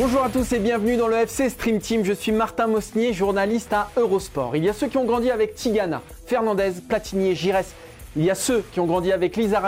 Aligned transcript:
Bonjour 0.00 0.22
à 0.22 0.28
tous 0.28 0.52
et 0.52 0.60
bienvenue 0.60 0.96
dans 0.96 1.08
le 1.08 1.16
FC 1.16 1.50
Stream 1.50 1.80
Team. 1.80 2.04
Je 2.04 2.12
suis 2.12 2.30
Martin 2.30 2.68
Mosnier, 2.68 3.12
journaliste 3.12 3.72
à 3.72 3.90
Eurosport. 3.96 4.54
Il 4.54 4.62
y 4.62 4.68
a 4.68 4.72
ceux 4.72 4.86
qui 4.86 4.96
ont 4.96 5.04
grandi 5.04 5.28
avec 5.28 5.56
Tigana, 5.56 6.02
Fernandez, 6.24 6.74
Platini 6.88 7.34
et. 7.34 7.74
Il 8.14 8.24
y 8.24 8.30
a 8.30 8.36
ceux 8.36 8.62
qui 8.70 8.78
ont 8.78 8.86
grandi 8.86 9.10
avec 9.10 9.36
Lisa 9.36 9.60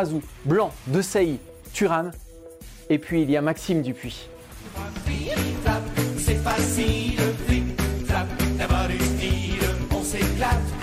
Blanc, 0.45 0.71
De 0.87 1.03
Sailly, 1.03 1.41
Turan. 1.73 2.13
Et 2.89 2.99
puis 2.99 3.23
il 3.23 3.31
y 3.33 3.37
a 3.37 3.43
Maxime 3.43 3.83
Dupuis. 3.83 4.29
C'est 6.17 6.35
facile, 6.37 7.19
on 9.93 10.03
s'éclate 10.05 10.80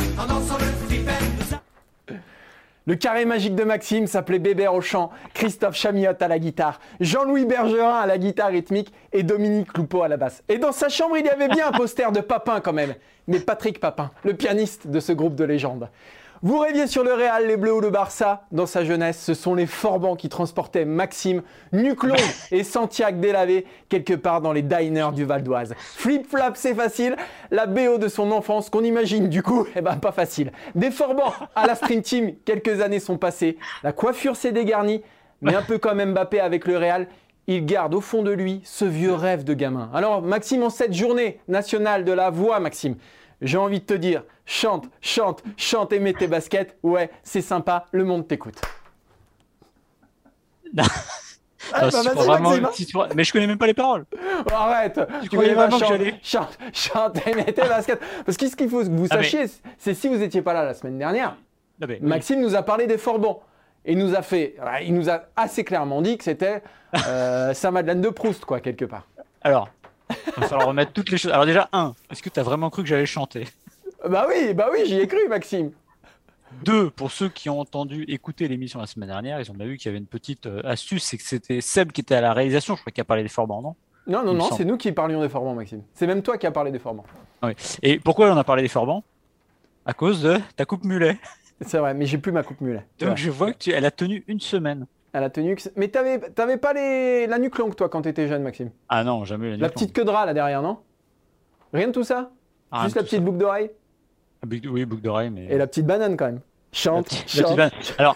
Le 2.87 2.95
carré 2.95 3.25
magique 3.25 3.53
de 3.53 3.65
Maxime 3.65 4.07
s'appelait 4.07 4.39
Bébert 4.39 4.73
au 4.73 4.79
chant, 4.79 5.11
Christophe 5.33 5.75
Chamillotte 5.75 6.21
à 6.21 6.29
la 6.29 6.39
guitare, 6.39 6.79
Jean-Louis 7.01 7.43
Bergerin 7.43 7.99
à 7.99 8.05
la 8.05 8.17
guitare 8.17 8.47
rythmique 8.47 8.93
et 9.11 9.23
Dominique 9.23 9.77
Loupeau 9.77 10.03
à 10.03 10.07
la 10.07 10.15
basse. 10.15 10.41
Et 10.47 10.57
dans 10.57 10.71
sa 10.71 10.87
chambre, 10.87 11.17
il 11.17 11.25
y 11.25 11.29
avait 11.29 11.49
bien 11.49 11.67
un 11.67 11.73
poster 11.73 12.09
de 12.13 12.21
Papin 12.21 12.61
quand 12.61 12.71
même, 12.71 12.95
mais 13.27 13.41
Patrick 13.41 13.81
Papin, 13.81 14.09
le 14.23 14.35
pianiste 14.35 14.87
de 14.87 15.01
ce 15.01 15.11
groupe 15.11 15.35
de 15.35 15.43
légende. 15.43 15.89
Vous 16.43 16.59
rêviez 16.59 16.85
sur 16.85 17.03
le 17.03 17.13
Real, 17.13 17.47
les 17.47 17.57
Bleus 17.57 17.73
ou 17.73 17.81
le 17.81 17.89
Barça? 17.89 18.43
Dans 18.51 18.67
sa 18.67 18.85
jeunesse, 18.85 19.19
ce 19.19 19.33
sont 19.33 19.55
les 19.55 19.65
Forbans 19.65 20.15
qui 20.15 20.29
transportaient 20.29 20.85
Maxime, 20.85 21.41
Nuclon 21.73 22.13
et 22.51 22.63
Santiago 22.63 23.19
Delavé 23.19 23.65
quelque 23.89 24.13
part 24.13 24.41
dans 24.41 24.53
les 24.53 24.61
diners 24.61 25.13
du 25.15 25.25
Val 25.25 25.41
d'Oise. 25.41 25.73
Flip 25.77 26.29
Flap, 26.29 26.55
c'est 26.55 26.75
facile. 26.75 27.15
La 27.49 27.65
BO 27.65 27.97
de 27.97 28.07
son 28.07 28.31
enfance 28.31 28.69
qu'on 28.69 28.83
imagine 28.83 29.29
du 29.29 29.41
coup, 29.41 29.65
eh 29.75 29.81
ben 29.81 29.95
pas 29.95 30.11
facile. 30.11 30.51
Des 30.75 30.91
Forbans 30.91 31.33
à 31.55 31.65
la 31.65 31.73
Stream 31.73 32.03
Team, 32.03 32.35
quelques 32.45 32.81
années 32.81 32.99
sont 32.99 33.17
passées. 33.17 33.57
La 33.81 33.91
coiffure 33.91 34.35
s'est 34.35 34.51
dégarnie, 34.51 35.01
mais 35.41 35.55
un 35.55 35.63
peu 35.63 35.79
comme 35.79 36.03
Mbappé 36.03 36.39
avec 36.39 36.67
le 36.67 36.77
Real, 36.77 37.07
il 37.47 37.65
garde 37.65 37.95
au 37.95 38.01
fond 38.01 38.21
de 38.21 38.31
lui 38.31 38.61
ce 38.63 38.85
vieux 38.85 39.13
rêve 39.13 39.43
de 39.43 39.55
gamin. 39.55 39.89
Alors 39.91 40.21
Maxime, 40.21 40.61
en 40.61 40.69
cette 40.69 40.93
journée 40.93 41.39
nationale 41.47 42.05
de 42.05 42.11
la 42.11 42.29
voix, 42.29 42.59
Maxime, 42.59 42.95
j'ai 43.41 43.57
envie 43.57 43.79
de 43.79 43.85
te 43.85 43.93
dire, 43.95 44.23
chante, 44.47 44.85
chante, 45.01 45.43
chante 45.57 45.93
et 45.93 45.99
mets 45.99 46.13
tes 46.13 46.25
baskets. 46.27 46.75
Ouais, 46.81 47.11
c'est 47.21 47.41
sympa, 47.41 47.85
le 47.91 48.03
monde 48.03 48.27
t'écoute. 48.27 48.59
Non. 50.73 50.83
Ah, 51.73 51.81
Non, 51.81 51.89
bah, 51.91 52.11
si 52.15 52.25
vraiment- 52.27 52.71
si 52.71 52.85
tu 52.85 52.97
Mais 53.13 53.25
je 53.25 53.33
connais 53.33 53.47
même 53.47 53.57
pas 53.57 53.67
les 53.67 53.73
paroles. 53.73 54.05
Oh, 54.15 54.49
arrête 54.53 54.97
Tu 55.23 55.29
pas 55.35 55.35
vraiment 55.43 55.65
que 55.67 55.71
chante, 55.71 55.89
j'allais 55.89 56.15
chante, 56.23 56.57
chante 56.71 57.27
et 57.27 57.33
mets 57.35 57.43
tes 57.51 57.61
baskets. 57.67 57.99
Parce 58.25 58.37
que 58.37 58.47
ce 58.47 58.55
qu'il 58.55 58.69
faut 58.69 58.79
que 58.83 58.89
vous 58.89 59.07
Ah, 59.09 59.17
mais- 59.17 59.23
sachiez, 59.23 59.45
c'est 59.77 59.93
si 59.93 60.07
vous 60.07 60.15
n'étiez 60.15 60.41
pas 60.41 60.53
là 60.53 60.63
la 60.63 60.73
semaine 60.73 60.97
dernière, 60.97 61.35
mais- 61.85 61.99
Maxime 62.01 62.39
nous 62.41 62.55
a 62.55 62.61
parlé 62.63 62.87
des 62.87 62.97
Forbans. 62.97 63.41
Et 63.83 63.93
il 63.93 63.97
nous 63.97 64.15
a 64.15 64.21
fait, 64.21 64.55
il 64.83 64.93
nous 64.93 65.09
a 65.09 65.23
assez 65.35 65.65
clairement 65.65 66.01
dit 66.01 66.17
que 66.17 66.23
c'était 66.23 66.61
euh, 67.07 67.53
sa 67.53 67.69
Madeleine 67.71 67.99
de 68.01 68.09
Proust, 68.09 68.45
quoi, 68.45 68.61
quelque 68.61 68.85
part. 68.85 69.05
Alors, 69.41 69.67
il 70.09 70.41
va 70.41 70.47
falloir 70.47 70.67
remettre 70.69 70.93
toutes 70.93 71.09
les 71.09 71.17
choses. 71.17 71.31
Alors 71.33 71.45
déjà, 71.45 71.67
un, 71.73 71.95
est-ce 72.09 72.21
que 72.23 72.29
tu 72.29 72.39
as 72.39 72.43
vraiment 72.43 72.69
cru 72.69 72.83
que 72.83 72.87
j'allais 72.87 73.05
chanter? 73.05 73.45
Bah 74.07 74.25
oui, 74.29 74.53
bah 74.53 74.67
oui, 74.71 74.79
j'y 74.85 74.99
ai 74.99 75.07
cru, 75.07 75.27
Maxime. 75.27 75.71
Deux, 76.63 76.89
pour 76.89 77.11
ceux 77.11 77.29
qui 77.29 77.49
ont 77.49 77.59
entendu 77.59 78.03
écouter 78.07 78.47
l'émission 78.47 78.79
la 78.79 78.87
semaine 78.87 79.09
dernière, 79.09 79.39
ils 79.41 79.51
ont 79.51 79.53
bien 79.53 79.65
vu 79.67 79.77
qu'il 79.77 79.87
y 79.87 79.89
avait 79.89 79.97
une 79.97 80.05
petite 80.07 80.45
euh, 80.45 80.61
astuce, 80.63 81.03
c'est 81.03 81.17
que 81.17 81.23
c'était 81.23 81.61
Seb 81.61 81.91
qui 81.91 82.01
était 82.01 82.15
à 82.15 82.21
la 82.21 82.33
réalisation, 82.33 82.75
je 82.75 82.81
crois 82.81 82.91
qu'il 82.91 83.01
a 83.01 83.05
parlé 83.05 83.23
des 83.23 83.29
Forbans, 83.29 83.61
non? 83.61 83.75
Non, 84.07 84.23
non, 84.23 84.33
non, 84.33 84.49
c'est 84.55 84.63
nous 84.63 84.77
qui 84.77 84.91
parlions 84.93 85.21
des 85.21 85.27
Forbans, 85.27 85.53
Maxime. 85.53 85.83
C'est 85.93 86.07
même 86.07 86.21
toi 86.21 86.37
qui 86.37 86.47
as 86.47 86.51
parlé 86.51 86.71
des 86.71 86.79
Forbans. 86.79 87.03
Et 87.83 87.99
pourquoi 87.99 88.31
on 88.31 88.37
a 88.37 88.43
parlé 88.45 88.61
des 88.61 88.69
Forbans 88.69 89.03
À 89.85 89.93
cause 89.93 90.21
de 90.23 90.37
ta 90.55 90.63
coupe 90.65 90.85
mulet. 90.85 91.17
C'est 91.61 91.79
vrai, 91.79 91.93
mais 91.93 92.05
j'ai 92.05 92.17
plus 92.17 92.31
ma 92.31 92.43
coupe 92.43 92.61
mulet. 92.61 92.85
Donc 92.99 93.17
je 93.17 93.29
vois 93.29 93.51
que 93.51 93.57
tu... 93.57 93.71
elle 93.71 93.85
a 93.85 93.91
tenu 93.91 94.23
une 94.27 94.39
semaine. 94.39 94.85
La 95.13 95.29
tenue. 95.31 95.55
que- 95.55 95.63
Mais 95.75 95.87
t'avais, 95.87 96.19
t'avais 96.19 96.57
pas 96.57 96.73
les... 96.73 97.25
la 97.27 97.39
nuque 97.39 97.57
longue, 97.57 97.75
toi, 97.75 97.89
quand 97.89 98.03
t'étais 98.03 98.27
jeune, 98.27 98.43
Maxime? 98.43 98.69
Ah 98.87 99.03
non, 99.03 99.25
jamais 99.25 99.49
la 99.51 99.57
La 99.57 99.67
nuque 99.67 99.73
petite 99.73 99.91
queue 99.93 100.05
de 100.05 100.11
rat, 100.11 100.25
là, 100.27 100.33
derrière, 100.35 100.61
non? 100.61 100.77
Rien 101.73 101.87
de 101.87 101.91
tout 101.91 102.03
ça? 102.03 102.29
Ah, 102.71 102.83
Juste 102.83 102.95
la 102.97 103.01
petite 103.01 103.17
ça. 103.19 103.25
boucle 103.25 103.39
d'oreille? 103.39 103.71
Ah, 103.73 103.73
Oui, 104.49 104.85
boucle 104.85 105.01
d'oreille, 105.01 105.29
mais. 105.29 105.45
et 105.45 105.57
la 105.57 105.67
petite 105.67 105.85
banane, 105.85 106.15
quand 106.17 106.25
même. 106.25 106.41
Chante, 106.73 107.23
chante. 107.27 107.59
Alors, 107.97 108.15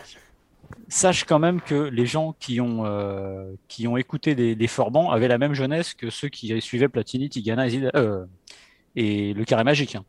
sache 0.88 1.24
quand 1.24 1.40
même 1.40 1.62
que 1.62 1.76
les 1.76 2.06
gens 2.06 2.36
qui 2.40 2.59
ont, 2.62 2.86
euh, 2.86 3.52
qui 3.68 3.88
ont 3.88 3.98
écouté 3.98 4.36
les, 4.36 4.56
les 4.56 4.68
Forbans 4.68 5.09
avaient 5.09 5.28
la 5.30 5.38
même 5.38 5.54
jeunesse 5.54 5.94
que 5.94 6.09
ceux 6.09 6.28
qui 6.30 6.59
suivaient 6.62 6.90
Platini, 6.90 7.30
Tigana 7.30 7.68
et, 7.68 7.90
euh, 7.96 8.26
et 8.96 9.34
le 9.34 9.46
carré 9.46 9.64
magique. 9.64 9.96
hein. 9.96 10.04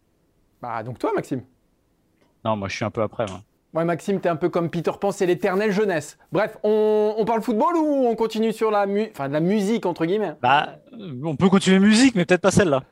Bah, 0.60 0.82
donc 0.82 0.98
toi, 0.98 1.12
Maxime. 1.14 1.42
Non, 2.44 2.56
moi 2.56 2.68
je 2.68 2.76
suis 2.76 2.84
un 2.84 2.90
peu 2.90 3.02
après. 3.02 3.26
moi. 3.26 3.42
Ouais, 3.74 3.84
Maxime, 3.84 4.20
t'es 4.20 4.28
un 4.28 4.36
peu 4.36 4.50
comme 4.50 4.68
Peter 4.68 4.90
Pan, 5.00 5.12
c'est 5.12 5.24
l'éternelle 5.24 5.72
jeunesse. 5.72 6.18
Bref, 6.30 6.58
on, 6.62 7.14
on 7.16 7.24
parle 7.24 7.40
football 7.40 7.74
ou 7.76 8.06
on 8.06 8.14
continue 8.16 8.52
sur 8.52 8.70
la, 8.70 8.84
mu... 8.86 9.08
enfin, 9.12 9.28
de 9.28 9.32
la 9.32 9.40
musique, 9.40 9.86
entre 9.86 10.04
guillemets? 10.04 10.34
Bah, 10.42 10.76
on 11.24 11.36
peut 11.36 11.48
continuer 11.48 11.78
musique, 11.78 12.14
mais 12.14 12.26
peut-être 12.26 12.42
pas 12.42 12.50
celle-là. 12.50 12.82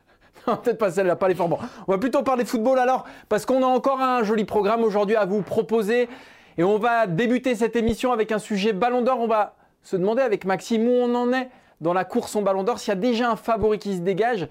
Non, 0.47 0.57
Peut-être 0.63 0.79
pas 0.79 0.91
celle-là, 0.91 1.17
pas 1.17 1.29
les 1.29 1.35
Forbans. 1.35 1.59
On 1.87 1.93
va 1.93 1.99
plutôt 1.99 2.23
parler 2.23 2.45
football 2.45 2.79
alors, 2.79 3.05
parce 3.29 3.47
qu'on 3.47 3.63
a 3.63 3.67
encore 3.67 4.01
un 4.01 4.23
joli 4.23 4.45
programme 4.45 4.83
aujourd'hui 4.85 5.17
à 5.17 5.25
vous 5.27 5.43
proposer. 5.43 6.09
Et 6.59 6.65
on 6.65 6.79
va 6.79 7.07
débuter 7.07 7.55
cette 7.55 7.77
émission 7.77 8.13
avec 8.13 8.33
un 8.33 8.39
sujet 8.39 8.73
Ballon 8.73 9.03
d'Or. 9.03 9.19
On 9.21 9.27
va 9.29 9.55
se 9.83 9.97
demander 9.97 10.23
avec 10.23 10.45
Maxime 10.45 10.87
où 10.89 10.93
on 10.93 11.15
en 11.15 11.33
est 11.33 11.49
dans 11.81 11.93
la 11.95 12.05
course 12.05 12.37
au 12.37 12.43
Ballon 12.43 12.63
d'Or, 12.63 12.79
s'il 12.79 12.89
y 12.89 12.97
a 12.97 13.01
déjà 13.01 13.31
un 13.31 13.37
favori 13.37 13.79
qui 13.79 13.95
se 13.97 14.01
dégage. 14.03 14.49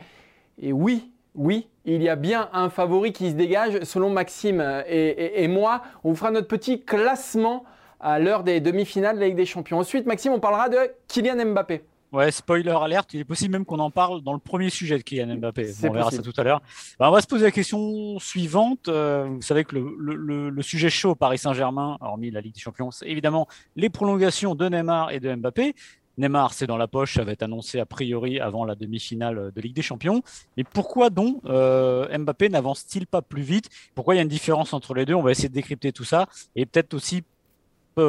Et 0.62 0.74
oui, 0.74 1.12
oui, 1.36 1.70
il 1.86 2.02
y 2.02 2.10
a 2.10 2.16
bien 2.16 2.50
un 2.54 2.70
favori 2.70 3.14
qui 3.14 3.30
se 3.30 3.36
dégage 3.36 3.80
selon 3.84 4.10
Maxime 4.10 4.62
et, 4.88 5.10
et- 5.10 5.44
et 5.44 5.48
moi. 5.48 5.82
On 6.04 6.10
vous 6.10 6.16
fera 6.16 6.32
notre 6.32 6.48
petit 6.48 6.82
classement 6.82 7.64
à 8.00 8.18
l'heure 8.18 8.44
des 8.44 8.60
demi-finales 8.62 9.16
de 9.18 9.20
la 9.22 9.28
Ligue 9.28 9.36
des 9.38 9.46
Champions. 9.46 9.78
Ensuite, 9.80 10.06
Maxime, 10.08 10.32
on 10.32 10.40
parlera 10.40 10.70
de 10.70 10.78
Kylian 11.08 11.46
Mbappé. 11.46 11.84
Ouais, 12.12 12.32
spoiler 12.32 12.72
alerte, 12.72 13.14
il 13.14 13.20
est 13.20 13.24
possible 13.26 13.52
même 13.52 13.66
qu'on 13.66 13.78
en 13.78 13.92
parle 13.92 14.22
dans 14.24 14.34
le 14.34 14.40
premier 14.40 14.72
sujet 14.72 14.98
de 14.98 15.04
Kylian 15.04 15.36
Mbappé. 15.38 15.74
Bon, 15.82 15.90
on 15.90 15.94
verra 15.94 16.10
ça 16.10 16.24
tout 16.24 16.34
à 16.38 16.44
l'heure. 16.44 16.62
Bah, 17.00 17.08
on 17.10 17.12
va 17.12 17.22
se 17.22 17.28
poser 17.28 17.46
la 17.46 17.52
question 17.52 18.18
suivante. 18.18 18.88
Euh, 18.88 19.26
vous 19.30 19.42
savez 19.44 19.64
que 19.64 19.76
le, 19.76 19.96
le- 20.00 20.16
le- 20.16 20.50
le 20.50 20.62
sujet 20.64 20.90
chaud 20.90 21.12
au 21.12 21.16
Paris 21.16 21.38
Saint-Germain, 21.38 21.98
hormis 22.02 22.32
la 22.32 22.42
Ligue 22.42 22.56
des 22.56 22.60
Champions, 22.62 22.90
c'est 22.90 23.08
évidemment 23.08 23.48
les 23.76 23.90
prolongations 23.90 24.56
de 24.56 24.68
Neymar 24.68 25.12
et 25.12 25.20
de 25.20 25.36
Mbappé. 25.36 25.76
Neymar, 26.18 26.54
c'est 26.54 26.66
dans 26.68 26.78
la 26.78 26.88
poche, 26.88 27.14
ça 27.14 27.24
va 27.24 27.32
être 27.32 27.44
annoncé 27.44 27.80
a 27.80 27.86
priori 27.86 28.40
avant 28.40 28.66
la 28.66 28.74
demi-finale 28.76 29.52
de 29.56 29.62
Ligue 29.62 29.76
des 29.76 29.84
Champions. 29.84 30.22
Mais 30.58 30.64
pourquoi 30.64 31.12
donc 31.12 31.40
euh, 31.46 32.08
Mbappé 32.18 32.50
n'avance-t-il 32.50 33.06
pas 33.06 33.22
plus 33.22 33.44
vite? 33.44 33.70
Pourquoi 33.94 34.16
il 34.16 34.18
y 34.18 34.20
a 34.20 34.24
une 34.24 34.28
différence 34.30 34.74
entre 34.74 34.96
les 34.96 35.06
deux? 35.06 35.14
On 35.14 35.22
va 35.22 35.30
essayer 35.32 35.48
de 35.48 35.54
décrypter 35.54 35.92
tout 35.94 36.04
ça 36.04 36.28
et 36.56 36.66
peut-être 36.66 36.96
aussi 36.96 37.24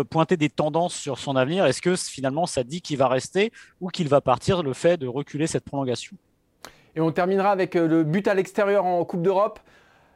pointer 0.09 0.37
des 0.37 0.49
tendances 0.49 0.95
sur 0.95 1.19
son 1.19 1.37
avenir. 1.37 1.67
Est-ce 1.67 1.83
que 1.83 1.97
finalement 1.97 2.47
ça 2.47 2.65
dit 2.65 2.81
qu'il 2.83 2.97
va 2.97 3.09
rester 3.09 3.53
ou 3.81 3.89
qu'il 3.89 4.09
va 4.09 4.21
partir 4.21 4.63
le 4.63 4.73
fait 4.73 4.97
de 4.97 5.07
reculer 5.07 5.47
cette 5.47 5.65
prolongation? 5.65 6.17
Et 6.97 7.01
on 7.01 7.13
terminera 7.13 7.51
avec 7.51 7.77
euh, 7.77 7.87
le 7.87 8.05
but 8.05 8.27
à 8.29 8.35
l'extérieur 8.35 8.85
en 8.85 9.05
Coupe 9.05 9.23
d'Europe. 9.23 9.61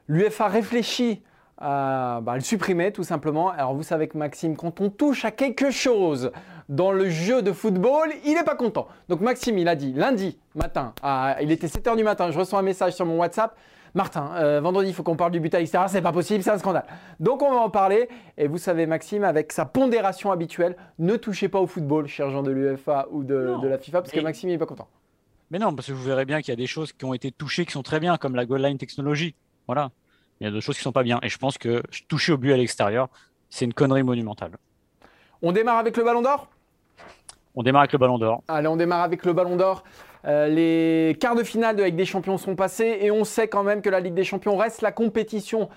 L'UFA 0.08 0.48
réfléchit 0.48 1.22
à 1.58 2.20
bah, 2.22 2.34
le 2.34 2.40
supprimer 2.40 2.92
tout 2.92 3.04
simplement. 3.04 3.50
Alors 3.50 3.74
vous 3.74 3.82
savez 3.82 4.08
que 4.08 4.18
Maxime, 4.18 4.56
quand 4.56 4.80
on 4.80 4.90
touche 4.90 5.24
à 5.24 5.30
quelque 5.30 5.70
chose 5.70 6.32
dans 6.68 6.92
le 6.92 7.08
jeu 7.08 7.42
de 7.42 7.52
football, 7.52 8.10
il 8.24 8.34
n'est 8.34 8.44
pas 8.44 8.56
content. 8.56 8.88
Donc 9.08 9.20
Maxime, 9.20 9.58
il 9.58 9.68
a 9.68 9.76
dit 9.76 9.92
lundi 9.92 10.38
matin, 10.54 10.94
il 11.40 11.50
était 11.52 11.66
7h 11.66 11.96
du 11.96 12.04
matin, 12.04 12.30
je 12.30 12.38
reçois 12.38 12.58
un 12.58 12.62
message 12.62 12.94
sur 12.94 13.06
mon 13.06 13.18
WhatsApp. 13.18 13.56
Martin, 13.94 14.32
euh, 14.34 14.60
vendredi, 14.60 14.88
il 14.88 14.94
faut 14.94 15.04
qu'on 15.04 15.14
parle 15.14 15.30
du 15.30 15.38
but 15.38 15.54
à 15.54 15.60
l'extérieur, 15.60 15.88
c'est 15.88 16.02
pas 16.02 16.12
possible, 16.12 16.42
c'est 16.42 16.50
un 16.50 16.58
scandale. 16.58 16.84
Donc 17.20 17.42
on 17.42 17.50
va 17.52 17.60
en 17.60 17.70
parler. 17.70 18.08
Et 18.36 18.48
vous 18.48 18.58
savez, 18.58 18.86
Maxime, 18.86 19.22
avec 19.22 19.52
sa 19.52 19.64
pondération 19.64 20.32
habituelle, 20.32 20.76
ne 20.98 21.16
touchez 21.16 21.48
pas 21.48 21.60
au 21.60 21.68
football, 21.68 22.08
cher 22.08 22.28
Jean 22.30 22.42
de 22.42 22.50
l'UEFA 22.50 23.06
ou 23.12 23.22
de, 23.22 23.56
la 23.62 23.78
FIFA, 23.78 24.02
parce 24.02 24.12
que 24.12 24.20
Maxime, 24.20 24.48
il 24.48 24.52
n'est 24.52 24.58
pas 24.58 24.66
content. 24.66 24.88
Mais 25.50 25.60
non, 25.60 25.72
parce 25.74 25.86
que 25.86 25.92
vous 25.92 26.02
verrez 26.02 26.24
bien 26.24 26.40
qu'il 26.40 26.48
y 26.50 26.52
a 26.52 26.56
des 26.56 26.66
choses 26.66 26.92
qui 26.92 27.04
ont 27.04 27.14
été 27.14 27.30
touchées 27.30 27.64
qui 27.64 27.72
sont 27.72 27.84
très 27.84 28.00
bien, 28.00 28.16
comme 28.16 28.34
la 28.34 28.44
goal 28.46 28.62
line 28.62 28.78
technologie. 28.78 29.36
Voilà. 29.68 29.92
Il 30.40 30.44
y 30.44 30.46
a 30.48 30.50
d'autres 30.50 30.64
choses 30.64 30.76
qui 30.76 30.82
sont 30.82 30.90
pas 30.90 31.04
bien. 31.04 31.20
Et 31.22 31.28
je 31.28 31.38
pense 31.38 31.56
que 31.56 31.80
toucher 32.08 32.32
au 32.32 32.36
but 32.36 32.52
à 32.52 32.56
l'extérieur, 32.56 33.08
c'est 33.48 33.64
une 33.64 33.74
connerie 33.74 34.02
monumentale. 34.02 34.56
On 35.40 35.52
démarre 35.52 35.78
avec 35.78 35.96
le 35.96 36.02
ballon 36.02 36.22
d'or? 36.22 36.48
On 37.54 37.62
démarre 37.62 37.82
avec 37.82 37.92
le 37.92 37.98
ballon 37.98 38.18
d'or. 38.18 38.42
Allez, 38.48 38.66
on 38.66 38.76
démarre 38.76 39.02
avec 39.02 39.24
le 39.24 39.32
Ballon 39.32 39.54
d'Or. 39.54 39.84
Euh, 40.26 40.48
les 40.48 41.16
quarts 41.16 41.34
de 41.34 41.42
finale 41.42 41.76
de 41.76 41.82
la 41.82 41.88
Ligue 41.88 41.96
des 41.96 42.04
Champions 42.04 42.38
sont 42.38 42.56
passés 42.56 42.98
et 43.02 43.10
on 43.10 43.24
sait 43.24 43.48
quand 43.48 43.62
même 43.62 43.82
que 43.82 43.90
la 43.90 44.00
Ligue 44.00 44.14
des 44.14 44.24
Champions 44.24 44.56
reste 44.56 44.80
la 44.80 44.92
compétition 44.92 45.68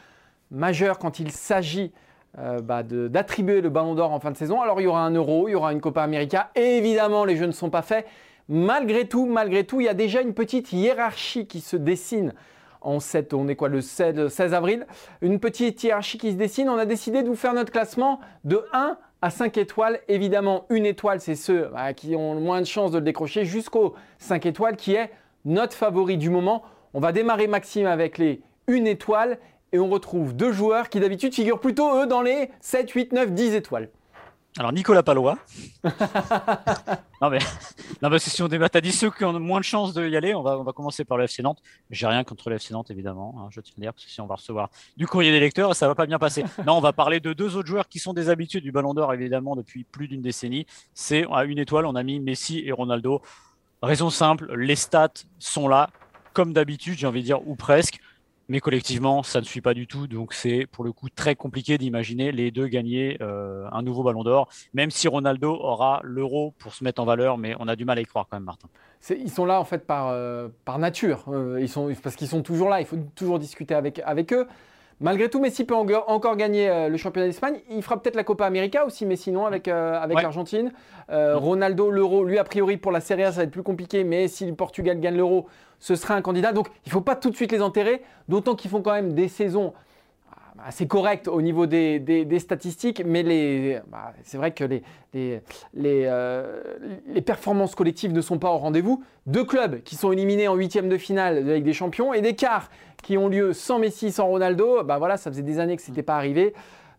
majeure 0.52 1.00
quand 1.00 1.20
il 1.20 1.32
s'agit 1.32 1.92
euh, 2.40 2.60
bah, 2.62 2.84
d'attribuer 2.84 3.62
le 3.62 3.70
ballon 3.70 3.96
d'or 3.96 4.12
en 4.12 4.20
fin 4.20 4.32
de 4.32 4.38
saison. 4.38 4.62
Alors 4.62 4.80
il 4.80 4.86
y 4.86 4.88
aura 4.88 5.02
un 5.02 5.12
Euro, 5.12 5.50
il 5.50 5.52
y 5.52 5.56
aura 5.56 5.74
une 5.74 5.82
Copa 5.82 6.02
América. 6.02 6.52
Évidemment, 6.56 7.26
les 7.26 7.36
jeux 7.36 7.48
ne 7.48 7.52
sont 7.52 7.70
pas 7.70 7.82
faits. 7.82 8.06
Malgré 8.48 9.06
tout, 9.06 9.26
malgré 9.26 9.66
tout, 9.66 9.82
il 9.82 9.86
y 9.86 9.90
a 9.90 9.94
déjà 9.94 10.22
une 10.22 10.34
petite 10.34 10.72
hiérarchie 10.72 11.48
qui 11.48 11.60
se 11.60 11.76
dessine 11.76 12.34
en 12.82 13.00
on 13.34 13.48
est 13.48 13.56
quoi, 13.56 13.68
le 13.68 13.82
16, 13.82 14.16
le 14.16 14.30
16 14.30 14.54
avril 14.54 14.88
Une 15.22 15.40
petite 15.40 15.84
hiérarchie 15.84 16.18
qui 16.18 16.32
se 16.32 16.38
dessine. 16.38 16.70
On 16.70 16.78
a 16.78 16.86
décidé 16.86 17.22
de 17.22 17.28
vous 17.28 17.36
faire 17.36 17.54
notre 17.54 17.72
classement 17.72 18.22
de 18.46 18.64
1 18.72 18.98
à 19.22 19.30
5 19.30 19.58
étoiles. 19.58 20.00
Évidemment, 20.08 20.66
une 20.70 20.86
étoile, 20.86 21.20
c'est 21.20 21.36
ceux 21.36 21.70
bah, 21.74 21.94
qui 21.94 22.16
ont 22.16 22.34
le 22.34 22.40
moins 22.40 22.62
de 22.62 22.66
chances 22.66 22.92
de 22.92 22.98
le 22.98 23.04
décrocher, 23.04 23.46
jusqu'au 23.46 23.96
5 24.20 24.46
étoiles, 24.46 24.76
qui 24.76 24.94
est 24.94 25.12
notre 25.46 25.74
favori 25.74 26.18
du 26.18 26.30
moment. 26.30 26.64
On 26.94 27.00
va 27.00 27.12
démarrer 27.12 27.48
Maxime 27.48 27.88
avec 27.88 28.18
les 28.18 28.42
1 28.68 28.86
étoile 28.86 29.38
et 29.72 29.80
on 29.80 29.90
retrouve 29.90 30.36
deux 30.36 30.52
joueurs 30.52 30.90
qui 30.90 31.00
d'habitude 31.00 31.34
figurent 31.34 31.60
plutôt, 31.60 32.02
eux, 32.02 32.08
dans 32.08 32.22
les 32.22 32.50
7, 32.60 32.90
8, 32.92 33.12
9, 33.14 33.32
10 33.32 33.56
étoiles. 33.56 33.90
Alors 34.60 34.74
Nicolas 34.74 35.04
Palois. 35.04 35.38
non 37.22 37.30
mais, 37.30 37.38
non 38.02 38.10
mais 38.10 38.18
si 38.18 38.42
on 38.42 38.48
débat, 38.48 38.70
t'as 38.70 38.82
dit 38.82 38.92
ceux 38.92 39.12
qui 39.12 39.24
ont 39.24 39.40
moins 39.40 39.60
de 39.60 39.66
chances 39.66 39.94
de 39.94 40.08
y 40.08 40.18
aller. 40.18 40.34
On 40.34 40.42
va, 40.42 40.58
on 40.58 40.64
va 40.64 40.74
commencer 40.74 41.06
par 41.06 41.18
le 41.18 41.26
FC 41.26 41.44
Nantes. 41.44 41.62
J'ai 41.92 42.08
rien 42.08 42.24
contre 42.24 42.50
le 42.50 42.56
FC 42.56 42.74
Nantes 42.74 42.90
évidemment. 42.90 43.36
hein, 43.38 43.50
je 43.52 43.62
tiens 43.62 43.76
à 43.78 43.82
dire 43.82 43.94
parce 43.94 44.06
que 44.06 44.12
si 44.12 44.20
on 44.20 44.26
va 44.26 44.36
recevoir 44.36 44.70
du 44.98 45.06
courrier 45.06 45.32
des 45.32 45.40
lecteurs, 45.40 45.76
ça 45.76 45.88
va 45.88 45.94
pas 45.94 46.08
bien 46.08 46.18
passer. 46.18 46.44
Non, 46.66 46.74
on 46.74 46.82
va 46.82 46.92
parler 46.92 47.20
de 47.20 47.34
deux 47.34 47.56
autres 47.56 47.68
joueurs 47.68 47.88
qui 47.88 48.00
sont 48.00 48.14
des 48.14 48.30
habitués 48.30 48.62
du 48.62 48.72
Ballon 48.72 48.96
d'Or 48.96 49.14
évidemment 49.14 49.56
depuis 49.56 49.84
plus 49.84 50.08
d'une 50.08 50.24
décennie. 50.24 50.66
C'est 50.96 51.28
à 51.32 51.44
une 51.44 51.60
étoile, 51.60 51.86
on 51.86 51.96
a 51.96 52.02
mis 52.02 52.20
Messi 52.20 52.64
et 52.66 52.72
Ronaldo. 52.72 53.22
Raison 53.84 54.10
simple, 54.10 54.52
les 54.56 54.76
stats 54.76 55.10
sont 55.38 55.68
là 55.68 55.92
comme 56.34 56.52
d'habitude, 56.54 56.98
j'ai 56.98 57.06
envie 57.06 57.22
de 57.22 57.26
dire 57.26 57.48
ou 57.48 57.56
presque. 57.56 58.00
Mais 58.50 58.60
collectivement, 58.60 59.24
ça 59.24 59.40
ne 59.40 59.46
suit 59.46 59.62
pas 59.62 59.74
du 59.74 59.88
tout. 59.88 60.08
Donc, 60.08 60.34
c'est 60.34 60.68
pour 60.68 60.84
le 60.84 60.92
coup 60.94 61.10
très 61.10 61.36
compliqué 61.36 61.78
d'imaginer 61.78 62.32
les 62.32 62.50
deux 62.52 62.68
gagner 62.68 63.18
euh, 63.22 63.68
un 63.72 63.82
nouveau 63.82 64.04
ballon 64.04 64.24
d'or, 64.24 64.50
même 64.74 64.90
si 64.90 65.08
Ronaldo 65.08 65.54
aura 65.54 66.00
l'euro 66.04 66.54
pour 66.58 66.74
se 66.74 66.84
mettre 66.84 67.02
en 67.02 67.06
valeur. 67.06 67.38
Mais 67.38 67.56
on 67.60 67.68
a 67.68 67.76
du 67.76 67.84
mal 67.84 67.98
à 67.98 68.02
y 68.02 68.06
croire 68.06 68.26
quand 68.30 68.38
même, 68.38 68.46
Martin. 68.46 68.70
Ils 69.10 69.30
sont 69.30 69.46
là 69.46 69.60
en 69.60 69.64
fait 69.64 69.86
par, 69.86 70.08
euh, 70.08 70.48
par 70.66 70.80
nature, 70.80 71.26
Euh, 71.28 71.60
ils 71.62 71.70
sont, 71.70 71.94
parce 72.02 72.16
qu'ils 72.16 72.28
sont 72.28 72.42
toujours 72.42 72.70
là, 72.70 72.80
il 72.82 72.88
faut 72.88 72.98
toujours 73.16 73.40
discuter 73.40 73.76
avec, 73.76 74.00
avec 74.06 74.34
eux. 74.34 74.48
Malgré 75.00 75.30
tout, 75.30 75.40
Messi 75.40 75.64
peut 75.64 75.76
en- 75.76 75.86
encore 76.08 76.36
gagner 76.38 76.70
euh, 76.70 76.90
le 76.90 76.98
championnat 76.98 77.28
d'Espagne. 77.28 77.60
Il 77.70 77.84
fera 77.84 78.02
peut-être 78.02 78.16
la 78.16 78.24
Copa 78.24 78.46
América 78.46 78.86
aussi, 78.86 79.06
mais 79.06 79.16
sinon 79.16 79.46
avec, 79.46 79.68
euh, 79.68 80.00
avec 80.02 80.18
Ouais. 80.18 80.24
l'Argentine. 80.24 80.72
Euh. 81.12 81.38
Ronaldo, 81.38 81.92
l'Euro, 81.92 82.24
lui 82.24 82.40
a 82.40 82.44
priori 82.44 82.78
pour 82.78 82.92
la 82.92 83.00
Serie 83.00 83.24
A, 83.24 83.32
ça 83.32 83.38
va 83.38 83.44
être 83.44 83.52
plus 83.52 83.62
compliqué, 83.64 84.04
mais 84.04 84.28
si 84.28 84.46
le 84.48 84.56
Portugal 84.56 85.00
gagne 85.00 85.16
l'Euro, 85.18 85.46
ce 85.80 85.96
sera 85.96 86.16
un 86.16 86.22
candidat. 86.24 86.52
Donc 86.52 86.70
il 86.86 86.90
ne 86.90 86.94
faut 86.94 87.02
pas 87.02 87.16
tout 87.16 87.30
de 87.30 87.36
suite 87.36 87.52
les 87.52 87.62
enterrer, 87.62 88.02
d'autant 88.28 88.56
qu'ils 88.56 88.72
font 88.72 88.82
quand 88.82 88.94
même 88.94 89.14
des 89.14 89.28
saisons 89.28 89.74
assez 90.66 90.88
correctes 90.88 91.28
au 91.28 91.42
niveau 91.42 91.66
des, 91.66 92.00
des- 92.00 92.26
des 92.26 92.40
statistiques, 92.40 93.04
mais 93.06 93.24
les, 93.24 93.80
bah, 93.88 94.14
c'est 94.24 94.38
vrai 94.38 94.52
que 94.52 94.64
les, 94.64 94.82
les, 95.14 95.42
les, 95.74 96.04
euh, 96.06 96.62
les 97.08 97.22
performances 97.22 97.76
collectives 97.76 98.12
ne 98.14 98.22
sont 98.22 98.40
pas 98.40 98.52
au 98.52 98.58
rendez-vous. 98.58 99.04
Deux 99.26 99.44
clubs 99.44 99.82
qui 99.84 99.96
sont 99.96 100.12
éliminés 100.12 100.48
en 100.48 100.56
huitième 100.56 100.90
de 100.90 100.98
finale 100.98 101.44
de 101.44 101.50
la 101.50 101.56
Ligue 101.56 101.66
des 101.66 101.74
Champions 101.74 102.14
et 102.14 102.22
des 102.22 102.36
quarts 102.36 102.70
qui 103.04 103.18
ont 103.18 103.28
lieu 103.28 103.54
sans 103.54 103.80
Messi, 103.80 104.12
sans 104.12 104.28
Ronaldo, 104.28 104.84
bah 104.84 104.98
voilà, 104.98 105.18
ça 105.18 105.30
faisait 105.32 105.44
des 105.44 105.60
années 105.60 105.76
que 105.76 105.82
ce 105.82 105.90
n'était 105.92 106.04
pas 106.04 106.16
arrivé. 106.16 106.54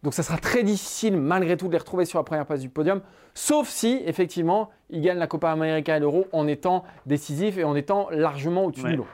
Donc 0.05 0.15
ça 0.15 0.23
sera 0.23 0.39
très 0.39 0.63
difficile 0.63 1.17
malgré 1.17 1.57
tout 1.57 1.67
de 1.67 1.73
les 1.73 1.79
retrouver 1.79 2.05
sur 2.05 2.21
la 2.21 2.23
première 2.23 2.47
place 2.47 2.61
du 2.61 2.69
podium, 2.69 3.01
sauf 3.35 3.69
si 3.69 4.01
effectivement 4.07 4.71
ils 4.91 5.01
gagnent 5.01 5.19
la 5.19 5.27
Copa 5.27 5.51
América 5.51 5.97
et 5.97 6.01
l'Euro 6.01 6.27
en 6.31 6.47
étant 6.47 6.85
décisifs 7.07 7.59
et 7.59 7.65
en 7.65 7.75
étant 7.75 8.09
largement 8.11 8.67
au-dessus 8.67 8.85
Ouais. 8.85 8.91
du 8.93 8.97
lot. 8.99 9.07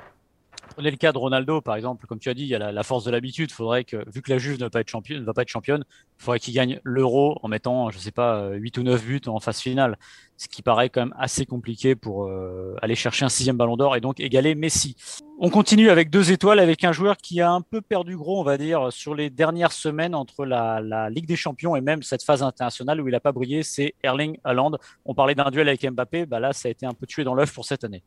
Prenez 0.70 0.90
le 0.90 0.96
cas 0.96 1.12
de 1.12 1.18
Ronaldo, 1.18 1.60
par 1.60 1.76
exemple, 1.76 2.06
comme 2.06 2.18
tu 2.18 2.28
as 2.28 2.34
dit, 2.34 2.42
il 2.42 2.48
y 2.48 2.54
a 2.54 2.72
la, 2.72 2.82
force 2.82 3.04
de 3.04 3.10
l'habitude. 3.10 3.52
Faudrait 3.52 3.84
que, 3.84 4.08
vu 4.10 4.22
que 4.22 4.30
la 4.30 4.38
Juve 4.38 4.58
ne 4.58 4.64
va 4.64 4.70
pas 4.70 4.80
être 4.80 4.88
championne, 4.88 5.78
ne 5.78 5.84
faudrait 6.18 6.40
qu'il 6.40 6.52
gagne 6.54 6.80
l'Euro 6.82 7.38
en 7.42 7.48
mettant, 7.48 7.90
je 7.90 7.98
sais 7.98 8.10
pas, 8.10 8.36
euh, 8.36 8.54
8 8.54 8.78
ou 8.78 8.82
9 8.82 9.04
buts 9.04 9.20
en 9.26 9.38
phase 9.38 9.60
finale. 9.60 9.98
Ce 10.36 10.48
qui 10.48 10.62
paraît 10.62 10.90
quand 10.90 11.02
même 11.02 11.14
assez 11.16 11.46
compliqué 11.46 11.94
pour 11.94 12.24
euh, 12.24 12.74
aller 12.82 12.96
chercher 12.96 13.24
un 13.24 13.28
sixième 13.28 13.56
ballon 13.56 13.76
d'or 13.76 13.94
et 13.94 14.00
donc 14.00 14.18
égaler 14.18 14.56
Messi. 14.56 14.96
On 15.38 15.48
continue 15.48 15.90
avec 15.90 16.10
deux 16.10 16.32
étoiles, 16.32 16.58
avec 16.58 16.82
un 16.82 16.92
joueur 16.92 17.18
qui 17.18 17.40
a 17.40 17.52
un 17.52 17.60
peu 17.60 17.80
perdu 17.80 18.16
gros, 18.16 18.40
on 18.40 18.44
va 18.44 18.58
dire, 18.58 18.92
sur 18.92 19.14
les 19.14 19.30
dernières 19.30 19.72
semaines 19.72 20.14
entre 20.14 20.44
la, 20.44 20.80
la 20.80 21.08
Ligue 21.08 21.26
des 21.26 21.36
Champions 21.36 21.76
et 21.76 21.80
même 21.80 22.02
cette 22.02 22.24
phase 22.24 22.42
internationale 22.42 23.00
où 23.00 23.06
il 23.06 23.12
n'a 23.12 23.20
pas 23.20 23.32
brillé, 23.32 23.62
c'est 23.62 23.94
Erling 24.02 24.38
Haaland. 24.42 24.72
On 25.04 25.14
parlait 25.14 25.36
d'un 25.36 25.50
duel 25.50 25.68
avec 25.68 25.88
Mbappé, 25.88 26.26
bah 26.26 26.40
là, 26.40 26.52
ça 26.52 26.68
a 26.68 26.70
été 26.72 26.84
un 26.84 26.94
peu 26.94 27.06
tué 27.06 27.22
dans 27.22 27.34
l'œuf 27.34 27.52
pour 27.52 27.64
cette 27.64 27.84
année. 27.84 28.02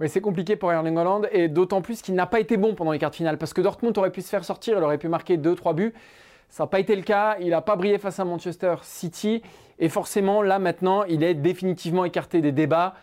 Oui, 0.00 0.08
c'est 0.08 0.22
compliqué 0.22 0.56
pour 0.56 0.72
Erling 0.72 0.96
Haaland 0.96 1.22
et 1.30 1.48
d'autant 1.48 1.82
plus 1.82 2.00
qu'il 2.00 2.14
n'a 2.14 2.24
pas 2.24 2.40
été 2.40 2.56
bon 2.56 2.74
pendant 2.74 2.92
les 2.92 2.98
quarts 2.98 3.10
de 3.10 3.16
finale 3.16 3.36
parce 3.36 3.52
que 3.52 3.60
Dortmund 3.60 3.96
aurait 3.98 4.10
pu 4.10 4.22
se 4.22 4.30
faire 4.30 4.46
sortir, 4.46 4.78
il 4.78 4.82
aurait 4.82 4.96
pu 4.96 5.08
marquer 5.08 5.36
2-3 5.36 5.74
buts. 5.74 5.92
Ça 6.48 6.62
n'a 6.62 6.68
pas 6.68 6.80
été 6.80 6.96
le 6.96 7.02
cas, 7.02 7.36
il 7.38 7.50
n'a 7.50 7.60
pas 7.60 7.76
brillé 7.76 7.98
face 7.98 8.18
à 8.18 8.24
Manchester 8.24 8.76
City 8.82 9.42
et 9.78 9.90
forcément 9.90 10.40
là 10.40 10.58
maintenant 10.58 11.04
il 11.04 11.22
est 11.22 11.34
définitivement 11.34 12.06
écarté 12.06 12.40
des 12.40 12.50
débats. 12.50 12.94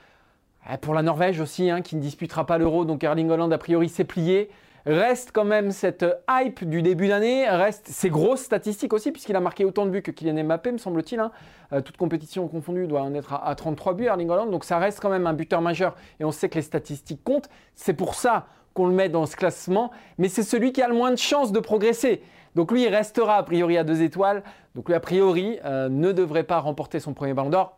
Euh, 0.72 0.78
Pour 0.78 0.96
la 0.96 1.04
Norvège 1.04 1.40
aussi, 1.40 1.70
hein, 1.70 1.82
qui 1.82 1.96
ne 1.98 2.02
disputera 2.02 2.48
pas 2.48 2.58
l'Euro, 2.58 2.84
donc 2.84 3.04
Erling 3.04 3.30
Haaland 3.30 3.52
a 3.52 3.60
priori 3.60 3.90
s'est 3.90 4.04
plié. 4.04 4.50
Reste 4.88 5.32
quand 5.34 5.44
même 5.44 5.72
cette 5.72 6.06
hype 6.30 6.64
du 6.64 6.82
début 6.82 7.10
d'année, 7.10 7.50
reste 7.50 7.88
ses 7.90 8.10
grosses 8.10 8.40
statistiques 8.40 8.94
aussi, 8.94 9.12
puisqu'il 9.12 9.36
a 9.36 9.42
marqué 9.42 9.66
autant 9.66 9.86
de 9.86 9.92
buts 9.92 10.02
que 10.02 10.12
Kylian 10.12 10.46
Mbappé, 10.46 10.72
me 10.72 10.78
semble-t-il. 10.78 11.20
hein. 11.20 11.34
Euh, 11.74 11.82
toute 11.82 11.98
compétition 11.98 12.48
confondue 12.48 12.88
doit 12.88 13.02
en 13.02 13.14
être 13.14 13.34
à, 13.34 13.50
à 13.50 13.54
33 13.54 13.96
buts, 13.96 14.06
Erling 14.06 14.30
Haaland, 14.32 14.46
donc 14.46 14.64
ça 14.64 14.78
reste 14.78 15.02
quand 15.02 15.10
même 15.10 15.28
un 15.28 15.34
buteur 15.34 15.60
majeur, 15.60 15.94
et 16.22 16.24
on 16.24 16.32
sait 16.32 16.48
que 16.48 16.56
les 16.56 16.62
statistiques 16.62 17.22
comptent. 17.22 17.50
C'est 17.76 17.96
pour 17.96 18.16
ça 18.16 18.48
qu'on 18.74 18.88
le 18.88 18.94
met 18.94 19.10
dans 19.10 19.26
ce 19.26 19.36
classement, 19.36 19.92
mais 20.18 20.30
c'est 20.30 20.44
celui 20.44 20.72
qui 20.72 20.82
a 20.82 20.88
le 20.88 20.94
moins 20.96 21.12
de 21.12 21.18
chances 21.18 21.52
de 21.52 21.60
progresser. 21.60 22.22
Donc 22.56 22.72
lui, 22.72 22.84
il 22.84 22.88
restera 22.88 23.36
a 23.36 23.44
priori 23.44 23.78
à 23.78 23.84
deux 23.84 24.02
étoiles, 24.02 24.42
donc 24.74 24.88
lui, 24.88 24.96
a 24.96 25.02
priori, 25.02 25.60
euh, 25.66 25.90
ne 25.90 26.14
devrait 26.14 26.44
pas 26.46 26.60
remporter 26.60 27.02
son 27.02 27.14
premier 27.14 27.34
ballon 27.34 27.50
d'or. 27.50 27.78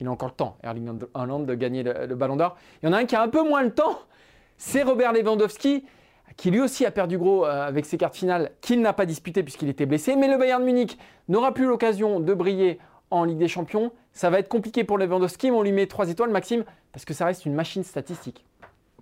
Il 0.00 0.06
a 0.06 0.10
encore 0.10 0.30
le 0.30 0.34
temps, 0.34 0.56
Erling 0.62 0.98
Haaland, 1.12 1.40
de 1.40 1.54
gagner 1.54 1.82
le 1.82 2.14
ballon 2.14 2.36
d'or. 2.36 2.56
Il 2.82 2.86
y 2.86 2.88
en 2.88 2.94
a 2.94 2.98
un 2.98 3.04
qui 3.04 3.16
a 3.16 3.20
un 3.20 3.28
peu 3.28 3.46
moins 3.46 3.62
le 3.62 3.74
temps, 3.74 3.98
c'est 4.56 4.82
Robert 4.82 5.12
Lewandowski, 5.12 5.84
qui 6.36 6.50
lui 6.50 6.60
aussi 6.60 6.84
a 6.86 6.90
perdu 6.90 7.18
gros 7.18 7.46
euh, 7.46 7.66
avec 7.66 7.86
ses 7.86 7.98
cartes 7.98 8.16
finales, 8.16 8.50
qu'il 8.60 8.80
n'a 8.80 8.92
pas 8.92 9.06
disputé 9.06 9.42
puisqu'il 9.42 9.68
était 9.68 9.86
blessé. 9.86 10.16
Mais 10.16 10.28
le 10.28 10.38
Bayern 10.38 10.62
Munich 10.62 10.98
n'aura 11.28 11.52
plus 11.52 11.66
l'occasion 11.66 12.20
de 12.20 12.34
briller 12.34 12.78
en 13.10 13.24
Ligue 13.24 13.38
des 13.38 13.48
Champions. 13.48 13.92
Ça 14.12 14.30
va 14.30 14.38
être 14.38 14.48
compliqué 14.48 14.84
pour 14.84 14.98
Lewandowski, 14.98 15.50
mais 15.50 15.56
on 15.56 15.62
lui 15.62 15.72
met 15.72 15.86
3 15.86 16.10
étoiles, 16.10 16.30
Maxime, 16.30 16.64
parce 16.92 17.04
que 17.04 17.14
ça 17.14 17.24
reste 17.24 17.46
une 17.46 17.54
machine 17.54 17.84
statistique. 17.84 18.44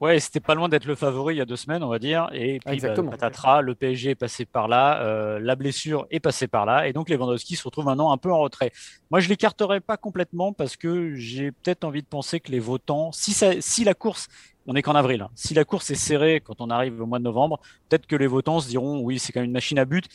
Ouais, 0.00 0.20
c'était 0.20 0.40
pas 0.40 0.54
loin 0.54 0.68
d'être 0.68 0.84
le 0.84 0.94
favori 0.94 1.36
il 1.36 1.38
y 1.38 1.40
a 1.40 1.46
deux 1.46 1.56
semaines, 1.56 1.82
on 1.82 1.88
va 1.88 1.98
dire. 1.98 2.28
Et 2.34 2.60
puis, 2.64 2.74
Exactement. 2.74 3.10
bah, 3.10 3.16
patatras, 3.16 3.62
le 3.62 3.74
PSG 3.74 4.10
est 4.10 4.14
passé 4.14 4.44
par 4.44 4.68
là, 4.68 5.00
euh, 5.00 5.38
la 5.40 5.56
blessure 5.56 6.06
est 6.10 6.20
passée 6.20 6.48
par 6.48 6.66
là, 6.66 6.86
et 6.86 6.92
donc 6.92 7.08
Lewandowski 7.08 7.56
se 7.56 7.64
retrouve 7.64 7.86
maintenant 7.86 8.12
un 8.12 8.18
peu 8.18 8.30
en 8.30 8.40
retrait. 8.40 8.72
Moi, 9.10 9.20
je 9.20 9.30
l'écarterai 9.30 9.80
pas 9.80 9.96
complètement 9.96 10.52
parce 10.52 10.76
que 10.76 11.14
j'ai 11.14 11.50
peut-être 11.50 11.84
envie 11.84 12.02
de 12.02 12.06
penser 12.06 12.40
que 12.40 12.52
les 12.52 12.58
votants, 12.58 13.10
si, 13.12 13.32
ça, 13.32 13.52
si 13.60 13.84
la 13.84 13.94
course, 13.94 14.28
on 14.66 14.74
n'est 14.74 14.82
qu'en 14.82 14.94
avril, 14.94 15.22
hein, 15.22 15.30
si 15.34 15.54
la 15.54 15.64
course 15.64 15.90
est 15.90 15.94
serrée 15.94 16.40
quand 16.40 16.60
on 16.60 16.70
arrive 16.70 17.00
au 17.00 17.06
mois 17.06 17.18
de 17.18 17.24
novembre, 17.24 17.60
peut-être 17.88 18.06
que 18.06 18.16
les 18.16 18.26
votants 18.26 18.60
se 18.60 18.68
diront, 18.68 19.00
oui, 19.00 19.18
c'est 19.18 19.32
quand 19.32 19.40
même 19.40 19.46
une 19.46 19.52
machine 19.52 19.78
à 19.78 19.84
but. 19.84 20.06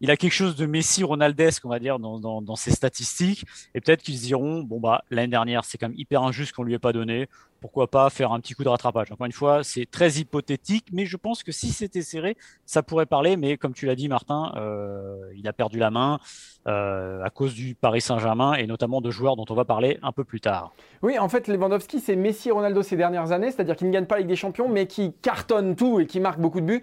Il 0.00 0.10
a 0.10 0.16
quelque 0.16 0.32
chose 0.32 0.56
de 0.56 0.66
Messi 0.66 1.04
Ronaldesque, 1.04 1.64
on 1.64 1.68
va 1.68 1.78
dire, 1.78 1.98
dans, 1.98 2.18
dans, 2.18 2.42
dans 2.42 2.56
ses 2.56 2.70
statistiques, 2.70 3.44
et 3.74 3.80
peut-être 3.80 4.02
qu'ils 4.02 4.18
diront, 4.18 4.62
bon 4.62 4.80
bah 4.80 5.04
l'année 5.10 5.28
dernière, 5.30 5.64
c'est 5.64 5.78
quand 5.78 5.88
même 5.88 5.98
hyper 5.98 6.22
injuste 6.22 6.52
qu'on 6.52 6.62
lui 6.62 6.74
ait 6.74 6.78
pas 6.78 6.92
donné 6.92 7.28
pourquoi 7.60 7.88
pas 7.88 8.10
faire 8.10 8.32
un 8.32 8.40
petit 8.40 8.54
coup 8.54 8.64
de 8.64 8.68
rattrapage? 8.68 9.12
Encore 9.12 9.26
une 9.26 9.32
fois, 9.32 9.62
c'est 9.62 9.86
très 9.88 10.12
hypothétique, 10.12 10.86
mais 10.92 11.06
je 11.06 11.16
pense 11.16 11.42
que 11.42 11.52
si 11.52 11.70
c'était 11.70 12.02
serré, 12.02 12.36
ça 12.64 12.82
pourrait 12.82 13.06
parler. 13.06 13.36
Mais 13.36 13.56
comme 13.56 13.74
tu 13.74 13.86
l'as 13.86 13.94
dit, 13.94 14.08
Martin, 14.08 14.52
euh, 14.56 15.16
il 15.36 15.46
a 15.46 15.52
perdu 15.52 15.78
la 15.78 15.90
main 15.90 16.18
euh, 16.66 17.22
à 17.22 17.30
cause 17.30 17.54
du 17.54 17.74
Paris 17.74 18.00
Saint-Germain 18.00 18.54
et 18.54 18.66
notamment 18.66 19.00
de 19.00 19.10
joueurs 19.10 19.36
dont 19.36 19.44
on 19.48 19.54
va 19.54 19.64
parler 19.64 19.98
un 20.02 20.12
peu 20.12 20.24
plus 20.24 20.40
tard. 20.40 20.72
Oui, 21.02 21.18
en 21.18 21.28
fait, 21.28 21.48
Lewandowski, 21.48 22.00
c'est 22.00 22.16
Messi 22.16 22.50
Ronaldo 22.50 22.82
ces 22.82 22.96
dernières 22.96 23.32
années, 23.32 23.50
c'est-à-dire 23.50 23.76
qu'il 23.76 23.86
ne 23.86 23.92
gagne 23.92 24.06
pas 24.06 24.18
la 24.18 24.24
des 24.24 24.36
Champions, 24.36 24.68
mais 24.68 24.86
qui 24.86 25.12
cartonne 25.22 25.76
tout 25.76 26.00
et 26.00 26.06
qui 26.06 26.20
marque 26.20 26.40
beaucoup 26.40 26.60
de 26.60 26.66
buts. 26.66 26.82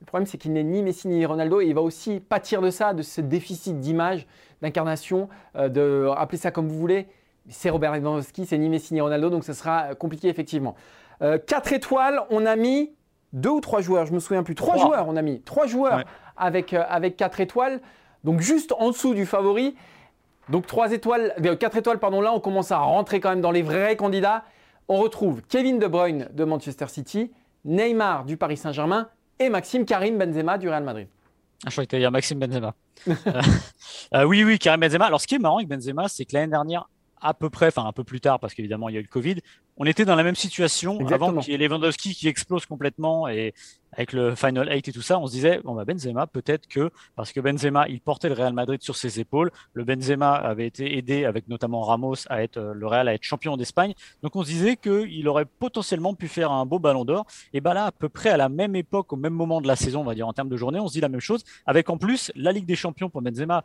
Le 0.00 0.06
problème, 0.06 0.26
c'est 0.26 0.38
qu'il 0.38 0.52
n'est 0.52 0.62
ni 0.62 0.82
Messi 0.82 1.08
ni 1.08 1.24
Ronaldo 1.24 1.60
et 1.60 1.66
il 1.66 1.74
va 1.74 1.80
aussi 1.80 2.20
pâtir 2.20 2.60
de 2.60 2.70
ça, 2.70 2.92
de 2.94 3.02
ce 3.02 3.20
déficit 3.20 3.80
d'image, 3.80 4.26
d'incarnation, 4.62 5.28
euh, 5.56 5.68
de 5.68 6.08
appelez 6.16 6.38
ça 6.38 6.50
comme 6.50 6.68
vous 6.68 6.78
voulez. 6.78 7.08
C'est 7.48 7.70
Robert 7.70 7.92
Lewandowski, 7.94 8.44
c'est 8.46 8.58
ni 8.58 8.68
Messi 8.68 8.92
ni 8.94 9.00
Ronaldo, 9.00 9.30
donc 9.30 9.44
ça 9.44 9.54
sera 9.54 9.94
compliqué 9.94 10.28
effectivement. 10.28 10.74
Euh, 11.22 11.38
4 11.38 11.72
étoiles, 11.72 12.20
on 12.30 12.44
a 12.44 12.56
mis 12.56 12.92
deux 13.32 13.50
ou 13.50 13.60
trois 13.60 13.80
joueurs, 13.80 14.06
je 14.06 14.12
me 14.12 14.18
souviens 14.20 14.42
plus. 14.42 14.54
Trois, 14.54 14.74
Trois. 14.74 14.86
joueurs, 14.86 15.06
on 15.08 15.16
a 15.16 15.22
mis 15.22 15.40
trois 15.42 15.66
joueurs 15.66 15.98
Ouais. 15.98 16.04
avec, 16.36 16.74
euh, 16.74 16.82
avec 16.88 17.16
4 17.16 17.40
étoiles, 17.40 17.80
donc 18.24 18.40
juste 18.40 18.72
en 18.78 18.90
dessous 18.90 19.14
du 19.14 19.24
favori. 19.26 19.76
Donc 20.50 20.66
3 20.66 20.92
étoiles, 20.92 21.34
euh, 21.44 21.56
4 21.56 21.76
étoiles, 21.76 21.98
pardon, 21.98 22.20
là 22.20 22.32
on 22.34 22.40
commence 22.40 22.70
à 22.70 22.78
rentrer 22.78 23.20
quand 23.20 23.30
même 23.30 23.40
dans 23.40 23.50
les 23.50 23.62
vrais 23.62 23.96
candidats. 23.96 24.44
On 24.88 24.96
retrouve 24.98 25.42
Kevin 25.48 25.78
De 25.78 25.86
Bruyne 25.86 26.28
de 26.32 26.44
Manchester 26.44 26.86
City, 26.88 27.32
Neymar 27.64 28.24
du 28.24 28.36
Paris 28.36 28.56
Saint-Germain 28.56 29.08
et 29.38 29.48
Maxime 29.48 29.84
Karim 29.84 30.18
Benzema 30.18 30.58
du 30.58 30.68
Real 30.68 30.84
Madrid. 30.84 31.08
Ah, 31.64 31.70
je 31.70 31.72
croyais 31.72 31.86
que 31.86 31.96
tu 31.96 32.10
Maxime 32.10 32.38
Benzema. 32.38 32.74
Euh, 33.08 34.20
euh, 34.20 34.24
oui, 34.24 34.42
oui, 34.44 34.58
Karim 34.58 34.80
Benzema. 34.80 35.06
Alors, 35.06 35.20
ce 35.20 35.26
qui 35.26 35.34
est 35.34 35.38
marrant 35.38 35.56
avec 35.56 35.68
Benzema, 35.68 36.08
c'est 36.08 36.24
que 36.24 36.34
l'année 36.34 36.50
dernière, 36.50 36.88
à 37.26 37.34
peu 37.34 37.50
près, 37.50 37.68
enfin 37.68 37.86
un 37.86 37.92
peu 37.92 38.04
plus 38.04 38.20
tard, 38.20 38.38
parce 38.40 38.54
qu'évidemment 38.54 38.88
il 38.88 38.94
y 38.94 38.96
a 38.98 39.00
eu 39.00 39.04
le 39.04 39.08
Covid, 39.08 39.36
on 39.78 39.84
était 39.84 40.04
dans 40.04 40.16
la 40.16 40.22
même 40.22 40.34
situation 40.34 40.98
Exactement. 41.00 41.28
avant 41.28 41.40
qu'il 41.40 41.52
y 41.52 41.54
ait 41.54 41.68
Lewandowski 41.68 42.14
qui 42.14 42.28
explose 42.28 42.64
complètement 42.64 43.28
et 43.28 43.52
avec 43.92 44.12
le 44.12 44.34
Final 44.34 44.68
8 44.70 44.88
et 44.88 44.92
tout 44.92 45.02
ça, 45.02 45.18
on 45.18 45.26
se 45.26 45.32
disait, 45.32 45.60
bon, 45.64 45.74
bah 45.74 45.84
Benzema, 45.84 46.26
peut-être 46.26 46.66
que, 46.66 46.90
parce 47.14 47.32
que 47.32 47.40
Benzema, 47.40 47.88
il 47.88 48.00
portait 48.00 48.28
le 48.28 48.34
Real 48.34 48.52
Madrid 48.52 48.82
sur 48.82 48.94
ses 48.96 49.20
épaules. 49.20 49.50
Le 49.72 49.84
Benzema 49.84 50.32
avait 50.32 50.66
été 50.66 50.98
aidé 50.98 51.24
avec 51.24 51.48
notamment 51.48 51.80
Ramos 51.82 52.14
à 52.28 52.42
être, 52.42 52.58
euh, 52.58 52.74
le 52.74 52.86
Real 52.86 53.08
à 53.08 53.14
être 53.14 53.22
champion 53.22 53.56
d'Espagne. 53.56 53.94
Donc 54.22 54.36
on 54.36 54.42
se 54.42 54.48
disait 54.48 54.76
qu'il 54.76 55.26
aurait 55.28 55.46
potentiellement 55.46 56.14
pu 56.14 56.28
faire 56.28 56.52
un 56.52 56.66
beau 56.66 56.78
ballon 56.78 57.04
d'or. 57.04 57.26
Et 57.54 57.60
bah 57.60 57.72
là, 57.72 57.86
à 57.86 57.92
peu 57.92 58.08
près 58.08 58.30
à 58.30 58.36
la 58.36 58.50
même 58.50 58.76
époque, 58.76 59.12
au 59.12 59.16
même 59.16 59.32
moment 59.32 59.60
de 59.60 59.66
la 59.66 59.76
saison, 59.76 60.00
on 60.00 60.04
va 60.04 60.14
dire 60.14 60.28
en 60.28 60.32
termes 60.32 60.50
de 60.50 60.56
journée, 60.56 60.78
on 60.78 60.88
se 60.88 60.92
dit 60.92 61.00
la 61.00 61.08
même 61.08 61.20
chose, 61.20 61.44
avec 61.64 61.88
en 61.88 61.96
plus 61.96 62.32
la 62.34 62.52
Ligue 62.52 62.66
des 62.66 62.76
Champions 62.76 63.08
pour 63.08 63.22
Benzema. 63.22 63.62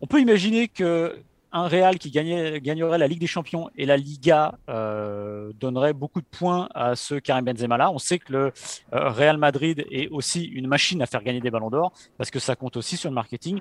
On 0.00 0.06
peut 0.06 0.20
imaginer 0.20 0.68
que 0.68 1.18
un 1.52 1.66
Real 1.66 1.98
qui 1.98 2.10
gagnerait 2.10 2.98
la 2.98 3.06
Ligue 3.06 3.20
des 3.20 3.26
Champions 3.26 3.70
et 3.76 3.86
la 3.86 3.96
Liga 3.96 4.58
euh, 4.68 5.52
donnerait 5.58 5.92
beaucoup 5.92 6.20
de 6.20 6.26
points 6.26 6.68
à 6.74 6.94
ce 6.94 7.14
Karim 7.14 7.44
Benzema-là. 7.44 7.90
On 7.90 7.98
sait 7.98 8.18
que 8.18 8.32
le 8.32 8.52
euh, 8.92 9.10
Real 9.10 9.38
Madrid 9.38 9.86
est 9.90 10.08
aussi 10.08 10.44
une 10.44 10.66
machine 10.66 11.00
à 11.02 11.06
faire 11.06 11.22
gagner 11.22 11.40
des 11.40 11.50
ballons 11.50 11.70
d'or 11.70 11.92
parce 12.18 12.30
que 12.30 12.38
ça 12.38 12.56
compte 12.56 12.76
aussi 12.76 12.96
sur 12.96 13.10
le 13.10 13.14
marketing. 13.14 13.60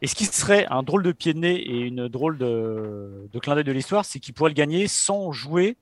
Et 0.00 0.06
ce 0.06 0.14
qui 0.14 0.24
serait 0.24 0.66
un 0.70 0.82
drôle 0.82 1.02
de 1.02 1.12
pied 1.12 1.32
de 1.32 1.38
nez 1.38 1.54
et 1.54 1.80
une 1.80 2.08
drôle 2.08 2.38
de, 2.38 3.28
de 3.32 3.38
clin 3.38 3.54
d'œil 3.54 3.64
de 3.64 3.72
l'histoire, 3.72 4.04
c'est 4.04 4.18
qu'il 4.18 4.34
pourrait 4.34 4.50
le 4.50 4.54
gagner 4.54 4.88
sans 4.88 5.32
jouer 5.32 5.76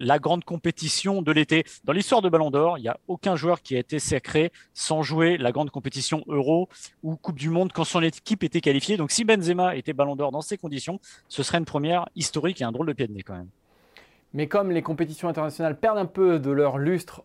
la 0.00 0.18
grande 0.18 0.44
compétition 0.44 1.22
de 1.22 1.32
l'été. 1.32 1.64
Dans 1.84 1.92
l'histoire 1.92 2.22
de 2.22 2.28
Ballon 2.28 2.50
d'Or, 2.50 2.78
il 2.78 2.82
n'y 2.82 2.88
a 2.88 2.98
aucun 3.08 3.36
joueur 3.36 3.62
qui 3.62 3.76
a 3.76 3.78
été 3.78 3.98
sacré 3.98 4.52
sans 4.72 5.02
jouer 5.02 5.36
la 5.38 5.52
grande 5.52 5.70
compétition 5.70 6.22
Euro 6.28 6.68
ou 7.02 7.16
Coupe 7.16 7.38
du 7.38 7.50
Monde 7.50 7.72
quand 7.72 7.84
son 7.84 8.02
équipe 8.02 8.42
était 8.44 8.60
qualifiée. 8.60 8.96
Donc 8.96 9.10
si 9.10 9.24
Benzema 9.24 9.76
était 9.76 9.92
Ballon 9.92 10.16
d'Or 10.16 10.30
dans 10.32 10.40
ces 10.42 10.58
conditions, 10.58 11.00
ce 11.28 11.42
serait 11.42 11.58
une 11.58 11.64
première 11.64 12.08
historique 12.16 12.60
et 12.60 12.64
un 12.64 12.72
drôle 12.72 12.86
de 12.86 12.92
pied 12.92 13.06
de 13.06 13.12
nez 13.12 13.22
quand 13.22 13.34
même. 13.34 13.48
Mais 14.32 14.48
comme 14.48 14.70
les 14.72 14.82
compétitions 14.82 15.28
internationales 15.28 15.78
perdent 15.78 15.98
un 15.98 16.06
peu 16.06 16.38
de 16.38 16.50
leur 16.50 16.78
lustre 16.78 17.22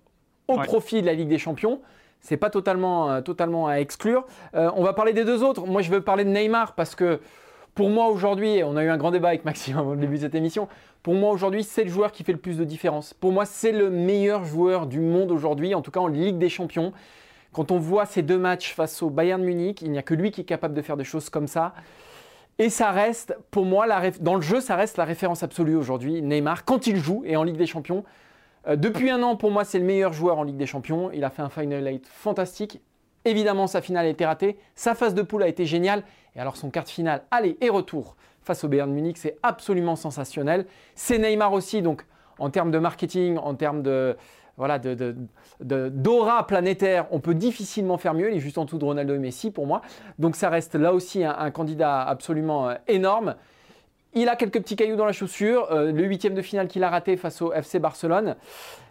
au 0.47 0.57
Ouais. 0.57 0.63
profit 0.65 1.01
de 1.01 1.05
la 1.07 1.13
Ligue 1.13 1.29
des 1.29 1.37
Champions, 1.39 1.81
c'est 2.21 2.37
pas 2.37 2.49
totalement, 2.49 3.09
euh, 3.11 3.21
totalement 3.21 3.67
à 3.67 3.75
exclure. 3.75 4.25
Euh, 4.53 4.69
on 4.75 4.83
va 4.83 4.93
parler 4.93 5.13
des 5.13 5.23
deux 5.25 5.41
autres. 5.43 5.65
Moi, 5.65 5.81
je 5.81 5.89
veux 5.89 6.01
parler 6.01 6.23
de 6.25 6.29
Neymar 6.29 6.75
parce 6.75 6.93
que 6.95 7.19
pour 7.79 7.89
moi 7.89 8.09
aujourd'hui, 8.09 8.61
on 8.65 8.75
a 8.75 8.83
eu 8.83 8.89
un 8.89 8.97
grand 8.97 9.11
débat 9.11 9.29
avec 9.29 9.45
Maxime 9.45 9.77
avant 9.77 9.91
le 9.91 10.01
début 10.01 10.15
de 10.15 10.23
cette 10.23 10.35
émission. 10.35 10.67
Pour 11.01 11.13
moi 11.13 11.31
aujourd'hui, 11.31 11.63
c'est 11.63 11.85
le 11.85 11.89
joueur 11.89 12.11
qui 12.11 12.25
fait 12.25 12.33
le 12.33 12.37
plus 12.37 12.57
de 12.57 12.65
différence. 12.65 13.13
Pour 13.13 13.31
moi, 13.31 13.45
c'est 13.45 13.71
le 13.71 13.89
meilleur 13.89 14.43
joueur 14.43 14.85
du 14.85 14.99
monde 14.99 15.31
aujourd'hui, 15.31 15.73
en 15.73 15.81
tout 15.81 15.89
cas 15.89 16.01
en 16.01 16.07
Ligue 16.07 16.37
des 16.37 16.49
Champions. 16.49 16.91
Quand 17.53 17.71
on 17.71 17.77
voit 17.77 18.05
ces 18.05 18.21
deux 18.21 18.37
matchs 18.37 18.73
face 18.73 19.01
au 19.01 19.09
Bayern 19.09 19.41
Munich, 19.41 19.81
il 19.81 19.91
n'y 19.91 19.97
a 19.97 20.01
que 20.01 20.13
lui 20.13 20.31
qui 20.31 20.41
est 20.41 20.43
capable 20.43 20.73
de 20.73 20.81
faire 20.81 20.97
des 20.97 21.05
choses 21.05 21.29
comme 21.29 21.47
ça. 21.47 21.73
Et 22.57 22.69
ça 22.69 22.91
reste, 22.91 23.37
pour 23.49 23.63
moi, 23.63 23.87
dans 24.19 24.35
le 24.35 24.41
jeu, 24.41 24.59
ça 24.59 24.75
reste 24.75 24.97
la 24.97 25.05
référence 25.05 25.41
absolue 25.41 25.77
aujourd'hui. 25.77 26.21
Neymar, 26.21 26.65
quand 26.65 26.85
il 26.85 26.97
joue 26.97 27.23
et 27.25 27.37
en 27.37 27.43
Ligue 27.43 27.55
des 27.55 27.65
Champions. 27.65 28.03
Euh, 28.67 28.75
depuis 28.75 29.09
un 29.09 29.23
an, 29.23 29.37
pour 29.37 29.51
moi, 29.51 29.63
c'est 29.63 29.79
le 29.79 29.85
meilleur 29.85 30.11
joueur 30.11 30.37
en 30.37 30.43
Ligue 30.43 30.57
des 30.57 30.65
Champions. 30.65 31.11
Il 31.13 31.23
a 31.23 31.29
fait 31.29 31.43
un 31.43 31.49
Final 31.49 31.87
8 31.87 32.05
fantastique. 32.07 32.81
Évidemment, 33.29 33.67
sa 33.67 33.81
finale 33.81 34.07
a 34.07 34.09
été 34.09 34.25
ratée. 34.25 34.57
Sa 34.75 34.95
phase 34.95 35.13
de 35.13 35.21
poule 35.21 35.43
a 35.43 35.47
été 35.47 35.65
géniale. 35.65 36.01
Et 36.35 36.39
alors, 36.39 36.57
son 36.57 36.69
quart 36.71 36.83
de 36.85 36.89
finale, 36.89 37.21
aller 37.29 37.57
et 37.61 37.69
retour 37.69 38.15
face 38.41 38.63
au 38.63 38.67
Bayern 38.67 38.91
Munich, 38.91 39.17
c'est 39.17 39.37
absolument 39.43 39.95
sensationnel. 39.95 40.65
C'est 40.95 41.19
Neymar 41.19 41.53
aussi, 41.53 41.83
donc 41.83 42.05
en 42.39 42.49
termes 42.49 42.71
de 42.71 42.79
marketing, 42.79 43.37
en 43.37 43.53
termes 43.53 43.83
de 43.83 44.17
voilà, 44.57 44.79
de, 44.79 44.93
de- 44.95 45.15
de- 45.61 45.89
d'aura 45.89 46.45
planétaire, 46.47 47.05
on 47.11 47.19
peut 47.19 47.35
difficilement 47.35 47.97
faire 47.97 48.13
mieux. 48.13 48.31
Il 48.31 48.37
est 48.37 48.41
juste 48.41 48.57
en 48.57 48.65
dessous 48.65 48.77
de 48.79 48.83
Ronaldo 48.85 49.13
et 49.13 49.19
Messi 49.19 49.51
pour 49.51 49.67
moi. 49.67 49.81
Donc 50.17 50.35
ça 50.35 50.49
reste 50.49 50.73
là 50.75 50.91
aussi 50.93 51.23
un, 51.23 51.35
un 51.37 51.51
candidat 51.51 52.01
absolument 52.01 52.67
euh, 52.69 52.75
énorme. 52.87 53.35
Il 54.15 54.27
a 54.27 54.35
quelques 54.35 54.59
petits 54.61 54.75
cailloux 54.75 54.95
dans 54.95 55.05
la 55.05 55.11
chaussure. 55.13 55.67
euh, 55.71 55.91
le 55.91 56.03
huitième 56.03 56.33
de 56.33 56.41
finale 56.41 56.67
qu'il 56.67 56.83
a 56.83 56.89
raté 56.89 57.15
face 57.15 57.41
au 57.41 57.53
FC 57.53 57.77
Barcelone. 57.79 58.35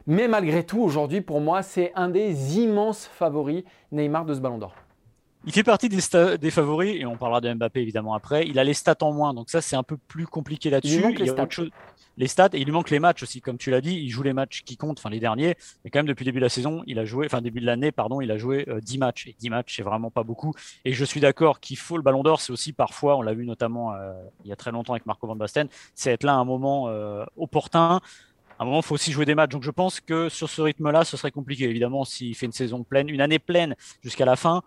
Mais 0.08 0.26
malgré 0.26 0.64
tout, 0.64 0.80
aujourd'hui, 0.80 1.20
pour 1.20 1.38
moi, 1.42 1.62
c'est 1.62 1.92
un 1.94 2.08
des 2.08 2.58
immenses 2.58 3.04
favoris, 3.04 3.62
Neymar, 3.92 4.24
de 4.24 4.32
ce 4.32 4.40
ballon 4.40 4.56
d'or. 4.56 4.74
Il 5.44 5.52
fait 5.52 5.62
partie 5.62 5.90
des, 5.90 6.50
favoris, 6.50 6.96
et 6.98 7.04
on 7.04 7.18
parlera 7.18 7.42
de 7.42 7.52
Mbappé 7.52 7.80
évidemment 7.80 8.14
après. 8.14 8.46
Il 8.46 8.58
a 8.58 8.64
les 8.64 8.72
stats 8.72 8.96
en 9.02 9.12
moins, 9.12 9.34
donc 9.34 9.50
ça 9.50 9.60
c'est 9.60 9.76
un 9.76 9.82
peu 9.82 9.98
plus 9.98 10.26
compliqué 10.26 10.70
là-dessus. 10.70 10.94
Il 10.94 10.96
lui 10.96 11.04
manque 11.04 11.18
les 11.18 11.26
y 11.26 11.28
a 11.28 11.32
stats. 11.34 11.42
autre 11.42 11.52
chose- 11.52 11.70
les 12.16 12.26
stats, 12.26 12.48
et 12.54 12.58
il 12.58 12.64
lui 12.64 12.72
manque 12.72 12.90
les 12.90 12.98
matchs 12.98 13.22
aussi, 13.22 13.40
comme 13.40 13.58
tu 13.58 13.70
l'as 13.70 13.80
dit. 13.80 13.94
Il 13.94 14.08
joue 14.08 14.22
les 14.22 14.32
matchs 14.32 14.64
qui 14.64 14.76
comptent, 14.76 14.98
enfin 14.98 15.10
les 15.10 15.20
derniers. 15.20 15.56
Mais 15.84 15.90
quand 15.90 16.00
même, 16.00 16.06
depuis 16.06 16.24
le 16.24 16.30
début 16.30 16.40
de 16.40 16.44
la 16.46 16.48
saison, 16.48 16.82
il 16.86 16.98
a 16.98 17.04
joué, 17.04 17.26
enfin 17.26 17.40
début 17.40 17.60
de 17.60 17.66
l'année, 17.66 17.92
pardon, 17.92 18.20
il 18.20 18.30
a 18.32 18.38
joué 18.38 18.64
euh, 18.68 18.80
10 18.80 18.98
matchs. 18.98 19.28
Et 19.28 19.36
10 19.38 19.50
matchs, 19.50 19.76
c'est 19.76 19.84
vraiment 19.84 20.10
pas 20.10 20.24
beaucoup. 20.24 20.52
Et 20.84 20.92
je 20.94 21.04
suis 21.04 21.20
d'accord 21.20 21.60
qu'il 21.60 21.76
faut 21.76 21.96
le 21.96 22.02
ballon 22.02 22.22
d'or, 22.24 22.40
c'est 22.40 22.52
aussi 22.52 22.72
parfois, 22.72 23.16
on 23.16 23.22
l'a 23.22 23.34
vu 23.34 23.46
notamment 23.46 23.94
euh, 23.94 24.12
il 24.44 24.48
y 24.48 24.52
a 24.52 24.56
très 24.56 24.72
longtemps 24.72 24.94
avec 24.94 25.06
Marco 25.06 25.26
Van 25.28 25.36
Basten, 25.36 25.68
c'est 25.94 26.10
être 26.10 26.24
là 26.24 26.32
à 26.32 26.38
un 26.38 26.44
moment 26.44 26.88
euh, 26.88 27.24
opportun. 27.36 28.00
À 28.58 28.62
un 28.62 28.66
moment, 28.66 28.80
il 28.80 28.84
faut 28.84 28.94
aussi 28.94 29.12
jouer 29.12 29.24
des 29.24 29.34
matchs. 29.34 29.50
Donc, 29.50 29.62
je 29.62 29.70
pense 29.70 30.00
que 30.00 30.28
sur 30.28 30.48
ce 30.50 30.60
rythme-là, 30.62 31.04
ce 31.04 31.16
serait 31.16 31.30
compliqué. 31.30 31.64
Évidemment, 31.64 32.04
s'il 32.04 32.34
fait 32.34 32.46
une 32.46 32.52
saison 32.52 32.82
pleine, 32.82 33.08
une 33.08 33.20
année 33.20 33.38
pleine 33.38 33.76
jusqu'à 34.02 34.24
la 34.24 34.34
fin, 34.36 34.62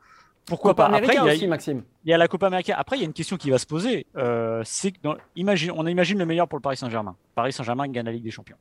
pourquoi 0.45 0.71
Copa 0.71 0.89
pas? 0.89 0.95
Après, 0.98 1.13
il 1.13 1.17
y 1.17 1.29
a- 1.29 1.33
aussi, 1.33 1.48
Maxime. 1.48 1.83
il 2.05 2.10
y 2.10 2.13
a 2.13 2.17
la 2.17 2.27
Copa 2.27 2.48
América. 2.48 2.75
Après, 2.77 2.95
il 2.98 3.00
y 3.01 3.03
a 3.03 3.05
une 3.05 3.13
question 3.13 3.38
qui 3.38 3.50
va 3.50 3.57
se 3.57 3.65
poser. 3.65 4.07
Euh, 4.15 4.62
c'est 4.65 4.91
que 4.91 4.98
dans- 5.03 5.15
imagine, 5.36 5.71
on 5.75 5.86
imagine 5.86 6.17
le 6.17 6.25
meilleur 6.25 6.48
pour 6.48 6.57
le 6.57 6.62
Paris 6.62 6.77
Saint-Germain. 6.77 7.15
Paris 7.36 7.51
Saint-Germain 7.53 7.88
gagne 7.89 8.05
la 8.05 8.12
Ligue 8.12 8.24
des 8.24 8.31
Champions. 8.31 8.57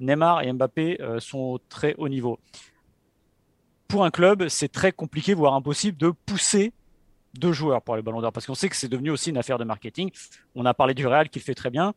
Neymar 0.00 0.42
et 0.42 0.52
Mbappé 0.52 1.00
euh, 1.00 1.20
sont 1.20 1.38
au 1.38 1.58
très 1.68 1.94
haut 1.96 2.08
niveau. 2.08 2.38
Pour 3.88 4.04
un 4.04 4.10
club, 4.10 4.48
c'est 4.48 4.68
très 4.72 4.90
compliqué, 4.90 5.34
voire 5.34 5.54
impossible, 5.54 5.98
de 5.98 6.10
pousser 6.26 6.72
deux 7.34 7.52
joueurs 7.52 7.82
pour 7.82 7.96
les 7.96 8.02
Ballons 8.02 8.20
d'Or 8.20 8.32
parce 8.32 8.46
qu'on 8.46 8.54
sait 8.54 8.68
que 8.68 8.76
c'est 8.76 8.88
devenu 8.88 9.10
aussi 9.10 9.30
une 9.30 9.36
affaire 9.38 9.58
de 9.58 9.64
marketing. 9.64 10.10
On 10.54 10.64
a 10.66 10.74
parlé 10.74 10.94
du 10.94 11.06
Real 11.06 11.28
qui 11.28 11.38
le 11.38 11.44
fait 11.44 11.54
très 11.54 11.70
bien. 11.70 11.92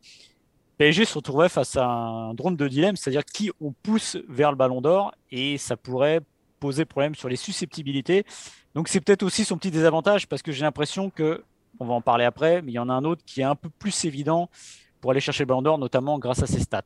PSG 0.78 1.06
se 1.06 1.14
retrouverait 1.14 1.48
face 1.48 1.76
à 1.76 1.86
un 1.86 2.34
drôle 2.34 2.56
de 2.56 2.68
dilemme, 2.68 2.96
c'est-à-dire 2.96 3.24
qui 3.24 3.50
on 3.60 3.72
pousse 3.72 4.18
vers 4.28 4.50
le 4.50 4.56
Ballon 4.56 4.80
d'Or 4.80 5.14
et 5.30 5.56
ça 5.56 5.76
pourrait 5.76 6.20
poser 6.60 6.84
problème 6.84 7.14
sur 7.14 7.28
les 7.28 7.36
susceptibilités. 7.36 8.24
Donc 8.74 8.88
c'est 8.88 9.00
peut-être 9.00 9.22
aussi 9.22 9.44
son 9.44 9.56
petit 9.56 9.70
désavantage 9.70 10.28
parce 10.28 10.42
que 10.42 10.52
j'ai 10.52 10.62
l'impression 10.62 11.08
que, 11.08 11.42
on 11.80 11.86
va 11.86 11.94
en 11.94 12.02
parler 12.02 12.24
après, 12.24 12.60
mais 12.62 12.72
il 12.72 12.74
y 12.74 12.78
en 12.78 12.88
a 12.88 12.92
un 12.92 13.04
autre 13.04 13.22
qui 13.24 13.40
est 13.40 13.44
un 13.44 13.54
peu 13.54 13.70
plus 13.70 14.04
évident 14.04 14.50
pour 15.00 15.10
aller 15.10 15.20
chercher 15.20 15.44
le 15.44 15.48
Ballon 15.48 15.62
d'Or, 15.62 15.78
notamment 15.78 16.18
grâce 16.18 16.42
à 16.42 16.46
ses 16.46 16.60
stats. 16.60 16.82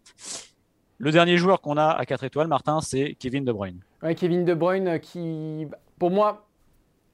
Le 0.98 1.10
dernier 1.10 1.36
joueur 1.36 1.60
qu'on 1.60 1.76
a 1.76 1.88
à 1.88 2.04
4 2.04 2.24
étoiles, 2.24 2.48
Martin, 2.48 2.80
c'est 2.80 3.16
Kevin 3.18 3.44
De 3.44 3.52
Bruyne. 3.52 3.80
Ouais, 4.02 4.14
Kevin 4.14 4.44
De 4.44 4.54
Bruyne, 4.54 4.86
euh, 4.86 4.98
qui, 4.98 5.66
pour 5.98 6.10
moi, 6.10 6.46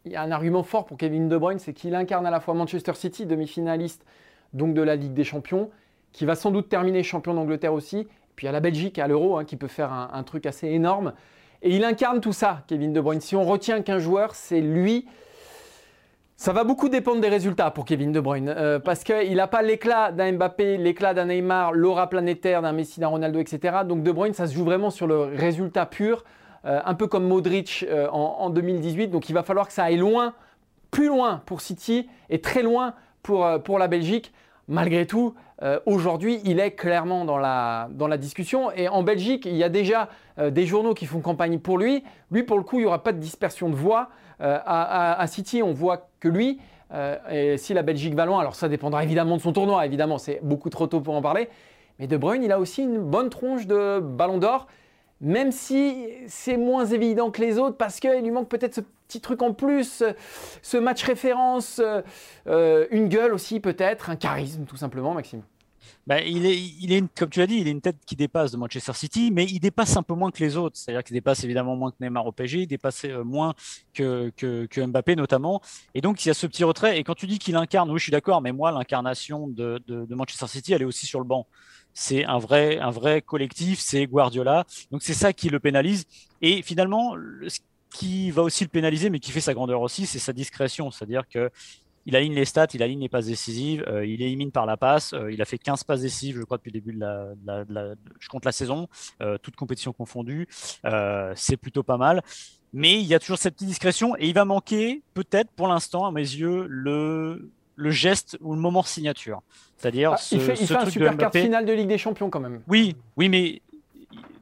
il 0.04 0.12
y 0.12 0.16
a 0.16 0.22
un 0.22 0.30
argument 0.30 0.62
fort 0.62 0.86
pour 0.86 0.96
Kevin 0.96 1.28
De 1.28 1.38
Bruyne, 1.38 1.58
c'est 1.58 1.72
qu'il 1.72 1.94
incarne 1.94 2.26
à 2.26 2.30
la 2.30 2.40
fois 2.40 2.54
Manchester 2.54 2.94
City, 2.94 3.26
demi-finaliste 3.26 4.04
donc 4.52 4.74
de 4.74 4.82
la 4.82 4.96
Ligue 4.96 5.14
des 5.14 5.24
Champions, 5.24 5.70
qui 6.16 6.24
va 6.24 6.34
sans 6.34 6.50
doute 6.50 6.70
terminer 6.70 7.02
champion 7.02 7.34
d'Angleterre 7.34 7.74
aussi. 7.74 8.08
Puis 8.36 8.48
a 8.48 8.52
la 8.52 8.60
Belgique 8.60 8.98
à 8.98 9.06
l'Euro, 9.06 9.36
hein, 9.36 9.44
qui 9.44 9.56
peut 9.56 9.66
faire 9.66 9.92
un, 9.92 10.22
truc 10.22 10.46
assez 10.46 10.66
énorme. 10.66 11.12
Et 11.60 11.76
il 11.76 11.84
incarne 11.84 12.22
tout 12.22 12.32
ça, 12.32 12.62
Kevin 12.68 12.94
De 12.94 13.02
Bruyne. 13.02 13.20
Si 13.20 13.36
on 13.36 13.44
retient 13.44 13.82
qu'un 13.82 13.98
joueur, 13.98 14.34
c'est 14.34 14.62
lui. 14.62 15.06
Ça 16.36 16.54
va 16.54 16.64
beaucoup 16.64 16.88
dépendre 16.88 17.20
des 17.20 17.28
résultats 17.28 17.70
pour 17.70 17.84
Kevin 17.84 18.12
De 18.12 18.20
Bruyne, 18.20 18.48
euh, 18.48 18.78
parce 18.78 19.04
qu'il 19.04 19.36
n'a 19.36 19.46
pas 19.46 19.60
l'éclat 19.60 20.10
d'un 20.10 20.32
Mbappé, 20.32 20.78
l'éclat 20.78 21.12
d'un 21.12 21.26
Neymar, 21.26 21.72
l'aura 21.72 22.08
planétaire 22.08 22.62
d'un 22.62 22.72
Messi, 22.72 22.98
d'un 22.98 23.08
Ronaldo, 23.08 23.38
etc. 23.38 23.78
Donc 23.86 24.02
De 24.02 24.10
Bruyne, 24.10 24.32
ça 24.32 24.46
se 24.46 24.54
joue 24.54 24.64
vraiment 24.64 24.90
sur 24.90 25.06
le 25.06 25.20
résultat 25.20 25.84
pur, 25.84 26.24
euh, 26.64 26.80
un 26.82 26.94
peu 26.94 27.08
comme 27.08 27.28
Modric 27.28 27.84
euh, 27.90 28.08
en, 28.08 28.36
en 28.38 28.48
2018. 28.48 29.08
Donc 29.08 29.28
il 29.28 29.34
va 29.34 29.42
falloir 29.42 29.66
que 29.66 29.72
ça 29.74 29.84
aille 29.84 29.98
loin, 29.98 30.32
plus 30.90 31.08
loin 31.08 31.42
pour 31.44 31.60
City 31.60 32.08
et 32.30 32.40
très 32.40 32.62
loin 32.62 32.94
pour 33.22 33.78
la 33.78 33.88
Belgique. 33.88 34.32
Malgré 34.68 35.06
tout, 35.06 35.34
euh, 35.62 35.78
aujourd'hui, 35.86 36.40
il 36.44 36.58
est 36.58 36.72
clairement 36.72 37.24
dans 37.24 37.38
la, 37.38 38.16
discussion. 38.18 38.72
Et 38.72 38.88
en 38.88 39.02
Belgique, 39.02 39.46
il 39.46 39.56
y 39.56 39.62
a 39.62 39.68
déjà 39.68 40.08
euh, 40.38 40.50
des 40.50 40.66
journaux 40.66 40.94
qui 40.94 41.06
font 41.06 41.20
campagne 41.20 41.58
pour 41.58 41.78
lui. 41.78 42.02
Lui, 42.30 42.42
pour 42.42 42.56
le 42.58 42.64
coup, 42.64 42.78
il 42.78 42.82
n'y 42.82 42.86
aura 42.86 43.02
pas 43.02 43.12
de 43.12 43.18
dispersion 43.18 43.68
de 43.68 43.76
voix. 43.76 44.08
Euh, 44.40 44.58
à, 44.64 45.20
à- 45.20 45.26
City, 45.28 45.62
on 45.62 45.72
voit 45.72 46.08
que 46.20 46.28
lui, 46.28 46.58
si 47.56 47.74
la 47.74 47.82
Belgique 47.82 48.14
va 48.14 48.26
loin, 48.26 48.40
alors 48.40 48.54
ça 48.54 48.68
dépendra 48.68 49.02
évidemment 49.02 49.36
de 49.36 49.42
son 49.42 49.52
tournoi, 49.52 49.86
évidemment, 49.86 50.18
c'est 50.18 50.40
beaucoup 50.42 50.70
trop 50.70 50.86
tôt 50.86 51.00
pour 51.00 51.14
en 51.14 51.22
parler. 51.22 51.48
Mais 51.98 52.06
De 52.06 52.16
Bruyne, 52.16 52.42
il 52.42 52.52
a 52.52 52.60
aussi 52.60 52.82
une 52.82 52.98
bonne 52.98 53.30
tronche 53.30 53.66
de 53.66 54.00
ballon 54.00 54.38
d'or, 54.38 54.66
même 55.20 55.50
si 55.50 56.08
c'est 56.26 56.56
moins 56.56 56.84
évident 56.84 57.30
que 57.30 57.40
les 57.40 57.58
autres, 57.58 57.76
parce 57.76 57.98
qu'il 58.00 58.20
lui 58.22 58.30
manque 58.30 58.48
peut-être 58.48 58.74
ce 58.74 58.80
petit 59.06 59.20
truc 59.20 59.42
en 59.42 59.52
plus, 59.52 60.02
euh, 60.02 60.12
ce 60.62 60.76
match 60.76 61.02
référence, 61.04 61.78
euh, 61.78 62.02
euh, 62.46 62.86
une 62.90 63.08
gueule 63.08 63.32
aussi 63.32 63.60
peut-être, 63.60 64.10
un 64.10 64.16
charisme 64.16 64.64
tout 64.64 64.76
simplement, 64.76 65.14
Maxime. 65.14 65.42
Ben, 66.06 66.22
il 66.24 66.46
est, 66.46 66.56
il 66.56 66.92
est 66.92 67.02
comme 67.16 67.30
tu 67.30 67.40
l'as 67.40 67.46
dit, 67.46 67.58
il 67.58 67.68
est 67.68 67.70
une 67.70 67.80
tête 67.80 67.96
qui 68.06 68.16
dépasse 68.16 68.52
de 68.52 68.56
Manchester 68.56 68.92
City, 68.92 69.30
mais 69.32 69.44
il 69.44 69.60
dépasse 69.60 69.96
un 69.96 70.02
peu 70.02 70.14
moins 70.14 70.30
que 70.30 70.42
les 70.42 70.56
autres. 70.56 70.76
C'est-à-dire 70.76 71.02
qu'il 71.02 71.14
dépasse 71.14 71.42
évidemment 71.44 71.74
moins 71.76 71.90
que 71.90 71.96
Neymar 72.00 72.26
au 72.26 72.32
PSG, 72.32 72.62
il 72.62 72.66
dépasse 72.66 73.04
moins 73.24 73.54
que, 73.92 74.30
que, 74.36 74.86
Mbappé 74.86 75.16
notamment. 75.16 75.60
Et 75.94 76.00
donc, 76.00 76.24
il 76.24 76.28
y 76.28 76.30
a 76.30 76.34
ce 76.34 76.46
petit 76.46 76.64
retrait. 76.64 76.98
Et 76.98 77.04
quand 77.04 77.14
tu 77.14 77.26
dis 77.26 77.38
qu'il 77.38 77.56
incarne, 77.56 77.90
oui, 77.90 77.98
je 77.98 78.04
suis 78.04 78.12
d'accord, 78.12 78.40
mais 78.40 78.52
moi, 78.52 78.70
l'incarnation 78.70 79.48
de, 79.48 79.80
de, 79.86 80.14
Manchester 80.14 80.46
City, 80.46 80.72
elle 80.72 80.82
est 80.82 80.86
aussi 80.86 81.06
sur 81.06 81.18
le 81.18 81.26
banc. 81.26 81.46
C'est 81.92 82.24
un 82.24 82.38
vrai, 82.38 82.78
un 82.78 82.90
vrai 82.90 83.20
collectif, 83.22 83.80
c'est 83.80 84.06
Guardiola. 84.06 84.64
Donc, 84.92 85.02
c'est 85.02 85.14
ça 85.14 85.32
qui 85.32 85.48
le 85.48 85.58
pénalise. 85.60 86.04
Et 86.40 86.62
finalement, 86.62 87.14
qui 87.98 88.30
va 88.30 88.42
aussi 88.42 88.64
le 88.64 88.68
pénaliser, 88.70 89.10
mais 89.10 89.18
qui 89.20 89.30
fait 89.30 89.40
sa 89.40 89.54
grandeur 89.54 89.80
aussi, 89.80 90.06
c'est 90.06 90.18
sa 90.18 90.32
discrétion. 90.32 90.90
C'est-à-dire 90.90 91.22
que 91.28 91.50
il 92.08 92.14
aligne 92.14 92.34
les 92.34 92.44
stats, 92.44 92.68
il 92.72 92.82
aligne 92.84 93.00
les 93.00 93.08
passes 93.08 93.26
décisives, 93.26 93.82
euh, 93.88 94.06
il 94.06 94.22
élimine 94.22 94.52
par 94.52 94.64
la 94.64 94.76
passe. 94.76 95.12
euh, 95.12 95.32
il 95.32 95.42
a 95.42 95.44
fait 95.44 95.58
15 95.58 95.82
passes 95.82 96.02
décisives, 96.02 96.36
je 96.38 96.44
crois, 96.44 96.56
depuis 96.58 96.70
le 96.70 96.80
début 96.80 96.92
de 96.92 97.00
la, 97.00 97.24
de 97.34 97.46
la- 97.46 97.64
de 97.64 97.74
la- 97.74 97.94
je 98.20 98.28
compte 98.28 98.44
la 98.44 98.52
saison, 98.52 98.86
euh, 99.22 99.38
toute 99.38 99.56
compétition 99.56 99.92
confondue. 99.92 100.46
Euh, 100.84 101.32
c'est 101.34 101.56
plutôt 101.56 101.82
pas 101.82 101.96
mal. 101.96 102.22
Mais 102.72 102.94
il 103.00 103.06
y 103.06 103.14
a 103.14 103.18
toujours 103.18 103.38
cette 103.38 103.54
petite 103.54 103.66
discrétion 103.68 104.14
et 104.18 104.28
il 104.28 104.34
va 104.34 104.44
manquer, 104.44 105.02
peut-être 105.14 105.50
pour 105.52 105.66
l'instant, 105.66 106.06
à 106.06 106.12
mes 106.12 106.20
yeux, 106.20 106.66
le, 106.68 107.50
le 107.74 107.90
geste 107.90 108.38
ou 108.40 108.54
le 108.54 108.60
moment 108.60 108.82
signature. 108.84 109.40
C'est-à-dire 109.76 110.12
Ah, 110.12 110.16
ce, 110.16 110.34
il 110.36 110.40
fait, 110.40 110.52
il 110.54 110.58
ce 110.58 110.64
fait 110.66 110.74
un 110.74 110.82
truc 110.82 110.94
de 110.94 111.00
super 111.00 111.16
quart 111.16 111.32
finale 111.32 111.64
de 111.66 111.72
Ligue 111.72 111.88
des 111.88 111.98
Champions 111.98 112.30
quand 112.30 112.40
même. 112.40 112.62
Oui, 112.68 112.94
oui, 113.16 113.28
mais 113.28 113.62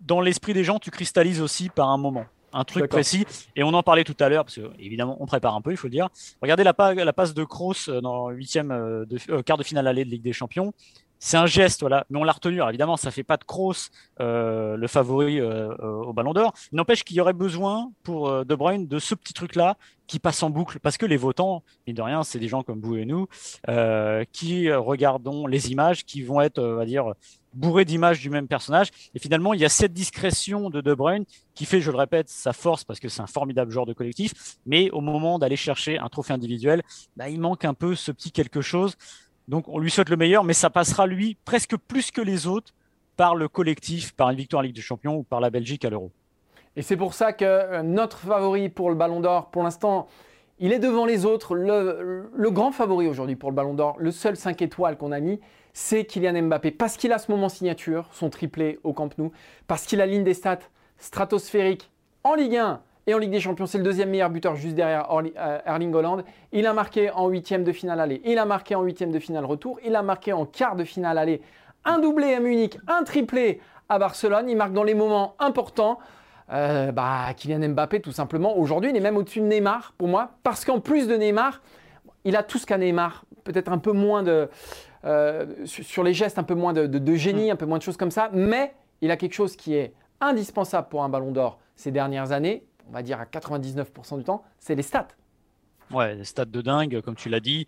dans 0.03 0.21
l'esprit 0.21 0.53
des 0.53 0.65
gens, 0.65 0.79
tu 0.79 0.91
cristallises 0.91 1.41
aussi 1.41 1.71
par 1.71 1.89
un 1.89 1.97
moment, 1.97 2.27
un 2.55 2.65
truc 2.65 2.83
précis. 2.89 3.25
Et 3.57 3.63
on 3.63 3.69
en 3.75 3.83
parlait 3.83 4.05
tout 4.05 4.17
à 4.21 4.29
l'heure, 4.29 4.45
parce 4.45 4.57
que 4.57 4.71
évidemment, 4.79 5.17
on 5.21 5.27
prépare 5.27 5.55
un 5.55 5.61
peu, 5.61 5.71
il 5.73 5.77
faut 5.77 5.89
le 5.89 5.93
dire. 5.93 6.09
Regardez 6.41 6.65
la, 6.65 6.73
pa- 6.75 6.95
la 6.95 7.13
passe 7.13 7.35
de 7.35 7.45
Kroos 7.45 7.89
euh, 7.89 8.01
dans 8.01 8.31
le 8.31 8.37
huitième 8.37 8.71
euh, 8.71 9.05
de 9.05 9.19
euh, 9.31 9.43
quart 9.43 9.59
de 9.59 9.63
finale 9.65 9.87
aller 9.87 10.05
de 10.05 10.11
Ligue 10.11 10.23
des 10.23 10.33
Champions. 10.33 10.73
C'est 11.27 11.39
un 11.39 11.47
geste, 11.47 11.81
voilà, 11.81 12.05
mais 12.11 12.19
on 12.19 12.25
l'a 12.25 12.33
retenu. 12.33 12.61
Évidemment, 12.69 12.99
ça 12.99 13.11
fait 13.11 13.23
pas 13.23 13.39
de 13.39 13.45
Kroos 13.45 13.89
euh, 14.21 14.77
le 14.77 14.87
favori 14.87 15.41
euh, 15.41 15.71
euh, 15.81 16.05
au 16.05 16.13
Ballon 16.13 16.35
d'Or. 16.35 16.53
N'empêche 16.71 17.03
qu'il 17.03 17.17
y 17.17 17.21
aurait 17.23 17.33
besoin 17.33 17.91
pour 18.03 18.45
De 18.45 18.55
Bruyne 18.55 18.87
de 18.87 18.99
ce 18.99 19.15
petit 19.15 19.33
truc-là 19.33 19.79
qui 20.07 20.19
passe 20.19 20.43
en 20.43 20.51
boucle, 20.51 20.81
parce 20.81 20.99
que 20.99 21.07
les 21.07 21.17
votants, 21.17 21.63
mine 21.87 21.97
de 21.97 22.03
rien, 22.03 22.25
c'est 22.25 22.39
des 22.39 22.49
gens 22.49 22.63
comme 22.63 22.83
vous 22.83 22.97
et 22.99 23.07
nous 23.07 23.27
qui 24.33 24.71
regardons 24.71 25.47
les 25.47 25.73
images, 25.73 26.05
qui 26.05 26.21
vont 26.21 26.43
être, 26.43 26.63
on 26.63 26.75
va 26.75 26.85
dire, 26.85 27.15
bourrés 27.55 27.85
d'images 27.85 28.21
du 28.21 28.31
même 28.31 28.49
personnage. 28.49 28.89
Et 29.15 29.19
finalement, 29.19 29.55
il 29.55 29.61
y 29.61 29.65
a 29.65 29.69
cette 29.69 29.93
discrétion 29.93 30.71
de 30.71 30.81
De 30.81 30.93
Bruyne 30.93 31.25
qui 31.55 31.65
fait, 31.65 31.81
je 31.81 31.91
le 31.91 31.97
répète, 31.97 32.29
sa 32.29 32.53
force 32.53 32.85
parce 32.85 33.01
que 33.01 33.09
c'est 33.09 33.23
un 33.23 33.27
formidable 33.27 33.71
joueur 33.71 33.87
de 33.87 33.93
collectif. 33.93 34.33
Mais 34.67 34.91
au 34.91 35.01
moment 35.01 35.39
d'aller 35.39 35.57
chercher 35.57 35.99
un 35.99 36.09
trophée 36.09 36.35
individuel, 36.35 36.83
bah, 37.17 37.29
il 37.29 37.41
manque 37.41 37.65
un 37.65 37.75
peu 37.75 37.95
ce 37.95 38.13
petit 38.13 38.33
quelque 38.33 38.61
chose. 38.61 38.97
Donc, 39.49 39.69
on 39.69 39.79
lui 39.79 39.91
souhaite 39.91 40.09
le 40.09 40.17
meilleur, 40.17 40.45
mais 40.45 40.55
ça 40.55 40.71
passera 40.71 41.07
lui 41.07 41.37
presque 41.45 41.77
plus 41.77 42.11
que 42.11 42.21
les 42.21 42.47
autres 42.47 42.73
par 43.17 43.35
le 43.35 43.49
collectif, 43.49 44.13
par 44.13 44.31
une 44.31 44.37
victoire 44.37 44.61
en 44.61 44.63
Ligue 44.63 44.75
des 44.75 44.81
Champions 44.81 45.17
ou 45.17 45.23
par 45.23 45.41
la 45.41 45.51
Belgique 45.51 45.85
à 45.85 45.91
l'Euro. 45.91 46.11
Et 46.77 46.83
c'est 46.83 46.97
pour 46.97 47.15
ça 47.15 47.33
que 47.33 47.45
euh, 47.45 47.83
notre 47.83 48.19
favori 48.19 48.69
pour 48.69 48.91
le 48.91 48.97
Ballon 48.97 49.21
d'Or, 49.21 49.51
pour 49.51 49.63
l'instant, 49.63 50.09
il 50.59 50.73
est 50.73 50.79
devant 50.79 51.05
les 51.05 51.25
autres. 51.25 51.55
Le, 51.55 52.51
grand 52.51 52.73
favori 52.73 53.07
aujourd'hui 53.07 53.37
pour 53.37 53.51
le 53.51 53.55
Ballon 53.55 53.75
d'Or, 53.75 53.97
le 53.99 54.11
seul 54.11 54.37
5 54.37 54.61
étoiles 54.63 54.97
qu'on 54.97 55.13
a 55.13 55.21
mis, 55.21 55.41
c'est 55.73 56.05
Kylian 56.05 56.43
Mbappé. 56.43 56.71
Parce 56.71 56.97
qu'il 56.97 57.13
a 57.13 57.19
ce 57.19 57.31
moment 57.31 57.49
signature, 57.49 58.09
son 58.13 58.31
triplé 58.31 58.79
au 58.83 58.93
Camp 58.93 59.17
Nou, 59.19 59.33
parce 59.67 59.85
qu'il 59.85 60.01
aligne 60.01 60.25
des 60.25 60.35
stats 60.35 60.59
stratosphériques 60.99 61.91
en 62.23 62.35
Ligue 62.35 62.57
1 62.57 62.81
et 63.07 63.15
en 63.15 63.19
Ligue 63.19 63.31
des 63.31 63.41
Champions. 63.41 63.67
C'est 63.67 63.79
le 63.79 63.85
deuxième 63.85 64.11
meilleur 64.11 64.31
buteur 64.31 64.57
juste 64.57 64.75
derrière 64.75 65.07
euh, 65.13 65.59
Erling 65.67 65.95
Haaland. 65.95 66.19
Il 66.53 66.67
a 66.67 66.73
marqué 66.73 67.11
en 67.11 67.29
huitième 67.29 67.65
de 67.65 67.73
finale 67.73 68.01
aller, 68.01 68.21
il 68.25 68.39
a 68.39 68.45
marqué 68.45 68.75
en 68.75 68.83
huitième 68.83 69.11
de 69.11 69.19
finale 69.19 69.45
retour, 69.45 69.79
il 69.85 69.95
a 69.97 70.03
marqué 70.03 70.33
en 70.33 70.47
quart 70.47 70.77
de 70.77 70.85
finale 70.85 71.19
aller. 71.19 71.41
Un 71.85 71.99
doublé 71.99 72.33
à 72.35 72.41
Munich, 72.41 72.79
un 72.89 73.03
triplé 73.05 73.61
à 73.89 73.99
Barcelone. 73.99 74.49
Il 74.49 74.57
marque 74.57 74.73
dans 74.73 74.85
les 74.85 74.95
moments 74.95 75.35
importants. 75.39 75.99
Euh, 76.53 76.93
bah, 76.93 77.27
Kylian 77.37 77.69
Mbappé, 77.71 78.01
tout 78.01 78.13
simplement, 78.13 78.57
aujourd'hui, 78.57 78.91
il 78.91 78.97
est 78.97 79.01
même 79.01 79.17
au-dessus 79.17 79.41
de 79.41 79.47
Neymar 79.47 79.93
pour 79.99 80.09
moi, 80.09 80.31
parce 80.43 80.65
qu'en 80.65 80.81
plus 80.81 81.07
de 81.09 81.15
Neymar, 81.17 81.61
il 82.25 82.37
a 82.37 82.43
tout 82.43 82.59
ce 82.59 82.65
qu'a 82.67 82.79
Neymar, 82.79 83.25
peut-être 83.45 83.71
un 83.71 83.79
peu 83.79 83.93
moins 83.93 84.23
de. 84.23 84.49
euh, 85.05 85.47
sur 85.67 85.85
sur 85.85 86.03
les 86.03 86.15
gestes, 86.15 86.39
un 86.39 86.43
peu 86.43 86.55
moins 86.55 86.73
de, 86.73 86.87
de- 86.87 86.99
de 86.99 87.15
génie, 87.15 87.51
un 87.51 87.57
peu 87.57 87.67
moins 87.67 87.77
de 87.79 87.83
choses 87.83 87.97
comme 87.99 88.11
ça, 88.11 88.31
mais 88.33 88.73
il 89.03 89.11
a 89.11 89.17
quelque 89.19 89.35
chose 89.35 89.57
qui 89.57 89.75
est 89.75 89.93
indispensable 90.23 90.89
pour 90.89 91.03
un 91.05 91.09
ballon 91.11 91.31
d'or 91.33 91.59
ces 91.77 91.91
dernières 91.91 92.33
années, 92.33 92.65
on 92.89 92.93
va 92.93 93.03
dire 93.03 93.21
à 93.21 93.25
99% 93.25 94.19
du 94.19 94.25
temps, 94.25 94.43
c'est 94.59 94.75
les 94.75 94.83
stats. 94.83 95.09
Ouais, 95.91 96.17
des 96.17 96.25
stats 96.25 96.47
de 96.47 96.63
dingue, 96.63 97.01
comme 97.03 97.15
tu 97.15 97.29
l'as 97.29 97.41
dit. 97.41 97.67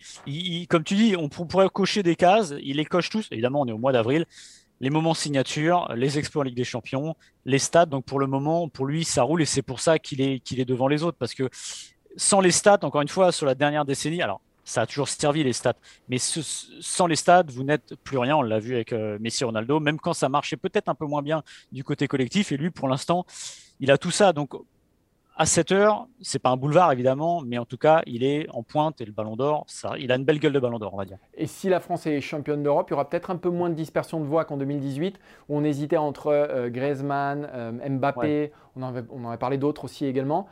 Comme 0.68 0.84
tu 0.84 0.94
dis, 0.94 1.16
on 1.16 1.28
pour- 1.28 1.46
pourrait 1.46 1.68
cocher 1.68 2.02
des 2.02 2.16
cases. 2.16 2.54
Il 2.62 2.76
les 2.76 2.84
coche 2.84 3.10
tous. 3.10 3.28
Évidemment, 3.30 3.60
on 3.60 3.66
est 3.66 3.72
au 3.72 3.78
mois 3.78 3.92
d'avril. 3.92 4.24
Les 4.80 4.90
moments 4.90 5.14
signature, 5.14 5.88
les 5.94 6.18
exploits 6.18 6.40
en 6.40 6.44
Ligue 6.44 6.56
des 6.56 6.64
Champions, 6.64 7.14
les 7.44 7.58
stats. 7.58 7.86
Donc 7.86 8.04
pour 8.04 8.18
le 8.18 8.26
moment, 8.26 8.68
pour 8.68 8.86
lui, 8.86 9.04
ça 9.04 9.22
roule 9.22 9.42
et 9.42 9.46
c'est 9.46 9.62
pour 9.62 9.80
ça 9.80 9.98
qu'il 9.98 10.20
est, 10.20 10.52
est 10.52 10.64
devant 10.64 10.88
les 10.88 11.02
autres. 11.02 11.18
Parce 11.18 11.34
que 11.34 11.48
sans 12.16 12.40
les 12.40 12.50
stats, 12.50 12.78
encore 12.82 13.02
une 13.02 13.08
fois, 13.08 13.32
sur 13.32 13.46
la 13.46 13.54
dernière 13.54 13.84
décennie, 13.84 14.22
alors 14.22 14.40
ça 14.64 14.82
a 14.82 14.86
toujours 14.86 15.08
servi 15.08 15.44
les 15.44 15.52
stats, 15.52 15.76
mais 16.08 16.18
sans 16.18 17.06
les 17.06 17.14
stats, 17.14 17.44
vous 17.48 17.62
n'êtes 17.62 17.94
plus 18.02 18.18
rien. 18.18 18.36
On 18.36 18.42
l'a 18.42 18.58
vu 18.58 18.74
avec 18.74 18.92
euh, 18.92 19.16
Messi 19.20 19.44
Ronaldo, 19.44 19.78
même 19.78 20.00
quand 20.00 20.12
ça 20.12 20.28
marchait 20.28 20.56
peut-être 20.56 20.88
un 20.88 20.94
peu 20.94 21.06
moins 21.06 21.22
bien 21.22 21.42
du 21.70 21.84
côté 21.84 22.08
collectif. 22.08 22.50
Et 22.50 22.56
lui, 22.56 22.70
pour 22.70 22.88
l'instant, 22.88 23.24
il 23.78 23.90
a 23.90 23.98
tout 23.98 24.10
ça. 24.10 24.32
Donc 24.32 24.54
à 25.38 25.44
7 25.44 25.72
heures, 25.72 26.08
c'est 26.22 26.38
pas 26.38 26.48
un 26.48 26.56
boulevard 26.56 26.90
évidemment, 26.92 27.42
mais 27.44 27.58
en 27.58 27.66
tout 27.66 27.76
cas, 27.76 28.02
il 28.06 28.24
est 28.24 28.48
en 28.54 28.62
pointe 28.62 29.00
et 29.02 29.04
le 29.04 29.12
ballon 29.12 29.36
d'or, 29.36 29.64
ça, 29.68 29.92
il 29.98 30.10
a 30.10 30.16
une 30.16 30.24
belle 30.24 30.38
gueule 30.38 30.54
de 30.54 30.58
ballon 30.58 30.78
d'or, 30.78 30.94
on 30.94 30.96
va 30.96 31.04
dire. 31.04 31.18
Et 31.34 31.46
si 31.46 31.68
la 31.68 31.78
France 31.78 32.06
est 32.06 32.22
championne 32.22 32.62
d'Europe, 32.62 32.88
il 32.88 32.92
y 32.92 32.94
aura 32.94 33.08
peut-être 33.08 33.30
un 33.30 33.36
peu 33.36 33.50
moins 33.50 33.68
de 33.68 33.74
dispersion 33.74 34.18
de 34.18 34.24
voix 34.24 34.46
qu'en 34.46 34.56
2018, 34.56 35.18
où 35.48 35.58
on 35.58 35.62
hésitait 35.62 35.98
entre 35.98 36.28
euh, 36.28 36.70
Griezmann, 36.70 37.48
euh, 37.52 37.70
Mbappé, 37.86 38.52
on, 38.76 38.82
en 38.82 38.88
avait, 38.88 39.04
on 39.10 39.24
en 39.26 39.28
avait 39.28 39.36
parlé 39.36 39.58
d'autres 39.58 39.84
aussi 39.84 40.06
également. 40.06 40.48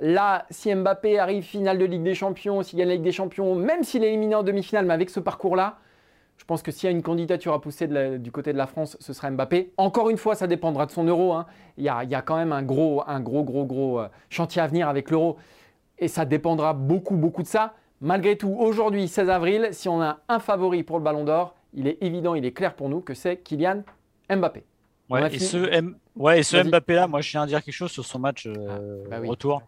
Là, 0.00 0.46
si 0.48 0.74
Mbappé 0.74 1.18
arrive 1.18 1.44
finale 1.44 1.76
de 1.76 1.84
Ligue 1.84 2.02
des 2.02 2.14
Champions, 2.14 2.62
s'il 2.62 2.78
gagne 2.78 2.88
la 2.88 2.94
Ligue 2.94 3.04
des 3.04 3.12
Champions, 3.12 3.54
même 3.54 3.84
s'il 3.84 4.02
est 4.02 4.08
éliminé 4.08 4.34
en 4.34 4.42
demi-finale, 4.42 4.86
mais 4.86 4.94
avec 4.94 5.10
ce 5.10 5.20
parcours-là, 5.20 5.76
je 6.42 6.44
pense 6.44 6.60
que 6.60 6.72
s'il 6.72 6.88
y 6.90 6.92
a 6.92 6.96
une 6.96 7.02
candidature 7.04 7.52
à 7.52 7.60
pousser 7.60 7.86
de 7.86 7.94
la- 7.94 8.18
du 8.18 8.32
côté 8.32 8.52
de 8.52 8.58
la 8.58 8.66
France, 8.66 8.96
ce 8.98 9.12
sera 9.12 9.30
Mbappé. 9.30 9.70
Encore 9.76 10.10
une 10.10 10.16
fois, 10.16 10.34
ça 10.34 10.48
dépendra 10.48 10.86
de 10.86 10.90
son 10.90 11.04
euro. 11.04 11.32
hein. 11.34 11.46
Il, 11.78 11.84
y 11.84 11.88
a, 11.88 12.02
il 12.02 12.10
y 12.10 12.16
a 12.16 12.20
quand 12.20 12.34
même 12.34 12.52
un 12.52 12.64
gros, 12.64 13.04
un 13.06 13.20
gros, 13.20 13.44
gros, 13.44 13.64
gros 13.64 14.00
euh, 14.00 14.08
chantier 14.28 14.60
à 14.60 14.66
venir 14.66 14.88
avec 14.88 15.12
l'euro. 15.12 15.36
Et 16.00 16.08
ça 16.08 16.24
dépendra 16.24 16.72
beaucoup, 16.72 17.14
beaucoup 17.14 17.44
de 17.44 17.46
ça. 17.46 17.74
Malgré 18.00 18.36
tout, 18.36 18.56
aujourd'hui, 18.58 19.06
16 19.06 19.30
avril, 19.30 19.68
si 19.70 19.88
on 19.88 20.02
a 20.02 20.18
un 20.28 20.40
favori 20.40 20.82
pour 20.82 20.98
le 20.98 21.04
Ballon 21.04 21.22
d'Or, 21.22 21.54
il 21.74 21.86
est 21.86 21.98
évident, 22.02 22.34
il 22.34 22.44
est 22.44 22.50
clair 22.50 22.74
pour 22.74 22.88
nous 22.88 23.00
que 23.02 23.14
c'est 23.14 23.36
Kylian 23.36 23.84
Mbappé. 24.28 24.64
Ouais, 25.10 25.32
et 25.32 25.38
ce, 25.38 25.58
M... 25.58 25.94
ouais, 26.16 26.40
et 26.40 26.42
ce 26.42 26.56
Vas-y. 26.56 26.68
Mbappé 26.70 26.94
là, 26.96 27.06
moi 27.06 27.20
je 27.20 27.30
tiens 27.30 27.42
à 27.42 27.46
dire 27.46 27.62
quelque 27.62 27.72
chose 27.72 27.92
sur 27.92 28.04
son 28.04 28.18
match 28.18 28.48
euh, 28.48 29.04
Ah, 29.06 29.10
bah 29.10 29.16
oui. 29.20 29.28
retour. 29.28 29.62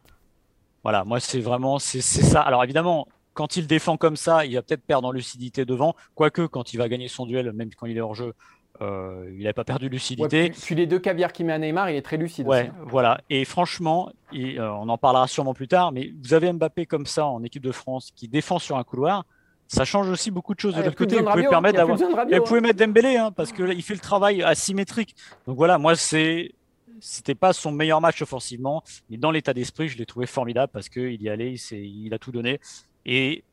Voilà, 0.83 1.05
moi 1.05 1.21
c'est 1.21 1.39
vraiment 1.41 1.79
c'est 1.79 2.01
ça. 2.01 2.41
Alors 2.41 2.65
évidemment, 2.65 3.07
quand 3.35 3.57
il 3.57 3.66
défend 3.66 3.97
comme 3.97 4.16
ça, 4.16 4.47
il 4.47 4.55
va 4.55 4.62
peut-être 4.62 4.85
perdre 4.85 5.09
en 5.09 5.12
lucidité 5.12 5.64
devant, 5.64 5.94
quoique 6.14 6.47
quand 6.47 6.73
il 6.73 6.79
va 6.79 6.88
gagner 6.88 7.09
son 7.09 7.27
duel, 7.27 7.53
même 7.53 7.70
quand 7.75 7.87
il 7.87 7.97
est 7.97 8.01
hors 8.01 8.14
jeu, 8.14 8.33
euh, 8.81 9.29
il 9.33 9.38
n'avait 9.42 9.53
pas 9.53 9.64
perdu 9.64 9.87
de 9.87 9.90
Ouais, 9.90 9.97
lucidité. 9.97 10.51
puis, 10.51 10.61
puis 10.61 10.75
les 10.75 10.87
deux 10.87 10.99
caviars 10.99 11.33
qu'il 11.33 11.47
met 11.47 11.53
à 11.53 11.59
Neymar, 11.59 11.90
il 11.90 11.97
est 11.97 12.03
très 12.03 12.16
lucide. 12.16 12.47
Ouais, 12.47 12.62
aussi, 12.62 12.68
hein. 12.70 12.85
voilà. 12.87 13.20
Et 13.31 13.44
franchement, 13.44 14.11
et, 14.33 14.59
euh, 14.59 14.73
on 14.73 14.88
en 14.88 14.99
parlera 14.99 15.29
sûrement 15.29 15.55
plus 15.55 15.68
tard, 15.68 15.92
mais 15.92 16.12
vous 16.23 16.35
avez 16.35 16.53
Mbappé 16.53 16.87
comme 16.87 17.07
ça 17.07 17.27
en 17.27 17.42
équipe 17.44 17.62
de 17.62 17.73
France 17.73 18.11
qui 18.16 18.27
défend 18.27 18.59
sur 18.59 18.77
un 18.77 18.85
couloir, 18.85 19.25
ça 19.68 19.85
change 19.85 20.09
aussi 20.09 20.31
beaucoup 20.31 20.55
de 20.55 20.61
choses. 20.61 20.75
Ah, 20.77 20.81
de 20.81 20.87
l'autre 20.87 20.97
côté, 20.97 21.16
vous 21.16 21.25
pouvez 21.25 21.47
hein. 21.47 21.51
permettre 21.51 21.77
d'avoir. 21.77 21.97
vous 21.97 22.05
hein. 22.05 22.40
pouvez 22.44 22.61
mettre 22.61 22.79
Dembélé, 22.79 23.16
hein, 23.16 23.31
parce 23.31 23.53
que 23.53 23.62
là, 23.62 23.73
il 23.73 23.83
fait 23.83 23.94
le 23.94 24.01
travail 24.01 24.42
asymétrique. 24.42 25.14
Donc 25.47 25.57
voilà, 25.57 25.79
moi, 25.79 25.94
c'est, 25.97 26.53
c'était 27.01 27.35
pas 27.35 27.53
son 27.53 27.70
meilleur 27.70 28.01
match 28.01 28.23
offensivement, 28.23 28.83
mais 29.09 29.16
dans 29.16 29.31
l'état 29.31 29.55
d'esprit, 29.55 29.88
je 29.88 29.99
l'ai 29.99 30.07
trouvé 30.07 30.27
formidable 30.27 30.70
parce 30.73 30.88
qu'il 30.88 31.23
y 31.23 31.29
allait, 31.29 31.55
il 31.70 32.12
a 32.12 32.18
tout 32.18 32.33
donné. 32.33 32.61
Et 33.07 33.45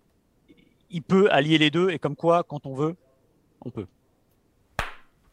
il 0.89 1.01
peut 1.01 1.29
allier 1.31 1.57
les 1.57 1.69
deux, 1.71 1.89
et 1.89 1.99
comme 1.99 2.15
quoi, 2.15 2.43
quand 2.43 2.65
on 2.65 2.73
veut, 2.73 2.95
on 3.63 3.69
peut. 3.69 3.87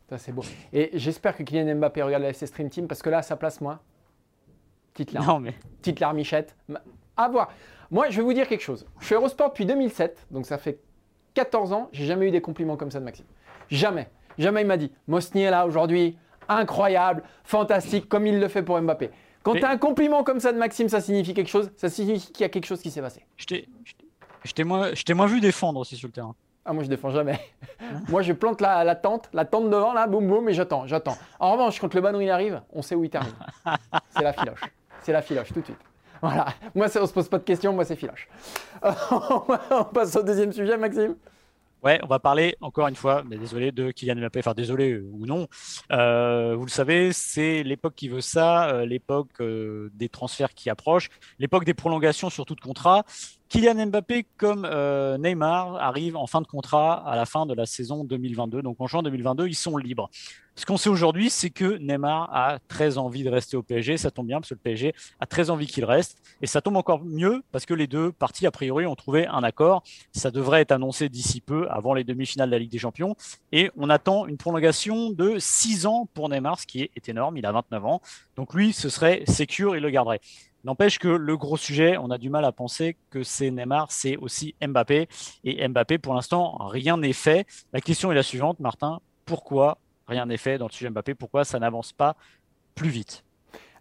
Ça, 0.09 0.17
c'est 0.19 0.33
beau. 0.33 0.43
Et 0.73 0.91
j'espère 0.95 1.37
que 1.37 1.43
Kylian 1.43 1.75
Mbappé 1.77 2.03
regarde 2.03 2.23
la 2.23 2.31
FC 2.31 2.47
Stream 2.47 2.71
Team 2.71 2.89
parce 2.89 3.03
que 3.03 3.11
là, 3.11 3.21
sa 3.23 3.37
place, 3.37 3.61
moi, 3.61 3.81
petite 4.95 5.13
larme. 5.13 5.27
Non, 5.27 5.41
mais 5.41 5.55
petite 5.83 6.01
larmichette. 6.01 6.57
À 7.17 7.29
voir. 7.29 7.51
Moi, 7.91 8.09
je 8.11 8.17
vais 8.17 8.23
vous 8.23 8.33
dire 8.33 8.49
quelque 8.49 8.63
chose. 8.63 8.87
Je 9.01 9.07
suis 9.07 9.15
Eurosport 9.15 9.49
depuis 9.51 9.67
2007, 9.67 10.27
donc 10.31 10.47
ça 10.47 10.57
fait 10.57 10.81
14 11.35 11.73
ans. 11.73 11.89
J'ai 11.93 12.07
jamais 12.07 12.29
eu 12.29 12.31
des 12.31 12.41
compliments 12.41 12.77
comme 12.77 12.91
ça 12.91 13.01
de 13.01 13.05
Maxime. 13.05 13.27
Jamais. 13.69 14.09
Jamais 14.39 14.63
il 14.63 14.67
m'a 14.67 14.77
dit 14.77 14.91
Mosnier 15.09 15.51
là 15.51 15.67
aujourd'hui, 15.67 16.17
incroyable, 16.49 17.23
fantastique, 17.45 18.09
comme 18.09 18.27
il 18.27 18.41
le 18.41 18.49
fait 18.49 18.63
pour 18.63 18.81
Mbappé. 18.81 19.11
Quand 19.43 19.55
Mais- 19.55 19.61
tu 19.61 19.67
as 19.67 19.71
un 19.71 19.79
compliment 19.79 20.25
comme 20.25 20.41
ça 20.41 20.53
de 20.53 20.59
Maxime, 20.59 20.89
ça 20.89 21.01
signifie 21.01 21.35
quelque 21.35 21.49
chose. 21.51 21.71
Ça 21.77 21.91
signifie 21.91 22.33
qu'il 22.33 22.43
y 22.43 22.45
a 22.45 22.49
quelque 22.49 22.67
chose 22.67 22.81
qui 22.81 22.91
s'est 22.91 23.03
passé. 23.03 23.27
je 23.37 23.47
t'ai, 23.47 23.69
je 24.45 24.53
t'ai- 24.53 24.65
moins, 25.15 25.27
vu 25.27 25.41
défendre 25.41 25.81
aussi 25.81 25.97
sur 25.97 26.09
le 26.09 26.13
terrain. 26.13 26.35
Ah, 26.65 26.73
moi, 26.73 26.85
je 26.85 26.89
défends 26.89 27.11
jamais. 27.11 27.41
moi, 28.09 28.23
je 28.23 28.33
plante 28.33 28.61
la, 28.61 28.85
la 28.85 28.95
tente, 28.95 29.31
la 29.33 29.45
tente 29.45 29.71
devant, 29.71 29.93
là, 29.93 30.07
boum, 30.07 30.27
boum, 30.27 30.49
et 30.49 30.53
j'attends, 30.55 30.87
j'attends. 30.87 31.17
En 31.41 31.53
revanche, 31.53 31.81
quand 31.81 31.93
le 31.95 32.01
ballon 32.01 32.21
il 32.21 32.31
arrive, 32.31 32.61
on 32.73 32.83
sait 32.83 32.95
où 32.95 33.05
il 33.05 33.11
termine. 33.11 33.33
c'est 34.11 34.23
la 34.23 34.33
filoche. 34.33 34.61
C'est 35.03 35.13
la 35.13 35.23
filoche, 35.23 35.49
tout 35.53 35.61
de 35.61 35.65
suite. 35.65 35.79
Voilà. 36.21 36.47
Moi, 36.75 36.89
ça, 36.89 37.03
on 37.03 37.07
se 37.07 37.13
pose 37.13 37.29
pas 37.29 37.39
de 37.39 37.45
questions, 37.45 37.73
moi, 37.73 37.85
c'est 37.85 37.97
filoche. 37.97 38.29
on 38.83 39.85
passe 39.85 40.17
au 40.17 40.23
deuxième 40.23 40.53
sujet, 40.53 40.77
Maxime. 40.77 41.15
Ouais, 41.85 42.01
on 42.03 42.09
va 42.09 42.19
parler 42.19 42.57
encore 42.61 42.89
une 42.89 42.97
fois, 42.97 43.23
mais 43.25 43.37
désolé, 43.37 43.71
de 43.71 43.93
Kylian 43.93 44.17
Mbappé. 44.17 44.41
Enfin, 44.41 44.53
désolé 44.53 44.95
euh, 44.95 45.09
ou 45.13 45.27
non. 45.27 45.47
Euh, 45.93 46.57
vous 46.57 46.65
le 46.65 46.71
savez, 46.71 47.13
c'est 47.13 47.63
l'époque 47.63 47.95
qui 47.95 48.09
veut 48.09 48.21
ça, 48.21 48.69
euh, 48.71 48.85
l'époque 48.85 49.41
des 49.41 50.09
transferts 50.09 50.55
qui 50.55 50.71
approchent, 50.71 51.09
l'époque 51.39 51.65
des 51.65 51.75
prolongations 51.75 52.31
sur 52.31 52.47
tout 52.47 52.57
contrat. 52.61 53.05
Kylian 53.49 53.87
Mbappé 53.87 54.27
comme 54.37 54.67
euh, 54.71 55.17
Neymar 55.17 55.77
arrivent 55.77 56.17
en 56.17 56.27
fin 56.27 56.43
de 56.43 56.47
contrat 56.47 57.03
à 57.09 57.17
la 57.17 57.25
fin 57.25 57.47
de 57.47 57.55
la 57.55 57.65
saison 57.65 58.05
2022. 58.05 58.61
Donc 58.61 58.77
en 58.79 58.87
juin 58.87 59.03
2022, 59.03 59.47
ils 59.49 59.55
sont 59.55 59.79
libres. 59.79 60.11
Ce 60.55 60.67
qu'on 60.67 60.77
sait 60.77 60.91
aujourd'hui, 60.91 61.31
c'est 61.31 61.51
que 61.51 61.79
Neymar 61.79 62.29
a 62.35 62.59
très 62.67 62.99
envie 62.99 63.23
de 63.23 63.31
rester 63.31 63.57
au 63.57 63.63
PSG. 63.63 63.97
Ça 63.97 64.11
tombe 64.11 64.27
bien 64.27 64.41
parce 64.41 64.49
que 64.49 64.55
le 64.55 64.61
PSG 64.61 64.93
a 65.21 65.27
très 65.27 65.51
envie 65.51 65.67
qu'il 65.69 65.85
reste. 65.85 66.19
Et 66.43 66.47
ça 66.47 66.61
tombe 66.61 66.77
encore 66.77 67.05
mieux 67.05 67.43
parce 67.53 67.65
que 67.65 67.75
les 67.75 67.87
deux 67.87 68.11
parties, 68.11 68.45
a 68.45 68.51
priori, 68.51 68.85
ont 68.85 68.97
trouvé 68.97 69.27
un 69.29 69.45
accord. 69.45 69.85
Ça 70.13 70.31
devrait 70.33 70.61
être 70.61 70.73
annoncé 70.73 71.09
d'ici 71.09 71.41
peu, 71.41 71.69
avant 71.71 71.95
les 71.95 72.03
demi-finales 72.03 72.51
de 72.51 72.55
la 72.57 72.59
Ligue 72.59 72.73
des 72.73 72.79
Champions. 72.79 73.15
Et 73.53 73.71
on 73.77 73.89
attend 73.89 74.27
une 74.27 74.37
prolongation 74.37 75.11
de 75.11 75.37
6 75.39 75.87
ans 75.87 76.09
pour 76.13 76.29
Neymar, 76.29 76.59
ce 76.59 76.67
qui 76.67 76.83
est 76.83 77.09
énorme. 77.09 77.37
Il 77.37 77.47
a 77.47 77.53
29 77.53 77.87
ans. 77.87 78.03
Donc 78.37 78.53
lui, 78.53 78.73
ce 78.73 78.89
serait 78.89 79.23
sécure, 79.27 79.77
il 79.77 79.83
le 79.83 79.91
garderait. 79.91 80.21
N'empêche 80.65 80.99
que 80.99 81.09
le 81.09 81.37
gros 81.37 81.57
sujet, 81.57 81.97
on 81.97 82.11
a 82.11 82.19
du 82.19 82.31
mal 82.31 82.45
à 82.45 82.53
penser 82.53 82.97
que 83.11 83.23
c'est 83.23 83.51
Neymar, 83.51 83.91
c'est 83.91 84.17
aussi 84.17 84.55
Mbappé. 84.61 85.09
Et 85.45 85.69
Mbappé, 85.69 85.99
pour 85.99 86.15
l'instant, 86.15 86.57
rien 86.69 86.97
n'est 86.97 87.13
fait. 87.13 87.47
La 87.73 87.81
question 87.81 88.11
est 88.11 88.15
la 88.15 88.23
suivante, 88.23 88.59
Martin. 88.61 89.01
Pourquoi 89.25 89.79
rien 90.09 90.27
n'est 90.27 90.37
fait 90.37 90.59
dans 90.59 90.67
le 90.67 90.73
sujet 90.73 90.91
Mbappé? 90.91 91.15
Pourquoi 91.15 91.45
ça 91.45 91.59
n'avance 91.59 91.93
pas 91.93 92.17
plus 92.75 92.89
vite? 92.89 93.25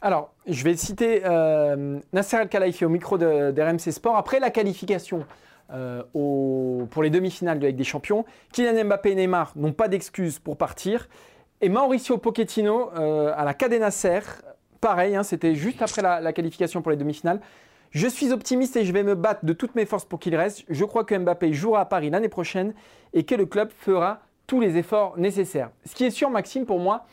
Alors, 0.02 0.34
je 0.46 0.64
vais 0.64 0.76
citer 0.76 1.24
euh, 1.26 2.00
Nasser 2.14 2.38
Al-Khelaifi 2.38 2.86
au 2.86 2.90
micro 2.90 3.18
d'RMC 3.18 3.92
Sport. 3.92 4.16
Après 4.16 4.40
la 4.40 4.52
qualification 4.52 5.26
euh, 5.72 6.04
pour 6.14 7.02
les 7.02 7.10
demi-finales 7.10 7.60
de 7.60 7.68
Ligue 7.68 7.76
des 7.76 7.84
Champions, 7.84 8.24
Kylian 8.54 8.86
Mbappé 8.86 9.12
et 9.12 9.16
Neymar 9.16 9.54
n'ont 9.56 9.74
pas 9.74 9.88
d'excuses 9.88 10.38
pour 10.38 10.58
partir. 10.58 11.10
Et 11.62 11.70
Mauricio 11.70 12.20
Pochettino, 12.20 12.92
euh, 12.96 13.34
à 13.36 13.44
la 13.44 13.56
Cadena 13.56 13.90
Ser, 13.90 14.22
pareil, 14.82 15.16
hein, 15.16 15.24
c'était 15.24 15.56
juste 15.56 15.82
après 15.82 16.02
la, 16.02 16.34
qualification 16.34 16.82
pour 16.82 16.92
les 16.92 16.98
demi-finales. 16.98 17.40
Je 17.92 18.08
suis 18.08 18.32
optimiste 18.32 18.76
et 18.76 18.86
je 18.86 18.92
vais 18.92 19.04
me 19.04 19.16
battre 19.16 19.46
de 19.46 19.54
toutes 19.54 19.76
mes 19.76 19.86
forces 19.86 20.06
pour 20.06 20.20
qu'il 20.20 20.36
reste. 20.36 20.66
Je 20.70 20.86
crois 20.86 21.04
que 21.04 21.16
Mbappé 21.16 21.54
jouera 21.54 21.82
à 21.82 21.86
Paris 21.86 22.10
l'année 22.10 22.30
prochaine 22.30 22.74
et 23.14 23.24
que 23.24 23.36
le 23.36 23.46
club 23.46 23.70
fera 23.72 24.22
tous 24.46 24.60
les 24.60 24.78
efforts 24.78 25.18
nécessaires. 25.18 25.70
Ce 25.86 25.96
qui 25.96 26.04
est 26.06 26.12
sûr, 26.12 26.30
Maxime, 26.30 26.66
pour 26.66 26.80
moi, 26.80 27.06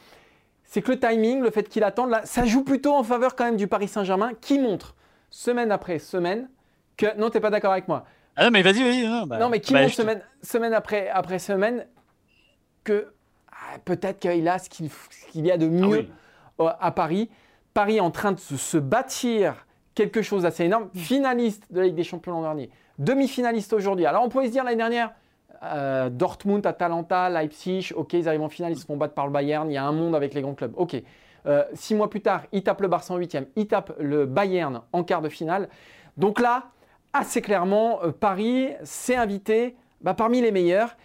c'est 0.64 0.82
que 0.82 0.92
le 0.92 0.98
timing, 0.98 1.40
le 1.40 1.50
fait 1.50 1.68
qu'il 1.68 1.84
attende, 1.84 2.10
là, 2.10 2.22
ça 2.24 2.44
joue 2.44 2.64
plutôt 2.64 2.94
en 2.94 3.02
faveur 3.02 3.36
quand 3.36 3.44
même 3.44 3.56
du 3.56 3.68
Paris 3.68 3.88
Saint-Germain 3.88 4.32
qui 4.40 4.58
montre 4.58 4.94
semaine 5.30 5.70
après 5.70 5.98
semaine 5.98 6.48
que. 6.96 7.16
Non, 7.18 7.30
tu 7.30 7.36
n'es 7.36 7.40
pas 7.40 7.50
d'accord 7.50 7.72
avec 7.72 7.88
moi. 7.88 8.04
Ah 8.36 8.44
non, 8.44 8.50
mais 8.50 8.62
vas-y, 8.62 8.82
vas-y. 8.82 9.06
Non, 9.06 9.26
bah, 9.26 9.48
mais 9.48 9.60
qui 9.60 9.72
bah, 9.72 9.82
montre 9.82 9.94
semaine, 9.94 10.22
semaine 10.42 10.74
après, 10.74 11.08
après 11.08 11.38
semaine 11.38 11.86
que 12.82 13.12
ah, 13.52 13.78
peut-être 13.84 14.18
qu'il 14.18 14.48
a 14.48 14.58
ce 14.58 14.68
qu'il 14.68 14.90
y 15.34 15.50
a 15.50 15.56
de 15.56 15.68
mieux 15.68 16.06
ah 16.58 16.76
à 16.80 16.90
Paris. 16.90 17.30
Paris 17.74 17.96
est 17.96 18.00
en 18.00 18.12
train 18.12 18.32
de 18.32 18.38
se, 18.38 18.78
bâtir 18.78 19.66
quelque 19.94 20.22
chose 20.22 20.44
d'assez 20.44 20.64
énorme. 20.64 20.88
Mm. 20.94 20.98
Finaliste 20.98 21.72
de 21.72 21.80
la 21.80 21.86
Ligue 21.86 21.96
des 21.96 22.04
Champions 22.04 22.32
l'an 22.32 22.42
dernier, 22.42 22.70
demi-finaliste 22.98 23.72
aujourd'hui. 23.72 24.06
Alors 24.06 24.22
on 24.24 24.28
pourrait 24.28 24.46
se 24.46 24.52
dire 24.52 24.64
l'année 24.64 24.76
dernière, 24.76 25.12
euh, 25.64 26.08
Dortmund, 26.08 26.64
Atalanta, 26.64 27.28
Leipzig, 27.28 27.92
ok, 27.94 28.12
ils 28.12 28.28
arrivent 28.28 28.42
en 28.42 28.48
finale, 28.48 28.72
ils 28.72 28.78
se 28.78 28.86
font 28.86 28.96
battre 28.96 29.14
par 29.14 29.26
le 29.26 29.32
Bayern, 29.32 29.68
il 29.70 29.74
y 29.74 29.76
a 29.76 29.84
un 29.84 29.92
monde 29.92 30.14
avec 30.14 30.34
les 30.34 30.42
grands 30.42 30.54
clubs. 30.54 30.72
Ok. 30.76 30.96
Euh, 31.46 31.64
six 31.74 31.94
mois 31.94 32.08
plus 32.08 32.22
tard, 32.22 32.44
ils 32.52 32.62
tapent 32.62 32.80
le 32.80 32.88
Barça 32.88 33.12
en 33.12 33.18
huitième, 33.18 33.46
ils 33.56 33.66
tapent 33.66 33.92
le 33.98 34.24
Bayern 34.24 34.80
en 34.92 35.04
quart 35.04 35.20
de 35.20 35.28
finale. 35.28 35.68
Donc 36.16 36.40
là, 36.40 36.68
assez 37.12 37.42
clairement, 37.42 38.00
euh, 38.02 38.12
Paris 38.12 38.68
s'est 38.82 39.16
invité 39.16 39.76
bah, 40.00 40.14
parmi 40.14 40.40
les 40.40 40.52
meilleurs. 40.52 40.96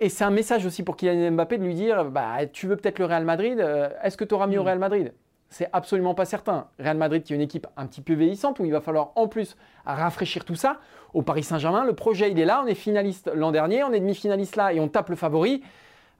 Et 0.00 0.08
c'est 0.08 0.24
un 0.24 0.30
message 0.30 0.66
aussi 0.66 0.82
pour 0.82 0.96
Kylian 0.96 1.32
Mbappé 1.32 1.58
de 1.58 1.64
lui 1.64 1.74
dire 1.74 2.06
bah, 2.06 2.46
Tu 2.52 2.66
veux 2.66 2.76
peut-être 2.76 2.98
le 2.98 3.04
Real 3.04 3.24
Madrid 3.24 3.64
Est-ce 4.02 4.16
que 4.16 4.24
tu 4.24 4.34
auras 4.34 4.48
mieux 4.48 4.58
au 4.58 4.62
mm. 4.62 4.66
Real 4.66 4.78
Madrid? 4.80 5.12
C'est 5.52 5.68
absolument 5.72 6.14
pas 6.14 6.24
certain. 6.24 6.66
Real 6.78 6.96
Madrid 6.96 7.22
qui 7.22 7.34
est 7.34 7.36
une 7.36 7.42
équipe 7.42 7.66
un 7.76 7.86
petit 7.86 8.00
peu 8.00 8.14
vieillissante 8.14 8.58
où 8.58 8.64
il 8.64 8.72
va 8.72 8.80
falloir 8.80 9.12
en 9.16 9.28
plus 9.28 9.56
rafraîchir 9.84 10.44
tout 10.44 10.54
ça. 10.54 10.80
Au 11.12 11.20
Paris 11.20 11.42
Saint-Germain, 11.42 11.84
le 11.84 11.94
projet 11.94 12.30
il 12.30 12.40
est 12.40 12.46
là, 12.46 12.62
on 12.64 12.66
est 12.66 12.74
finaliste 12.74 13.30
l'an 13.34 13.52
dernier, 13.52 13.84
on 13.84 13.92
est 13.92 14.00
demi-finaliste 14.00 14.56
là 14.56 14.72
et 14.72 14.80
on 14.80 14.88
tape 14.88 15.10
le 15.10 15.16
favori. 15.16 15.62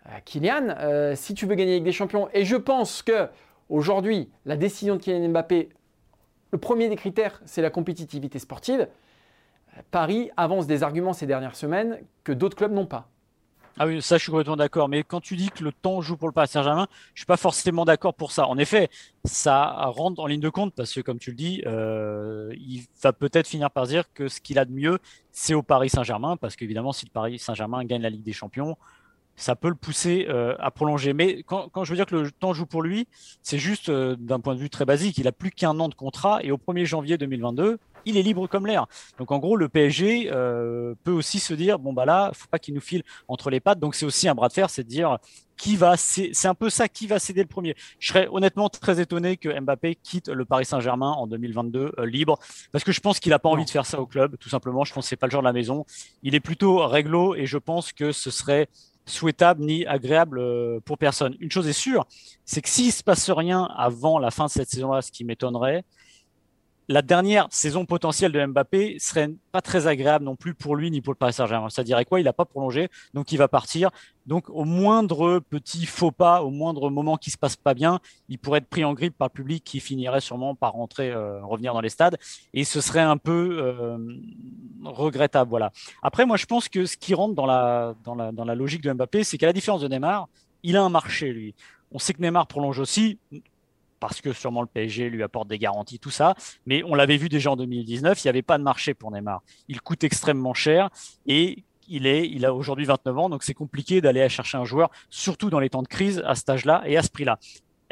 Euh, 0.07 0.11
Kylian, 0.27 0.75
euh, 0.79 1.15
si 1.17 1.33
tu 1.33 1.47
veux 1.47 1.55
gagner 1.55 1.73
avec 1.73 1.85
des 1.85 1.93
champions, 1.93 2.29
et 2.35 2.45
je 2.45 2.57
pense 2.57 3.03
que 3.03 3.29
aujourd'hui 3.71 4.31
la 4.45 4.57
décision 4.57 4.97
de 4.97 5.01
Kylian 5.01 5.31
Mbappé, 5.31 5.71
le 6.53 6.59
premier 6.59 6.91
des 6.91 6.97
critères, 6.97 7.41
c'est 7.47 7.63
la 7.63 7.71
compétitivité 7.71 8.39
sportive. 8.39 8.87
Paris 9.91 10.31
avance 10.37 10.67
des 10.67 10.83
arguments 10.83 11.15
ces 11.15 11.27
dernières 11.27 11.57
semaines 11.57 11.99
que 12.25 12.33
d'autres 12.33 12.57
clubs 12.57 12.73
n'ont 12.73 12.85
pas. 12.85 13.09
Ah 13.79 13.87
oui, 13.87 14.03
ça 14.03 14.19
je 14.19 14.23
suis 14.23 14.31
complètement 14.31 14.57
d'accord. 14.57 14.89
Mais 14.89 15.03
quand 15.03 15.21
tu 15.21 15.37
dis 15.37 15.51
que 15.51 15.65
le 15.65 15.73
temps 15.73 16.01
joue 16.01 16.17
pour 16.17 16.29
le 16.29 16.33
Paris 16.33 16.49
Saint-Germain, 16.49 16.87
je 17.15 17.21
suis 17.21 17.27
pas 17.27 17.37
forcément 17.37 17.85
d'accord 17.85 18.15
pour 18.15 18.33
ça. 18.33 18.47
En 18.47 18.59
effet, 18.59 18.91
ça 19.25 19.87
rentre 19.87 20.21
en 20.21 20.27
ligne 20.27 20.41
de 20.41 20.51
compte 20.51 20.75
parce 20.75 20.93
que 20.93 21.01
comme 21.01 21.19
tu 21.19 21.31
le 21.31 21.37
dis, 21.37 21.63
euh, 21.67 22.53
il 22.55 22.85
va 23.03 23.13
peut-être 23.13 23.47
finir 23.47 23.71
par 23.71 23.87
dire 23.87 24.13
que 24.13 24.29
ce 24.29 24.41
qu'il 24.41 24.59
a 24.59 24.65
de 24.65 24.73
mieux, 24.73 24.99
c'est 25.31 25.55
au 25.55 25.63
Paris 25.63 25.89
Saint-Germain 25.89 26.37
parce 26.37 26.57
qu'évidemment, 26.57 26.93
si 26.93 27.07
le 27.07 27.11
Paris 27.11 27.39
Saint-Germain 27.39 27.85
gagne 27.85 28.03
la 28.03 28.11
Ligue 28.11 28.23
des 28.23 28.33
Champions, 28.33 28.77
ça 29.37 29.57
peut 29.57 29.69
le 29.69 29.75
pousser 29.75 30.27
euh, 30.29 30.55
à 30.59 30.71
prolonger. 30.71 31.13
Mais 31.15 31.43
quand, 31.43 31.85
je 31.85 31.91
veux 31.91 31.97
dire 31.97 32.07
que 32.07 32.17
le 32.17 32.31
temps 32.31 32.53
joue 32.53 32.67
pour 32.67 32.83
lui, 32.83 33.09
c'est 33.43 33.59
juste 33.59 33.89
euh, 33.89 34.17
d'un 34.19 34.41
point 34.41 34.55
de 34.55 34.61
vue 34.61 34.71
très 34.71 34.85
basique. 34.85 35.19
Il 35.19 35.27
a 35.27 35.33
plus 35.33 35.51
qu'un 35.51 35.79
an 35.81 35.89
de 35.89 35.95
contrat 35.95 36.41
et 36.43 36.51
au 36.51 36.59
1er 36.59 36.85
janvier 36.85 37.19
2022, 37.19 37.79
il 38.05 38.17
est 38.17 38.23
libre 38.23 38.47
comme 38.47 38.67
l'air. 38.67 38.87
Donc 39.19 39.33
en 39.33 39.39
gros, 39.39 39.57
le 39.57 39.69
PSG 39.69 40.31
euh, 40.33 40.95
peut 41.05 41.13
aussi 41.13 41.39
se 41.39 41.55
dire 41.55 41.79
bon 41.79 41.93
bah 41.93 42.05
là, 42.05 42.31
faut 42.35 42.49
pas 42.49 42.59
qu'il 42.59 42.75
nous 42.75 42.81
file 42.81 43.03
entre 43.29 43.51
les 43.51 43.61
pattes. 43.61 43.81
Donc 43.81 43.95
c'est 43.95 44.07
aussi 44.07 44.29
un 44.29 44.35
bras 44.35 44.49
de 44.49 44.53
fer, 44.53 44.71
c'est 44.71 44.85
de 44.85 44.89
dire 44.89 45.19
qui 45.57 45.77
va, 45.77 45.97
c'est 45.97 46.47
un 46.47 46.55
peu 46.55 46.71
ça, 46.71 46.89
qui 46.89 47.07
va 47.07 47.21
céder 47.21 47.41
le 47.41 47.47
premier. 47.47 47.77
Je 48.01 48.09
serais 48.09 48.27
honnêtement 48.33 48.69
très 48.69 49.01
étonné 49.01 49.37
que 49.37 49.49
Mbappé 49.61 49.95
quitte 49.95 50.29
le 50.29 50.45
Paris 50.45 50.65
Saint-Germain 50.65 51.13
en 51.13 51.29
2022 51.29 51.93
libre, 52.05 52.39
parce 52.73 52.83
que 52.83 52.91
je 52.91 53.01
pense 53.01 53.21
qu'il 53.21 53.33
a 53.33 53.39
pas 53.39 53.49
envie 53.49 53.65
de 53.65 53.71
faire 53.71 53.87
ça 53.87 54.01
au 54.01 54.07
club, 54.07 54.37
tout 54.39 54.49
simplement. 54.49 54.83
Je 54.83 54.93
pense 54.93 55.05
que 55.05 55.09
c'est 55.11 55.17
pas 55.17 55.29
le 55.29 55.31
genre 55.31 55.43
de 55.43 55.47
la 55.47 55.53
maison. 55.53 55.85
Il 56.25 56.35
est 56.35 56.41
plutôt 56.41 56.85
réglo 56.87 57.37
et 57.37 57.47
je 57.47 57.59
pense 57.59 57.93
que 57.93 58.11
ce 58.11 58.33
serait 58.33 58.69
souhaitable 59.07 59.63
ni 59.63 59.87
agréable 59.87 60.39
euh, 60.39 60.81
pour 60.85 60.99
personne. 60.99 61.37
Une 61.41 61.51
chose 61.51 61.69
est 61.69 61.73
sûre, 61.73 62.07
c'est 62.45 62.63
que 62.63 62.69
s'il 62.69 62.93
se 62.93 63.03
passe 63.03 63.31
rien 63.31 63.65
avant 63.77 64.19
la 64.19 64.31
fin 64.31 64.47
de 64.47 64.51
cette 64.51 64.71
saison-là, 64.71 65.03
ce 65.03 65.11
qui 65.11 65.25
m'étonnerait, 65.25 65.85
la 66.89 67.03
dernière 67.03 67.47
saison 67.51 67.85
potentielle 67.87 68.33
de 68.33 68.45
Mbappé 68.45 68.97
serait 68.99 69.31
pas 69.53 69.61
très 69.61 69.87
agréable 69.87 70.25
non 70.25 70.37
plus 70.37 70.55
pour 70.55 70.77
lui 70.77 70.91
ni 70.91 71.01
pour 71.01 71.13
le 71.13 71.17
Paris 71.17 71.33
Saint-Germain. 71.33 71.71
Ça 71.71 71.85
dirait 71.85 72.05
quoi 72.05 72.21
Il 72.21 72.25
n'a 72.25 72.33
pas 72.33 72.45
prolongé, 72.45 72.89
donc 73.15 73.33
il 73.33 73.37
va 73.37 73.49
partir. 73.49 73.91
Donc 74.27 74.49
au 74.51 74.65
moindre 74.65 75.41
petit 75.41 75.87
faux 75.87 76.11
pas, 76.11 76.43
au 76.43 76.51
moindre 76.51 76.91
moment 76.91 77.17
qui 77.17 77.31
se 77.31 77.39
passe 77.39 77.57
pas 77.57 77.75
bien, 77.75 78.01
il 78.29 78.39
pourrait 78.39 78.59
être 78.59 78.69
pris 78.69 78.85
en 78.85 78.95
grippe 78.95 79.17
par 79.17 79.29
le 79.29 79.33
public 79.33 79.65
qui 79.65 79.81
finirait 79.81 80.21
sûrement 80.21 80.55
par 80.55 80.73
rentrer, 80.73 81.11
euh, 81.11 81.45
revenir 81.45 81.75
dans 81.75 81.81
les 81.81 81.89
stades, 81.89 82.19
et 82.55 82.65
ce 82.65 82.81
serait 82.81 83.01
un 83.01 83.17
peu 83.17 83.59
euh, 83.61 83.99
regrettable. 84.85 85.51
Voilà. 85.51 85.73
Après, 86.03 86.27
moi 86.27 86.37
je 86.37 86.47
pense 86.47 86.69
que 86.69 86.87
ce 86.87 86.97
qui 86.97 87.15
rentre 87.15 87.35
dans 87.35 87.47
la, 87.47 87.95
dans 88.05 88.15
la, 88.15 88.33
dans 88.33 88.45
la 88.45 88.55
logique 88.55 88.83
de 88.83 88.93
Mbappé, 88.93 89.25
c'est 89.25 89.39
qu'à 89.39 89.47
la 89.47 89.53
différence 89.53 89.81
de 89.81 89.89
Neymar, 89.89 90.29
il 90.63 90.77
a 90.77 90.83
un 90.83 90.91
marché 90.91 91.33
lui. 91.33 91.55
On 91.91 91.99
sait 91.99 92.15
que 92.15 92.23
Neymar 92.23 92.47
prolonge 92.47 92.79
aussi, 92.79 93.19
parce 94.03 94.21
que 94.21 94.33
sûrement 94.33 94.63
le 94.63 94.67
PSG 94.67 95.11
lui 95.11 95.23
apporte 95.23 95.47
des 95.47 95.61
garanties, 95.61 96.01
tout 96.01 96.11
ça. 96.11 96.35
Mais 96.67 96.83
on 96.83 96.97
l'avait 96.97 97.17
vu 97.17 97.29
déjà 97.29 97.53
en 97.53 97.57
2019, 97.57 98.21
il 98.21 98.27
n'y 98.27 98.31
avait 98.31 98.43
pas 98.43 98.59
de 98.59 98.65
marché 98.65 98.95
pour 98.95 99.13
Neymar. 99.13 99.43
Il 99.69 99.81
coûte 99.81 100.03
extrêmement 100.03 100.55
cher 100.55 100.91
et 101.25 101.63
il, 101.87 102.09
est, 102.09 102.29
il 102.29 102.45
a 102.45 102.53
aujourd'hui 102.53 102.85
29 102.85 103.19
ans, 103.19 103.31
donc 103.31 103.45
c'est 103.45 103.55
compliqué 103.55 104.01
d'aller 104.01 104.29
chercher 104.29 104.59
un 104.59 104.65
joueur, 104.65 104.91
surtout 105.09 105.51
dans 105.51 105.61
les 105.61 105.71
temps 105.71 105.83
de 105.83 105.87
crise, 105.87 106.21
à 106.27 106.35
cet 106.35 106.51
âge-là 106.51 106.83
et 106.85 106.97
à 106.97 107.03
ce 107.05 107.11
prix-là. 107.11 107.39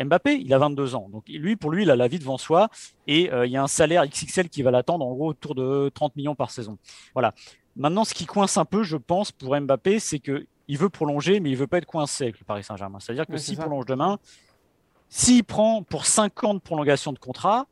Mbappé, 0.03 0.41
il 0.45 0.53
a 0.53 0.59
22 0.59 0.97
ans. 0.97 1.09
Donc 1.13 1.29
lui, 1.29 1.55
pour 1.55 1.71
lui, 1.71 1.85
il 1.85 1.91
a 1.93 1.97
la 1.97 2.09
vie 2.09 2.19
devant 2.19 2.39
soi 2.39 2.71
et 3.07 3.33
euh, 3.33 3.47
il 3.47 3.53
y 3.53 3.57
a 3.57 3.63
un 3.63 3.69
salaire 3.69 4.05
XXL 4.05 4.49
qui 4.49 4.63
va 4.63 4.73
l'attendre 4.73 5.07
en 5.07 5.15
gros 5.15 5.29
autour 5.29 5.55
de 5.55 5.93
30 5.95 6.17
millions 6.17 6.35
par 6.35 6.51
saison. 6.51 6.77
Voilà. 7.15 7.35
Maintenant, 7.77 8.03
ce 8.03 8.15
qui 8.15 8.27
coince 8.27 8.57
un 8.57 8.65
peu, 8.65 8.83
je 8.83 8.97
pense, 8.97 9.31
pour 9.31 9.57
Mbappé, 9.57 10.01
c'est 10.01 10.19
que 10.19 10.45
il 10.67 10.77
veut 10.77 10.89
prolonger, 10.89 11.39
mais 11.39 11.51
il 11.51 11.57
veut 11.57 11.69
pas 11.69 11.79
être 11.79 11.87
coincé 11.87 12.25
avec 12.25 12.41
le 12.41 12.45
Paris 12.45 12.65
Saint-Germain. 12.65 12.99
C'est-à-dire 12.99 13.27
que 13.27 13.37
s'il 13.37 13.57
prolonge 13.57 13.87
demain, 13.87 14.19
s'il 15.11 15.45
prend 15.45 15.83
pour 15.83 16.07
5 16.07 16.45
ans 16.45 16.55
de 16.55 16.61
prolongation 16.61 17.13
de 17.13 17.19
contrat, 17.19 17.67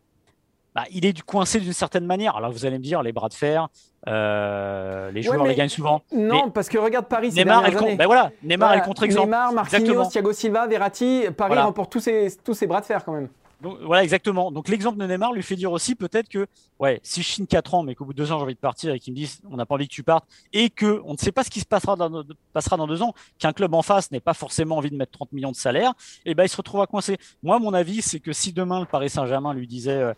bah, 0.74 0.84
il 0.92 1.06
est 1.06 1.12
du 1.12 1.22
coincé 1.22 1.60
d'une 1.60 1.72
certaine 1.72 2.04
manière. 2.04 2.36
Alors 2.36 2.52
vous 2.52 2.66
allez 2.66 2.78
me 2.78 2.82
dire, 2.82 3.02
les 3.02 3.12
bras 3.12 3.28
de 3.28 3.34
fer, 3.34 3.68
euh, 4.06 5.10
les 5.12 5.22
joueurs 5.22 5.44
les 5.44 5.54
gagnent 5.54 5.68
souvent. 5.68 6.02
Non, 6.12 6.50
parce 6.50 6.68
que 6.68 6.78
regarde 6.78 7.06
Paris. 7.06 7.30
Neymar, 7.32 7.66
est 7.66 7.70
le, 7.70 7.96
ben 7.96 8.06
voilà, 8.06 8.30
Neymar 8.42 8.74
est 8.74 8.78
le 8.78 8.82
contre-exemple. 8.82 9.26
Neymar, 9.26 9.52
Marquinhos, 9.52 10.06
Thiago 10.06 10.32
Silva, 10.32 10.66
Verratti, 10.66 11.24
Paris 11.36 11.58
remporte 11.58 11.90
tous 11.90 12.00
ses, 12.00 12.28
tous 12.44 12.54
ses 12.54 12.66
bras 12.66 12.80
de 12.80 12.86
fer 12.86 13.04
quand 13.04 13.12
même. 13.12 13.28
Donc, 13.60 13.78
voilà, 13.80 14.04
exactement. 14.04 14.52
Donc 14.52 14.68
l'exemple 14.68 14.98
de 14.98 15.06
Neymar 15.06 15.32
lui 15.32 15.42
fait 15.42 15.56
dire 15.56 15.72
aussi 15.72 15.96
peut-être 15.96 16.28
que, 16.28 16.46
ouais, 16.78 17.00
si 17.02 17.22
je 17.22 17.28
signe 17.28 17.46
4 17.46 17.74
ans, 17.74 17.82
mais 17.82 17.96
qu'au 17.96 18.04
bout 18.04 18.12
de 18.12 18.18
2 18.18 18.30
ans 18.30 18.38
j'ai 18.38 18.44
envie 18.44 18.54
de 18.54 18.60
partir 18.60 18.94
et 18.94 19.00
qu'ils 19.00 19.12
me 19.12 19.18
disent 19.18 19.40
on 19.50 19.56
n'a 19.56 19.66
pas 19.66 19.74
envie 19.74 19.88
que 19.88 19.92
tu 19.92 20.04
partes, 20.04 20.24
et 20.52 20.70
que 20.70 21.02
on 21.04 21.14
ne 21.14 21.18
sait 21.18 21.32
pas 21.32 21.42
ce 21.42 21.50
qui 21.50 21.58
se 21.60 21.66
passera 21.66 21.96
dans, 21.96 22.24
passera 22.52 22.76
dans 22.76 22.86
2 22.86 23.02
ans, 23.02 23.14
qu'un 23.38 23.52
club 23.52 23.74
en 23.74 23.82
face 23.82 24.12
n'ait 24.12 24.20
pas 24.20 24.34
forcément 24.34 24.76
envie 24.76 24.90
de 24.90 24.96
mettre 24.96 25.12
30 25.12 25.32
millions 25.32 25.50
de 25.50 25.56
salaire, 25.56 25.90
et 26.24 26.30
eh 26.30 26.34
ben 26.34 26.44
il 26.44 26.48
se 26.48 26.56
retrouvera 26.56 26.86
coincé. 26.86 27.18
Moi, 27.42 27.58
mon 27.58 27.74
avis, 27.74 28.00
c'est 28.00 28.20
que 28.20 28.32
si 28.32 28.52
demain 28.52 28.78
le 28.78 28.86
Paris 28.86 29.10
Saint-Germain 29.10 29.54
lui 29.54 29.66
disait 29.66 29.90
euh, 29.90 30.14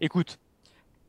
écoute, 0.00 0.38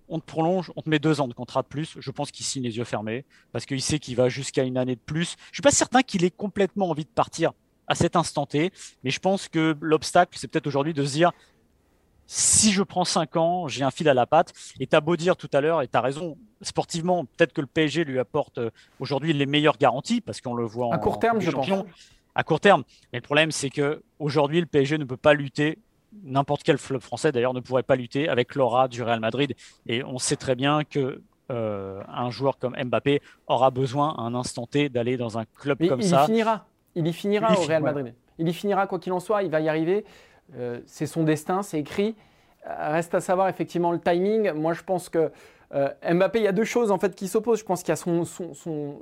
on 0.08 0.20
te 0.20 0.26
prolonge, 0.26 0.72
on 0.76 0.82
te 0.82 0.90
met 0.90 1.00
deux 1.00 1.20
ans 1.20 1.28
de 1.28 1.34
contrat 1.34 1.64
de 1.64 1.68
plus. 1.68 1.98
Je 2.00 2.12
pense 2.12 2.32
qu'il 2.32 2.46
signe 2.46 2.64
les 2.64 2.78
yeux 2.78 2.84
fermés 2.84 3.26
parce 3.52 3.66
qu'il 3.66 3.82
sait 3.82 4.00
qu'il 4.00 4.16
va 4.16 4.30
jusqu'à 4.30 4.64
une 4.64 4.78
année 4.78 4.96
de 4.96 5.02
plus. 5.02 5.36
Je 5.52 5.56
suis 5.56 5.62
pas 5.62 5.72
certain 5.72 6.02
qu'il 6.02 6.24
ait 6.24 6.32
complètement 6.32 6.90
envie 6.90 7.06
de 7.06 7.10
partir 7.10 7.52
à 7.88 7.96
cet 7.96 8.16
instant 8.16 8.46
T, 8.46 8.72
mais 9.04 9.10
je 9.10 9.20
pense 9.20 9.50
que 9.50 9.76
l'obstacle, 9.82 10.38
c'est 10.40 10.48
peut-être 10.48 10.68
aujourd'hui 10.68 10.94
de 10.94 11.04
se 11.04 11.14
dire 11.14 11.32
si 12.28 12.72
je 12.72 12.82
prends 12.84 13.06
5 13.06 13.36
ans, 13.38 13.68
j'ai 13.68 13.84
un 13.84 13.92
fil 13.92 14.08
à 14.10 14.14
la 14.14 14.26
patte. 14.26 14.54
Et 14.80 14.88
tu 14.88 14.96
as 14.96 15.02
beau 15.02 15.16
dire 15.16 15.36
tout 15.36 15.50
à 15.54 15.62
l'heure, 15.62 15.82
et 15.82 15.88
tu 15.88 15.98
as 15.98 16.02
raison, 16.02 16.38
sportivement, 16.62 17.26
peut-être 17.26 17.54
que 17.54 17.62
le 17.62 17.68
PSG 17.68 18.04
lui 18.06 18.20
apporte 18.20 18.58
euh, 18.58 18.70
aujourd'hui 19.00 19.34
les 19.34 19.46
meilleures 19.46 19.78
garanties, 19.78 20.22
parce 20.22 20.42
qu'on 20.42 20.56
le 20.56 20.66
voit 20.66 20.88
en 20.88 20.92
À 20.92 20.98
court 20.98 21.20
terme, 21.20 21.38
en 21.38 21.42
je 21.42 21.52
pense. 21.52 21.66
champion, 21.68 21.86
À 22.36 22.44
court 22.44 22.60
terme. 22.60 22.84
Mais 23.12 23.20
le 23.20 23.24
problème, 23.24 23.52
c'est 23.52 23.70
que 23.70 24.02
aujourd'hui, 24.20 24.60
le 24.60 24.66
PSG 24.66 24.98
ne 24.98 25.06
peut 25.06 25.18
pas 25.18 25.34
lutter. 25.34 25.80
N'importe 26.24 26.64
quel 26.64 26.78
club 26.78 27.02
français, 27.02 27.32
d'ailleurs, 27.32 27.54
ne 27.54 27.60
pourrait 27.60 27.84
pas 27.84 27.96
lutter 27.96 28.30
avec 28.30 28.54
l'aura 28.56 28.88
du 28.88 29.02
Real 29.02 29.20
Madrid. 29.20 29.56
Et 29.88 30.04
on 30.04 30.20
sait 30.20 30.36
très 30.36 30.56
bien 30.56 30.84
que 30.84 31.22
euh, 31.52 32.02
un 32.08 32.30
joueur 32.30 32.58
comme 32.58 32.76
Mbappé 32.82 33.22
aura 33.48 33.70
besoin 33.72 34.16
à 34.18 34.22
un 34.22 34.34
instant 34.36 34.66
T 34.66 34.90
d'aller 34.90 35.18
dans 35.18 35.38
un 35.38 35.46
club 35.46 35.78
Mais 35.82 35.88
comme 35.88 36.02
il 36.02 36.08
ça. 36.08 36.24
y 36.24 36.26
finira. 36.28 36.66
Il 36.96 37.08
y 37.08 37.14
finira 37.14 37.48
Il 37.52 37.56
y 37.56 37.58
au 37.58 37.68
Real 37.68 37.84
Madrid. 37.84 38.14
Il 38.38 38.48
y 38.48 38.54
finira 38.54 38.88
quoi 38.88 39.00
qu'il 39.00 39.12
en 39.12 39.20
soit. 39.20 39.44
Il 39.44 39.50
va 39.52 39.60
y 39.60 39.68
arriver. 39.70 40.06
Euh, 40.56 40.80
c'est 40.86 41.06
son 41.06 41.24
destin, 41.24 41.64
c'est 41.64 41.80
écrit. 41.80 42.16
Euh, 42.68 42.92
Reste 42.92 43.16
à 43.16 43.22
savoir 43.22 43.50
effectivement 43.50 43.92
le 43.92 44.00
timing. 44.00 44.52
Moi, 44.54 44.74
je 44.74 44.84
pense 44.84 45.10
que 45.10 45.32
euh, 45.74 45.90
Mbappé, 46.10 46.40
il 46.40 46.44
y 46.46 46.48
a 46.48 46.52
deux 46.52 46.64
choses 46.64 46.92
en 46.92 46.98
fait 47.00 47.16
qui 47.16 47.28
s'opposent. 47.28 47.60
Je 47.60 47.66
pense 47.66 47.82
qu'il 47.82 47.90
y 47.90 47.94
a 47.94 47.96
son, 47.96 48.26
son, 48.26 48.54
son, 48.54 49.00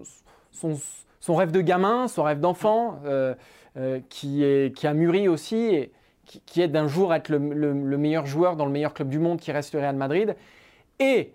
son- 1.20 1.36
rêve 1.36 1.52
de 1.52 1.62
gamin, 1.62 2.08
son 2.08 2.24
rêve 2.24 2.40
d'enfant, 2.40 3.00
qui, 4.10 4.72
qui 4.76 4.88
a 4.88 4.94
mûri 4.94 5.28
aussi, 5.28 5.58
et 5.58 5.92
qui, 6.26 6.42
qui 6.46 6.62
est 6.62 6.68
d'un 6.68 6.88
jour 6.88 7.14
être 7.14 7.30
le, 7.30 7.38
le- 7.38 7.74
le 7.74 7.98
meilleur 7.98 8.26
joueur 8.26 8.56
dans 8.56 8.66
le 8.66 8.72
meilleur 8.72 8.94
club 8.94 9.10
du 9.10 9.20
monde 9.20 9.40
qui 9.40 9.52
reste 9.52 9.74
le 9.74 9.80
Real 9.82 9.96
Madrid. 9.96 10.36
Et 11.00 11.34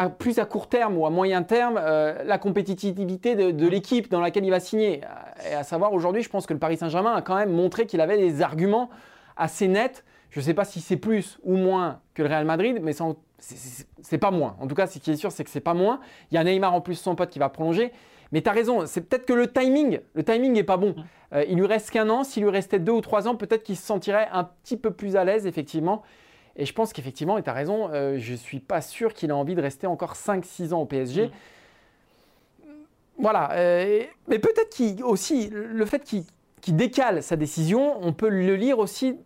à 0.00 0.08
plus 0.08 0.38
à 0.38 0.46
court 0.46 0.68
terme 0.68 0.96
ou 0.96 1.04
à 1.04 1.10
moyen 1.10 1.42
terme, 1.42 1.78
euh, 1.80 2.22
la 2.24 2.38
compétitivité 2.38 3.34
de, 3.34 3.50
de 3.50 3.68
l'équipe 3.68 4.10
dans 4.10 4.20
laquelle 4.20 4.44
il 4.46 4.50
va 4.50 4.60
signer. 4.60 5.02
Et 5.50 5.54
à 5.54 5.62
savoir, 5.62 5.92
aujourd'hui, 5.92 6.22
je 6.22 6.30
pense 6.30 6.46
que 6.46 6.54
le 6.54 6.58
Paris 6.58 6.78
Saint-Germain 6.78 7.14
a 7.14 7.22
quand 7.22 7.36
même 7.36 7.52
montré 7.52 7.84
qu'il 7.86 8.00
avait 8.00 8.16
des 8.16 8.40
arguments 8.40 8.88
assez 9.36 9.68
nets. 9.68 10.04
Je 10.30 10.40
ne 10.40 10.44
sais 10.44 10.54
pas 10.54 10.64
si 10.64 10.80
c'est 10.80 10.96
plus 10.96 11.38
ou 11.42 11.56
moins 11.56 12.00
que 12.14 12.22
le 12.22 12.28
Real 12.28 12.44
Madrid, 12.46 12.78
mais 12.80 12.92
sans- 12.94 13.16
c'est- 13.38 13.56
c'est 13.56 13.86
c'est 14.02 14.18
pas 14.18 14.30
moins. 14.30 14.56
En 14.60 14.66
tout 14.66 14.74
cas, 14.74 14.86
ce 14.86 14.98
qui 14.98 15.10
est 15.10 15.16
sûr, 15.16 15.30
c'est 15.32 15.44
que 15.44 15.50
c'est 15.50 15.60
pas 15.60 15.74
moins. 15.74 16.00
Il 16.30 16.34
y 16.34 16.38
a 16.38 16.44
Neymar 16.44 16.72
en 16.74 16.80
plus, 16.80 16.94
son 16.94 17.14
pote, 17.14 17.28
qui 17.30 17.38
va 17.38 17.48
prolonger. 17.50 17.92
Mais 18.32 18.40
tu 18.42 18.48
as 18.48 18.52
raison, 18.52 18.86
c'est 18.86 19.02
peut-être 19.02 19.26
que 19.26 19.32
le 19.34 19.52
timing, 19.52 20.00
le 20.14 20.22
timing 20.24 20.52
n'est 20.52 20.64
pas 20.64 20.76
bon. 20.78 20.94
Euh, 21.34 21.44
il 21.48 21.56
lui 21.58 21.66
reste 21.66 21.90
qu'un 21.90 22.08
an. 22.08 22.24
S'il 22.24 22.42
lui 22.44 22.50
restait 22.50 22.78
deux 22.78 22.92
ou 22.92 23.00
trois 23.02 23.28
ans, 23.28 23.34
peut-être 23.36 23.62
qu'il 23.64 23.76
se 23.76 23.84
sentirait 23.84 24.28
un 24.32 24.44
petit 24.44 24.76
peu 24.78 24.90
plus 24.92 25.16
à 25.16 25.24
l'aise, 25.24 25.46
effectivement. 25.46 26.02
Et 26.56 26.66
je 26.66 26.72
pense 26.72 26.92
qu'effectivement, 26.92 27.38
et 27.38 27.42
tu 27.42 27.50
as 27.50 27.54
raison, 27.54 27.88
euh, 27.92 28.18
je 28.18 28.32
ne 28.32 28.36
suis 28.36 28.60
pas 28.60 28.80
sûr 28.80 29.14
qu'il 29.14 29.30
a 29.30 29.36
envie 29.36 29.54
de 29.54 29.62
rester 29.62 29.86
encore 29.86 30.14
5-6 30.14 30.72
ans 30.72 30.80
au 30.80 30.86
PSG. 30.86 31.26
Mm. 31.26 31.30
Voilà. 33.18 33.52
euh, 33.52 34.02
mais 34.28 34.38
peut-être 34.38 34.70
qu'il 34.70 35.02
aussi, 35.04 35.50
le 35.50 35.84
fait 35.84 36.02
qu'il 36.04 36.76
décale 36.76 37.22
sa 37.22 37.36
décision, 37.36 37.96
on 38.00 38.12
peut 38.12 38.28
le 38.28 38.56
lire 38.56 38.78
aussi. 38.78 39.18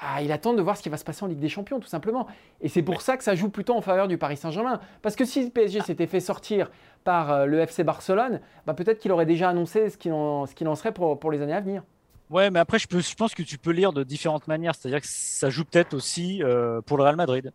Ah, 0.00 0.20
il 0.22 0.32
attend 0.32 0.54
de 0.54 0.60
voir 0.60 0.76
ce 0.76 0.82
qui 0.82 0.88
va 0.88 0.96
se 0.96 1.04
passer 1.04 1.24
en 1.24 1.28
Ligue 1.28 1.38
des 1.38 1.48
Champions, 1.48 1.78
tout 1.78 1.88
simplement. 1.88 2.26
Et 2.60 2.68
c'est 2.68 2.82
pour 2.82 3.00
ça 3.00 3.16
que 3.16 3.22
ça 3.22 3.34
joue 3.34 3.48
plutôt 3.48 3.74
en 3.74 3.80
faveur 3.80 4.08
du 4.08 4.18
Paris 4.18 4.36
Saint-Germain. 4.36 4.80
Parce 5.02 5.14
que 5.14 5.24
si 5.24 5.44
le 5.44 5.50
PSG 5.50 5.80
s'était 5.82 6.08
fait 6.08 6.20
sortir 6.20 6.70
par 7.04 7.30
euh, 7.30 7.46
le 7.46 7.60
FC 7.60 7.84
Barcelone, 7.84 8.40
bah, 8.66 8.74
peut-être 8.74 8.98
qu'il 8.98 9.12
aurait 9.12 9.26
déjà 9.26 9.48
annoncé 9.48 9.90
ce 9.90 9.96
qu'il 9.96 10.12
en, 10.12 10.42
en 10.44 10.74
serait 10.74 10.92
pour, 10.92 11.18
pour 11.18 11.30
les 11.30 11.42
années 11.42 11.54
à 11.54 11.60
venir. 11.60 11.84
Ouais, 12.34 12.50
mais 12.50 12.58
après, 12.58 12.80
je, 12.80 12.88
peux, 12.88 12.98
je 13.00 13.14
pense 13.14 13.32
que 13.32 13.44
tu 13.44 13.58
peux 13.58 13.70
lire 13.70 13.92
de 13.92 14.02
différentes 14.02 14.48
manières. 14.48 14.74
C'est-à-dire 14.74 15.00
que 15.00 15.06
ça 15.08 15.50
joue 15.50 15.64
peut-être 15.64 15.94
aussi 15.94 16.42
euh, 16.42 16.80
pour 16.80 16.96
le 16.96 17.04
Real 17.04 17.14
Madrid. 17.14 17.52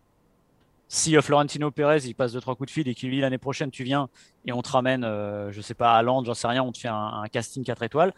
Si 0.87 1.17
euh, 1.17 1.21
Florentino 1.21 1.69
Pérez 1.69 2.05
il 2.05 2.13
passe 2.15 2.31
deux 2.31 2.39
trois 2.39 2.55
coups 2.55 2.67
de 2.67 2.71
fil 2.71 2.87
et 2.87 2.95
qu'il 2.95 3.11
dit 3.11 3.19
l'année 3.19 3.37
prochaine 3.37 3.71
tu 3.71 3.83
viens 3.83 4.07
et 4.45 4.53
on 4.53 4.61
te 4.61 4.69
ramène, 4.69 5.03
euh, 5.03 5.51
je 5.51 5.59
sais 5.59 5.73
pas, 5.73 5.95
à 5.97 6.01
Londres, 6.01 6.27
j'en 6.27 6.33
sais 6.33 6.47
rien, 6.47 6.63
on 6.63 6.71
te 6.71 6.77
fait 6.77 6.87
un, 6.87 7.21
un 7.23 7.27
casting 7.27 7.61
4 7.61 7.83
étoiles. 7.83 8.13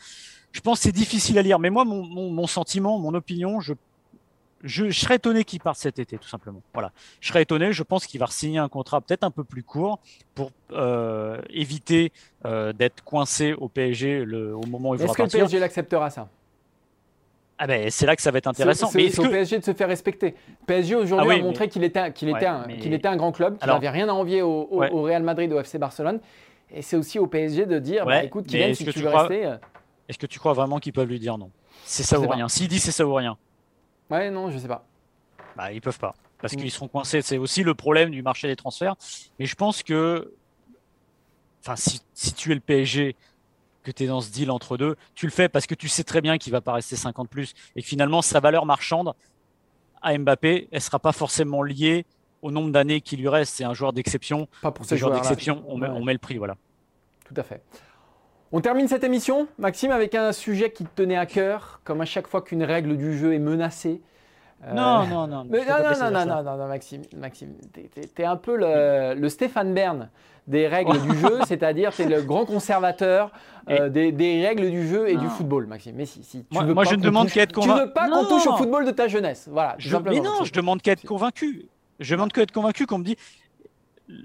Je 0.52 0.62
pense 0.62 0.78
que 0.78 0.84
c'est 0.84 0.92
difficile 0.92 1.40
à 1.40 1.42
lire. 1.42 1.58
Mais 1.58 1.72
moi, 1.72 1.84
mon, 1.84 2.06
mon, 2.06 2.30
mon 2.30 2.46
sentiment, 2.46 3.00
mon 3.00 3.16
opinion, 3.16 3.60
je, 3.60 3.74
je, 4.64 4.92
je 4.92 5.00
serais 5.00 5.16
étonné 5.16 5.44
qu'il 5.46 5.62
parte 5.62 5.80
cet 5.80 5.98
été, 5.98 6.20
tout 6.20 6.30
simplement. 6.30 6.62
Voilà. 6.76 6.92
Je 7.22 7.30
serais 7.30 7.42
étonné. 7.42 7.74
Je 7.74 7.82
pense 7.82 8.06
qu'il 8.06 8.20
va 8.20 8.28
signer 8.28 8.60
un 8.60 8.70
contrat 8.70 9.02
peut-être 9.02 9.24
un 9.24 9.32
peu 9.32 9.44
plus 9.44 9.64
court 9.64 9.98
pour 10.36 10.52
euh, 10.74 11.42
éviter 11.50 12.12
d'être 12.46 13.04
coincé 13.04 13.54
au 13.54 13.68
PSG 13.68 14.26
le, 14.26 14.56
au 14.56 14.68
moment 14.68 14.92
où 14.92 14.94
il 14.94 14.98
Est-ce 14.98 15.08
faudra 15.08 15.16
que 15.16 15.22
le 15.24 15.26
partir. 15.26 15.40
PSG 15.40 15.60
l'acceptera 15.60 16.12
ça? 16.12 16.30
Ah 17.64 17.68
ben, 17.68 17.92
c'est 17.92 18.08
là 18.08 18.16
que 18.16 18.24
ça 18.24 18.32
va 18.32 18.40
être 18.40 18.48
intéressant. 18.48 18.88
C'est 18.88 18.98
Mais 18.98 19.10
c'est 19.12 19.20
au 19.20 19.24
que 19.26 19.30
PSG 19.30 19.60
de 19.60 19.64
se 19.64 19.74
faire 19.74 19.88
respecter. 19.88 20.34
PSG 20.66 20.96
aujourd'hui 20.96 21.28
Ah 21.30 21.36
oui, 21.36 21.40
a 21.42 21.44
montré 21.44 21.70
qu'il 21.70 21.84
était, 21.84 22.12
qu'il 22.12 22.28
était, 22.30 22.40
Ouais, 22.40 22.46
un, 22.48 22.66
mais- 22.66 22.78
qu'il 22.80 22.92
était 22.92 23.08
un 23.08 23.16
grand 23.16 23.32
club, 23.32 23.54
qu'il 23.58 23.64
Alors- 23.66 23.76
n'avait 23.76 23.90
rien 23.90 24.10
à 24.10 24.14
envier 24.14 24.42
au, 24.42 24.68
au- 24.72 24.80
Ouais. 24.80 24.90
au 24.90 25.04
Real 25.04 25.22
Madrid, 25.22 25.54
au 25.54 25.60
FC 25.60 25.78
Barcelone. 25.78 26.20
Et 26.72 26.82
c'est 26.82 26.96
aussi 26.98 27.20
au 27.20 27.28
PSG 27.28 27.68
de 27.68 27.78
dire, 27.78 28.04
bah, 28.06 28.14
Ouais, 28.14 28.26
écoute, 28.26 28.46
mais 28.52 28.60
Kylian, 28.62 28.74
si 28.74 28.86
tu 28.86 29.00
veux 29.00 29.10
crois- 29.10 29.28
rester... 29.28 29.46
euh, 29.46 29.58
est-ce 30.10 30.18
que 30.18 30.26
tu 30.26 30.40
crois 30.40 30.54
vraiment 30.54 30.80
qu'ils 30.80 30.94
peuvent 30.94 31.08
lui 31.08 31.20
dire 31.20 31.38
non? 31.38 31.52
C'est 31.86 32.02
ça 32.02 32.20
ou 32.20 32.28
rien. 32.28 32.50
S'il 32.50 32.68
dit 32.68 32.80
c'est 32.80 32.92
ça 32.92 33.06
ou 33.06 33.14
rien, 33.14 33.38
Ouais, 34.10 34.32
non, 34.32 34.50
je 34.50 34.58
sais 34.58 34.68
pas. 34.68 34.84
bah, 35.56 35.72
ils 35.72 35.82
peuvent 35.82 36.00
pas. 36.00 36.16
Parce 36.42 36.54
Mm. 36.54 36.58
qu'ils 36.58 36.72
seront 36.72 36.88
coincés. 36.88 37.22
C'est 37.22 37.38
aussi 37.38 37.62
le 37.62 37.76
problème 37.76 38.10
du 38.10 38.24
marché 38.24 38.48
des 38.48 38.56
transferts. 38.56 38.96
Mais 39.38 39.46
je 39.46 39.54
pense 39.54 39.84
que, 39.84 40.34
enfin, 41.62 41.76
si, 41.76 42.02
si 42.16 42.34
tu 42.34 42.52
es 42.52 42.56
le 42.56 42.60
PSG, 42.62 43.16
que 43.84 43.92
tu 43.92 44.04
es 44.04 44.08
dans 44.08 44.22
ce 44.22 44.32
deal 44.32 44.52
entre 44.52 44.78
deux, 44.78 44.96
tu 45.16 45.26
le 45.26 45.32
fais 45.32 45.50
parce 45.50 45.66
que 45.66 45.76
tu 45.76 45.88
sais 45.88 46.04
très 46.04 46.22
bien 46.22 46.38
qu'il 46.38 46.52
va 46.52 46.62
pas 46.62 46.74
rester 46.74 46.96
50 46.96 47.30
plus 47.30 47.54
et 47.76 47.82
que 47.82 47.88
finalement 47.88 48.22
sa 48.22 48.40
valeur 48.40 48.66
marchande 48.66 49.14
à 50.02 50.18
Mbappé, 50.18 50.68
elle 50.72 50.82
sera 50.82 51.00
pas 51.00 51.12
forcément 51.12 51.64
liée 51.64 52.06
au 52.42 52.52
nombre 52.52 52.72
d'années 52.72 53.02
qui 53.02 53.18
lui 53.18 53.28
reste. 53.28 53.56
C'est 53.56 53.64
un 53.64 53.74
joueur 53.74 53.94
d'exception. 53.94 54.48
Pas 54.62 54.72
pour 54.72 54.86
Ce 54.86 54.90
ces 54.92 54.98
genre 54.98 55.10
joueurs-là. 55.10 55.22
d'exception, 55.30 55.64
on, 55.68 55.80
Ouais. 55.82 55.90
on 55.90 56.04
met 56.04 56.14
le 56.14 56.20
prix, 56.20 56.38
voilà. 56.38 56.56
Tout 57.26 57.36
à 57.38 57.44
fait. 57.44 57.62
On 58.52 58.60
termine 58.62 58.88
cette 58.88 59.04
émission, 59.04 59.48
Maxime, 59.60 59.92
avec 59.92 60.14
un 60.16 60.32
sujet 60.34 60.72
qui 60.72 60.84
te 60.84 60.90
tenait 60.96 61.16
à 61.18 61.26
cœur, 61.26 61.80
comme 61.84 62.02
à 62.02 62.06
chaque 62.06 62.28
fois 62.28 62.42
qu'une 62.42 62.64
règle 62.64 62.98
du 62.98 63.18
jeu 63.18 63.34
est 63.34 63.40
menacée. 63.40 64.02
Euh, 64.64 64.74
Non, 64.74 65.08
non, 65.08 65.28
non. 65.28 65.46
Mais 65.50 65.66
non, 65.66 66.12
non, 66.12 66.26
non, 66.26 66.44
non, 66.44 66.58
non, 66.58 66.68
Maxime, 66.68 67.02
Maxime, 67.18 67.54
t'es- 68.16 68.24
un 68.26 68.36
peu 68.36 68.56
le, 68.58 69.16
le 69.20 69.30
Stéphane 69.30 69.74
Bern 69.74 70.10
des 70.48 70.68
règles 70.68 71.02
du 71.02 71.18
jeu, 71.18 71.40
c'est-à-dire 71.48 71.94
t'es 71.96 72.06
le 72.08 72.22
grand 72.22 72.46
conservateur 72.46 73.32
euh, 73.70 73.90
des, 73.90 74.12
des 74.12 74.46
règles 74.46 74.70
du 74.70 74.88
jeu 74.88 75.08
et 75.10 75.16
Non. 75.16 75.22
du 75.22 75.28
football, 75.30 75.66
Maxime. 75.68 75.96
Mais 75.96 76.06
si, 76.06 76.24
si. 76.24 76.40
Tu 76.44 76.46
Moi- 76.52 76.64
veux 76.64 76.74
moi, 76.74 76.84
pas 76.84 76.90
je 76.92 76.96
ne 76.96 77.02
demande 77.02 77.30
qu'à 77.30 77.42
être 77.44 77.50
Tu 77.54 77.60
convaincu. 77.60 77.86
veux 77.88 77.94
pas 77.94 78.08
qu'on 78.10 78.26
touche 78.26 78.46
au 78.48 78.56
football 78.58 78.86
de 78.86 78.92
ta 78.92 79.08
jeunesse, 79.08 79.48
voilà. 79.52 79.76
Je, 79.80 79.96
mais 79.98 80.18
non, 80.20 80.24
Maxime. 80.30 80.46
je 80.46 80.54
demande 80.54 80.82
qu'à 80.82 80.92
être 80.92 81.06
convaincu. 81.08 81.66
Je 82.00 82.16
demande 82.16 82.32
qu'à 82.32 82.42
être 82.42 82.52
convaincu 82.52 82.86
qu'on 82.86 82.98
me 83.00 83.04
dit 83.04 83.16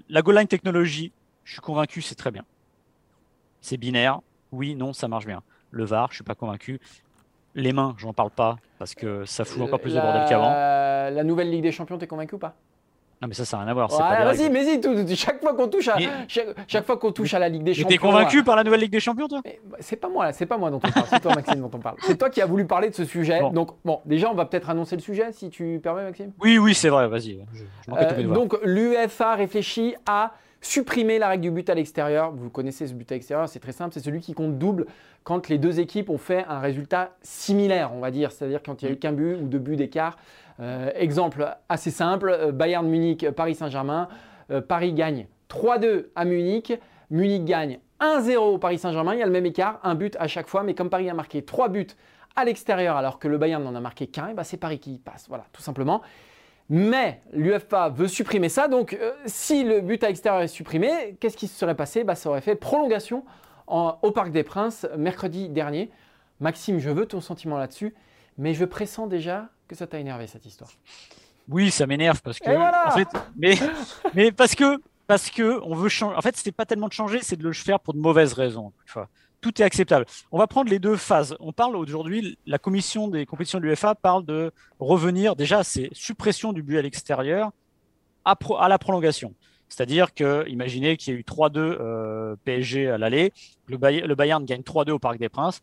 la 0.09 0.21
goal 0.21 0.37
line 0.37 0.47
technologie, 0.47 1.11
je 1.45 1.53
suis 1.53 1.61
convaincu, 1.61 2.01
c'est 2.01 2.15
très 2.15 2.31
bien. 2.31 2.43
C'est 3.61 3.77
binaire, 3.77 4.19
oui, 4.51 4.75
non, 4.75 4.93
ça 4.93 5.07
marche 5.07 5.25
bien. 5.25 5.41
Le 5.71 5.83
VAR, 5.85 6.09
je 6.11 6.15
suis 6.15 6.23
pas 6.23 6.35
convaincu. 6.35 6.79
Les 7.57 7.73
mains, 7.73 7.95
j'en 7.97 8.13
parle 8.13 8.29
pas 8.29 8.55
parce 8.79 8.93
que 8.95 9.25
ça 9.25 9.43
fout 9.43 9.61
encore 9.61 9.79
plus 9.79 9.93
de 9.95 9.99
bordel 9.99 10.23
qu'avant. 10.29 10.51
La 10.51 11.23
nouvelle 11.23 11.49
Ligue 11.49 11.63
des 11.63 11.71
Champions, 11.71 11.97
t'es 11.97 12.07
convaincu 12.07 12.35
ou 12.35 12.37
pas? 12.37 12.53
Non, 13.19 13.27
mais 13.27 13.33
ça, 13.33 13.45
ça 13.45 13.57
n'a 13.57 13.63
rien 13.63 13.71
à 13.71 13.73
voir. 13.73 13.89
Vas-y, 13.89 14.47
mais 14.51 14.79
tout- 14.79 14.93
tout- 14.93 15.15
chaque 15.15 15.41
fois 15.41 15.55
qu'on 15.55 15.67
touche 15.67 15.87
à, 15.87 15.95
Mais- 15.97 16.07
chaque, 16.27 16.49
chaque 16.67 16.85
fois 16.85 16.97
qu'on 16.97 17.11
touche 17.11 17.33
à 17.33 17.39
la 17.39 17.49
Ligue 17.49 17.63
des 17.63 17.73
Champions. 17.73 17.89
t'es 17.89 17.97
convaincu 17.97 18.43
par 18.43 18.55
la 18.55 18.63
nouvelle 18.63 18.81
Ligue 18.81 18.91
des 18.91 18.99
Champions, 18.99 19.27
toi? 19.27 19.41
bah, 19.43 19.77
C'est 19.79 19.95
pas 19.95 20.07
moi, 20.07 20.25
là, 20.25 20.33
c'est 20.33 20.45
pas 20.45 20.59
moi 20.59 20.69
dont 20.69 20.77
on 20.77 20.91
parle, 20.91 21.07
c'est 21.09 21.19
toi 21.19 21.33
Maxime 21.33 21.59
dont 21.61 21.71
on 21.73 21.79
parle. 21.79 21.95
C'est 22.01 22.15
toi 22.15 22.29
qui 22.29 22.41
as 22.43 22.45
voulu 22.45 22.67
parler 22.67 22.91
de 22.91 22.93
ce 22.93 23.05
sujet. 23.05 23.39
Bon. 23.41 23.49
Donc 23.49 23.71
bon, 23.83 24.01
déjà 24.05 24.29
on 24.29 24.35
va 24.35 24.45
peut-être 24.45 24.69
annoncer 24.69 24.95
le 24.95 25.01
sujet 25.01 25.31
si 25.31 25.49
tu 25.49 25.79
permets 25.81 26.03
Maxime? 26.03 26.31
Oui, 26.43 26.59
oui, 26.59 26.75
c'est 26.75 26.89
vrai, 26.89 27.07
vas-y. 27.07 27.39
Euh, 27.91 28.23
donc 28.27 28.55
l'UEFA 28.63 29.33
réfléchit 29.33 29.95
à 30.05 30.33
supprimer 30.61 31.19
la 31.19 31.29
règle 31.29 31.43
du 31.43 31.51
but 31.51 31.69
à 31.69 31.75
l'extérieur. 31.75 32.31
Vous 32.31 32.49
connaissez 32.49 32.87
ce 32.87 32.93
but 32.93 33.11
à 33.11 33.15
l'extérieur, 33.15 33.47
c'est 33.49 33.59
très 33.59 33.71
simple, 33.71 33.93
c'est 33.93 34.03
celui 34.03 34.21
qui 34.21 34.33
compte 34.33 34.57
double 34.57 34.85
quand 35.23 35.49
les 35.49 35.57
deux 35.57 35.79
équipes 35.79 36.09
ont 36.09 36.17
fait 36.17 36.45
un 36.47 36.59
résultat 36.59 37.11
similaire, 37.21 37.91
on 37.93 37.99
va 37.99 38.11
dire, 38.11 38.31
c'est-à-dire 38.31 38.61
quand 38.63 38.81
il 38.81 38.85
n'y 38.85 38.91
a 38.91 38.93
eu 38.95 38.97
qu'un 38.97 39.11
but 39.11 39.35
ou 39.35 39.47
deux 39.47 39.59
buts 39.59 39.75
d'écart. 39.75 40.17
Euh, 40.59 40.89
exemple 40.95 41.47
assez 41.69 41.91
simple, 41.91 42.29
euh, 42.29 42.51
Bayern 42.51 42.87
Munich, 42.87 43.29
Paris 43.31 43.55
Saint-Germain. 43.55 44.07
Euh, 44.49 44.61
Paris 44.61 44.93
gagne 44.93 45.27
3-2 45.49 46.07
à 46.15 46.25
Munich. 46.25 46.73
Munich 47.11 47.45
gagne 47.45 47.79
1-0 47.99 48.37
au 48.37 48.57
Paris 48.57 48.79
Saint-Germain. 48.79 49.13
Il 49.13 49.19
y 49.19 49.23
a 49.23 49.25
le 49.25 49.31
même 49.31 49.45
écart, 49.45 49.79
un 49.83 49.95
but 49.95 50.15
à 50.19 50.27
chaque 50.27 50.47
fois. 50.47 50.63
Mais 50.63 50.73
comme 50.73 50.89
Paris 50.89 51.09
a 51.09 51.13
marqué 51.13 51.43
3 51.43 51.69
buts 51.69 51.87
à 52.35 52.45
l'extérieur 52.45 52.95
alors 52.95 53.19
que 53.19 53.27
le 53.27 53.37
Bayern 53.37 53.63
n'en 53.63 53.75
a 53.75 53.81
marqué 53.81 54.07
qu'un, 54.07 54.29
et 54.29 54.33
bah, 54.33 54.43
c'est 54.43 54.57
Paris 54.57 54.79
qui 54.79 54.99
passe. 54.99 55.25
Voilà, 55.27 55.45
tout 55.51 55.61
simplement. 55.61 56.01
Mais 56.69 57.21
l'UEFA 57.31 57.89
veut 57.89 58.07
supprimer 58.09 58.49
ça. 58.49 58.67
Donc, 58.67 58.93
euh, 58.93 59.13
si 59.25 59.63
le 59.63 59.79
but 59.81 60.03
à 60.03 60.07
l'extérieur 60.07 60.41
est 60.41 60.47
supprimé, 60.49 61.15
qu'est-ce 61.19 61.37
qui 61.37 61.47
se 61.47 61.57
serait 61.57 61.75
passé? 61.75 62.03
Bah, 62.03 62.15
Ça 62.15 62.29
aurait 62.29 62.41
fait 62.41 62.55
prolongation 62.55 63.23
en- 63.67 63.97
au 64.01 64.11
Parc 64.11 64.31
des 64.31 64.43
Princes 64.43 64.85
mercredi 64.97 65.47
dernier. 65.49 65.89
Maxime, 66.41 66.79
je 66.79 66.89
veux 66.89 67.05
ton 67.05 67.21
sentiment 67.21 67.57
là-dessus, 67.57 67.95
mais 68.37 68.53
je 68.53 68.65
pressens 68.65 69.07
déjà 69.07 69.47
que 69.67 69.75
ça 69.75 69.87
t'a 69.87 69.99
énervé 69.99 70.27
cette 70.27 70.45
histoire. 70.45 70.69
Oui, 71.49 71.71
ça 71.71 71.87
m'énerve 71.87 72.21
parce 72.21 72.39
que. 72.39 72.49
Et 72.49 72.55
voilà 72.55 72.87
en 72.89 72.91
fait, 72.91 73.07
mais, 73.37 73.55
mais 74.13 74.31
parce 74.33 74.53
que 74.53 74.77
parce 75.07 75.29
que 75.29 75.61
on 75.63 75.73
veut 75.73 75.87
changer. 75.87 76.15
En 76.17 76.21
fait, 76.21 76.35
c'était 76.35 76.51
pas 76.51 76.65
tellement 76.65 76.89
de 76.89 76.93
changer, 76.93 77.19
c'est 77.21 77.37
de 77.37 77.43
le 77.43 77.53
faire 77.53 77.79
pour 77.79 77.93
de 77.93 77.99
mauvaises 77.99 78.33
raisons. 78.33 78.73
Tout 79.41 79.61
est 79.61 79.65
acceptable. 79.65 80.05
On 80.31 80.37
va 80.39 80.47
prendre 80.47 80.69
les 80.69 80.79
deux 80.79 80.95
phases. 80.95 81.35
On 81.39 81.51
parle 81.53 81.75
aujourd'hui, 81.75 82.37
la 82.45 82.57
commission 82.57 83.07
des 83.07 83.25
compétitions 83.25 83.59
de 83.59 83.65
l'UEFA 83.65 83.93
parle 83.95 84.25
de 84.25 84.51
revenir. 84.79 85.35
Déjà, 85.35 85.63
c'est 85.63 85.89
suppression 85.93 86.53
du 86.53 86.63
but 86.63 86.77
à 86.77 86.81
l'extérieur 86.81 87.51
à, 88.25 88.35
pro- 88.35 88.57
à 88.57 88.67
la 88.67 88.77
prolongation. 88.79 89.33
C'est-à-dire 89.69 90.13
que, 90.13 90.45
imaginez 90.47 90.97
qu'il 90.97 91.13
y 91.13 91.17
a 91.17 91.19
eu 91.19 91.23
3-2 91.23 91.57
euh, 91.57 92.35
PSG 92.45 92.89
à 92.89 92.97
l'aller, 92.97 93.31
le, 93.67 93.77
Bay- 93.77 94.01
le 94.01 94.15
Bayern 94.15 94.43
gagne 94.43 94.61
3-2 94.61 94.91
au 94.91 94.99
Parc 94.99 95.17
des 95.19 95.29
Princes. 95.29 95.61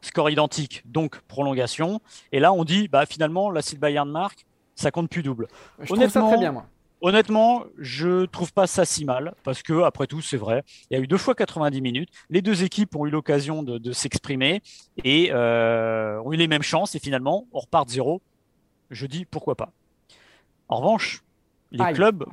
score 0.00 0.28
identique, 0.28 0.82
donc 0.84 1.18
prolongation. 1.28 2.00
Et 2.30 2.40
là, 2.40 2.52
on 2.52 2.64
dit, 2.64 2.88
bah, 2.88 3.06
finalement, 3.06 3.50
là, 3.50 3.62
si 3.62 3.74
le 3.76 3.80
Bayern 3.80 4.10
marque, 4.10 4.44
ça 4.74 4.90
compte 4.90 5.08
plus 5.08 5.22
double. 5.22 5.46
Je 5.78 5.86
trouve 5.86 5.98
ça 6.10 6.20
très 6.28 6.38
bien, 6.38 6.52
moi. 6.52 6.66
Honnêtement, 7.06 7.66
je 7.76 8.24
trouve 8.24 8.54
pas 8.54 8.66
ça 8.66 8.86
si 8.86 9.04
mal 9.04 9.34
parce 9.42 9.62
que 9.62 9.82
après 9.82 10.06
tout, 10.06 10.22
c'est 10.22 10.38
vrai. 10.38 10.64
Il 10.88 10.96
y 10.96 10.98
a 10.98 11.02
eu 11.02 11.06
deux 11.06 11.18
fois 11.18 11.34
90 11.34 11.82
minutes. 11.82 12.08
Les 12.30 12.40
deux 12.40 12.64
équipes 12.64 12.96
ont 12.96 13.04
eu 13.04 13.10
l'occasion 13.10 13.62
de, 13.62 13.92
s'exprimer 13.92 14.62
et 15.04 15.28
euh, 15.30 16.18
ont 16.22 16.32
eu 16.32 16.36
les 16.36 16.48
mêmes 16.48 16.62
chances. 16.62 16.94
Et 16.94 16.98
finalement, 16.98 17.46
on 17.52 17.58
repart 17.58 17.86
de 17.86 17.92
zéro. 17.92 18.22
Je 18.90 19.04
dis 19.04 19.26
pourquoi 19.26 19.54
pas. 19.54 19.70
En 20.68 20.78
revanche, 20.78 21.22
les 21.72 21.92
clubs, 21.92 22.24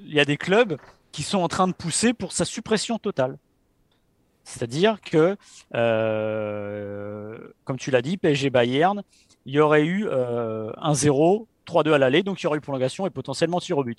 il 0.00 0.12
y 0.12 0.18
a 0.18 0.24
des 0.24 0.36
clubs 0.36 0.78
qui 1.12 1.22
sont 1.22 1.38
en 1.38 1.46
train 1.46 1.68
de 1.68 1.72
pousser 1.72 2.12
pour 2.12 2.32
sa 2.32 2.44
suppression 2.44 2.98
totale. 2.98 3.38
C'est-à-dire 4.42 5.00
que, 5.00 5.36
euh, 5.76 7.38
comme 7.62 7.78
tu 7.78 7.92
l'as 7.92 8.02
dit, 8.02 8.16
PSG 8.16 8.50
Bayern, 8.50 9.04
il 9.46 9.54
y 9.54 9.60
aurait 9.60 9.84
eu 9.84 10.08
euh, 10.08 10.72
un 10.76 10.92
0 10.92 11.46
3-2 11.66 11.92
à 11.92 11.98
l'aller, 11.98 12.22
donc 12.22 12.40
il 12.40 12.44
y 12.44 12.46
aurait 12.46 12.58
eu 12.58 12.60
prolongation 12.60 13.06
et 13.06 13.10
potentiellement 13.10 13.60
tir 13.60 13.78
au 13.78 13.84
but. 13.84 13.98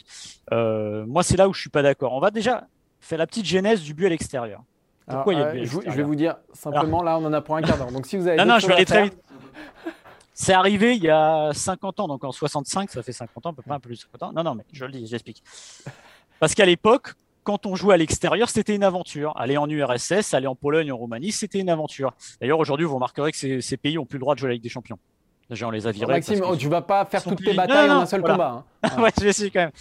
Euh, 0.51 1.05
moi, 1.05 1.23
c'est 1.23 1.37
là 1.37 1.47
où 1.47 1.53
je 1.53 1.61
suis 1.61 1.69
pas 1.69 1.81
d'accord. 1.81 2.13
On 2.13 2.19
va 2.19 2.31
déjà 2.31 2.67
faire 2.99 3.17
la 3.17 3.27
petite 3.27 3.45
genèse 3.45 3.81
du 3.81 3.93
but 3.93 4.05
à 4.05 4.09
l'extérieur. 4.09 4.63
Pourquoi 5.07 5.33
il 5.33 5.39
y 5.39 5.43
a 5.43 5.47
euh, 5.47 5.65
je, 5.65 5.91
vais 5.91 6.03
vous 6.03 6.15
dire 6.15 6.37
simplement, 6.53 7.03
là, 7.03 7.17
on 7.17 7.25
en 7.25 7.33
a 7.33 7.41
pour 7.41 7.57
un 7.57 7.61
quart 7.61 7.77
d'heure. 7.77 7.91
Donc 7.91 8.05
si 8.05 8.15
vous 8.15 8.27
avez 8.27 8.37
non, 8.37 8.45
non, 8.45 8.59
je 8.59 8.67
vais 8.67 8.73
aller 8.73 8.85
très 8.85 9.03
vite. 9.03 9.17
C'est 10.33 10.53
arrivé 10.53 10.95
il 10.95 11.03
y 11.03 11.09
a 11.09 11.51
50 11.53 11.99
ans, 11.99 12.07
donc 12.07 12.23
en 12.23 12.31
65, 12.31 12.89
ça 12.89 13.03
fait 13.03 13.11
50 13.11 13.45
ans, 13.45 13.53
peu 13.53 13.61
près 13.61 13.73
un 13.73 13.79
peu 13.79 13.89
plus 13.89 13.97
de 13.97 14.01
50 14.01 14.23
ans. 14.23 14.33
Non, 14.33 14.43
non, 14.43 14.55
mais 14.55 14.63
je 14.71 14.85
le 14.85 14.91
dis, 14.91 15.05
j'explique. 15.05 15.43
Parce 16.39 16.55
qu'à 16.55 16.65
l'époque, 16.65 17.13
quand 17.43 17.65
on 17.65 17.75
jouait 17.75 17.93
à 17.93 17.97
l'extérieur, 17.97 18.49
c'était 18.49 18.75
une 18.75 18.83
aventure. 18.83 19.33
Aller 19.37 19.57
en 19.57 19.69
URSS, 19.69 20.33
aller 20.33 20.47
en 20.47 20.55
Pologne, 20.55 20.91
en 20.91 20.97
Roumanie, 20.97 21.31
c'était 21.31 21.59
une 21.59 21.69
aventure. 21.69 22.13
D'ailleurs, 22.41 22.59
aujourd'hui, 22.59 22.85
vous 22.85 22.95
remarquerez 22.95 23.31
que 23.31 23.37
ces, 23.37 23.61
ces 23.61 23.77
pays 23.77 23.97
ont 23.97 24.05
plus 24.05 24.17
le 24.17 24.21
droit 24.21 24.33
de 24.33 24.39
jouer 24.39 24.49
avec 24.51 24.61
des 24.61 24.69
champions. 24.69 24.97
Déjà, 25.49 25.67
on 25.67 25.71
les 25.71 25.87
a 25.87 25.91
virés. 25.91 26.13
Maxime, 26.13 26.41
oh, 26.47 26.55
tu 26.55 26.69
vas 26.69 26.81
pas 26.81 27.05
faire 27.05 27.23
toutes 27.23 27.43
tes 27.43 27.53
batailles 27.53 27.89
en 27.89 28.01
un 28.01 28.05
seul 28.05 28.21
combat. 28.21 28.65
Hein. 28.83 29.01
ouais, 29.01 29.11
je 29.19 29.47
quand 29.49 29.59
même. 29.59 29.71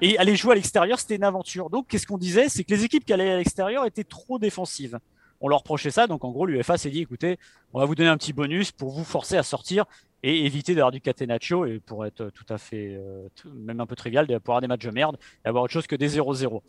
Et 0.00 0.18
aller 0.18 0.34
jouer 0.34 0.52
à 0.52 0.54
l'extérieur, 0.54 0.98
c'était 0.98 1.16
une 1.16 1.24
aventure. 1.24 1.68
Donc, 1.68 1.86
qu'est-ce 1.88 2.06
qu'on 2.06 2.18
disait? 2.18 2.48
C'est 2.48 2.64
que 2.64 2.72
les 2.72 2.84
équipes 2.84 3.04
qui 3.04 3.12
allaient 3.12 3.32
à 3.32 3.36
l'extérieur 3.36 3.84
étaient 3.84 4.04
trop 4.04 4.38
défensives. 4.38 4.98
On 5.42 5.48
leur 5.48 5.60
reprochait 5.60 5.90
ça. 5.90 6.06
Donc, 6.06 6.24
en 6.24 6.30
gros, 6.30 6.46
l'UFA 6.46 6.78
s'est 6.78 6.90
dit 6.90 7.00
écoutez, 7.00 7.38
on 7.72 7.80
va 7.80 7.84
vous 7.84 7.94
donner 7.94 8.08
un 8.08 8.16
petit 8.16 8.32
bonus 8.32 8.72
pour 8.72 8.90
vous 8.90 9.04
forcer 9.04 9.36
à 9.36 9.42
sortir 9.42 9.84
et 10.22 10.44
éviter 10.44 10.74
d'avoir 10.74 10.90
du 10.90 11.00
catenaccio 11.00 11.64
et 11.64 11.80
pour 11.80 12.04
être 12.04 12.30
tout 12.30 12.44
à 12.50 12.58
fait, 12.58 12.94
euh, 12.94 13.28
même 13.54 13.80
un 13.80 13.86
peu 13.86 13.96
trivial, 13.96 14.26
de 14.26 14.36
pouvoir 14.38 14.56
avoir 14.56 14.60
des 14.60 14.68
matchs 14.68 14.84
de 14.84 14.90
merde 14.90 15.16
et 15.44 15.48
avoir 15.48 15.64
autre 15.64 15.72
chose 15.72 15.86
que 15.86 15.96
des 15.96 16.18
0-0. 16.18 16.60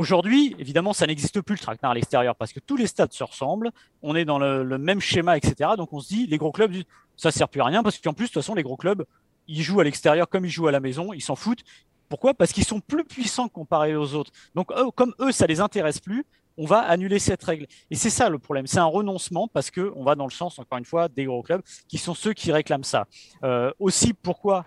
Aujourd'hui, 0.00 0.56
évidemment, 0.58 0.94
ça 0.94 1.06
n'existe 1.06 1.42
plus 1.42 1.56
le 1.56 1.60
traquenard 1.60 1.90
à 1.90 1.94
l'extérieur 1.94 2.34
parce 2.34 2.54
que 2.54 2.58
tous 2.58 2.78
les 2.78 2.86
stades 2.86 3.12
se 3.12 3.22
ressemblent, 3.22 3.70
on 4.00 4.16
est 4.16 4.24
dans 4.24 4.38
le, 4.38 4.78
même 4.78 4.98
schéma, 4.98 5.36
etc. 5.36 5.72
Donc 5.76 5.92
on 5.92 6.00
se 6.00 6.08
dit, 6.08 6.26
les 6.26 6.38
gros 6.38 6.52
clubs, 6.52 6.74
ça 7.18 7.30
sert 7.30 7.50
plus 7.50 7.60
à 7.60 7.66
rien 7.66 7.82
parce 7.82 7.98
qu'en 7.98 8.14
plus, 8.14 8.24
de 8.24 8.28
toute 8.28 8.42
façon, 8.42 8.54
les 8.54 8.62
gros 8.62 8.78
clubs, 8.78 9.04
ils 9.46 9.60
jouent 9.60 9.80
à 9.80 9.84
l'extérieur 9.84 10.26
comme 10.26 10.46
ils 10.46 10.50
jouent 10.50 10.68
à 10.68 10.72
la 10.72 10.80
maison, 10.80 11.12
ils 11.12 11.20
s'en 11.20 11.36
foutent. 11.36 11.64
Pourquoi? 12.08 12.32
Parce 12.32 12.52
qu'ils 12.52 12.64
sont 12.64 12.80
plus 12.80 13.04
puissants 13.04 13.50
comparés 13.50 13.94
aux 13.94 14.14
autres. 14.14 14.32
Donc 14.54 14.72
comme 14.94 15.14
eux, 15.20 15.32
ça 15.32 15.46
les 15.46 15.60
intéresse 15.60 16.00
plus, 16.00 16.24
on 16.56 16.64
va 16.64 16.78
annuler 16.78 17.18
cette 17.18 17.44
règle. 17.44 17.66
Et 17.90 17.94
c'est 17.94 18.08
ça 18.08 18.30
le 18.30 18.38
problème. 18.38 18.66
C'est 18.66 18.78
un 18.78 18.86
renoncement 18.86 19.48
parce 19.48 19.70
que 19.70 19.92
on 19.96 20.02
va 20.02 20.14
dans 20.14 20.26
le 20.26 20.32
sens, 20.32 20.58
encore 20.58 20.78
une 20.78 20.86
fois, 20.86 21.08
des 21.08 21.26
gros 21.26 21.42
clubs 21.42 21.60
qui 21.88 21.98
sont 21.98 22.14
ceux 22.14 22.32
qui 22.32 22.52
réclament 22.52 22.84
ça. 22.84 23.06
Euh, 23.44 23.70
aussi, 23.78 24.14
pourquoi 24.14 24.64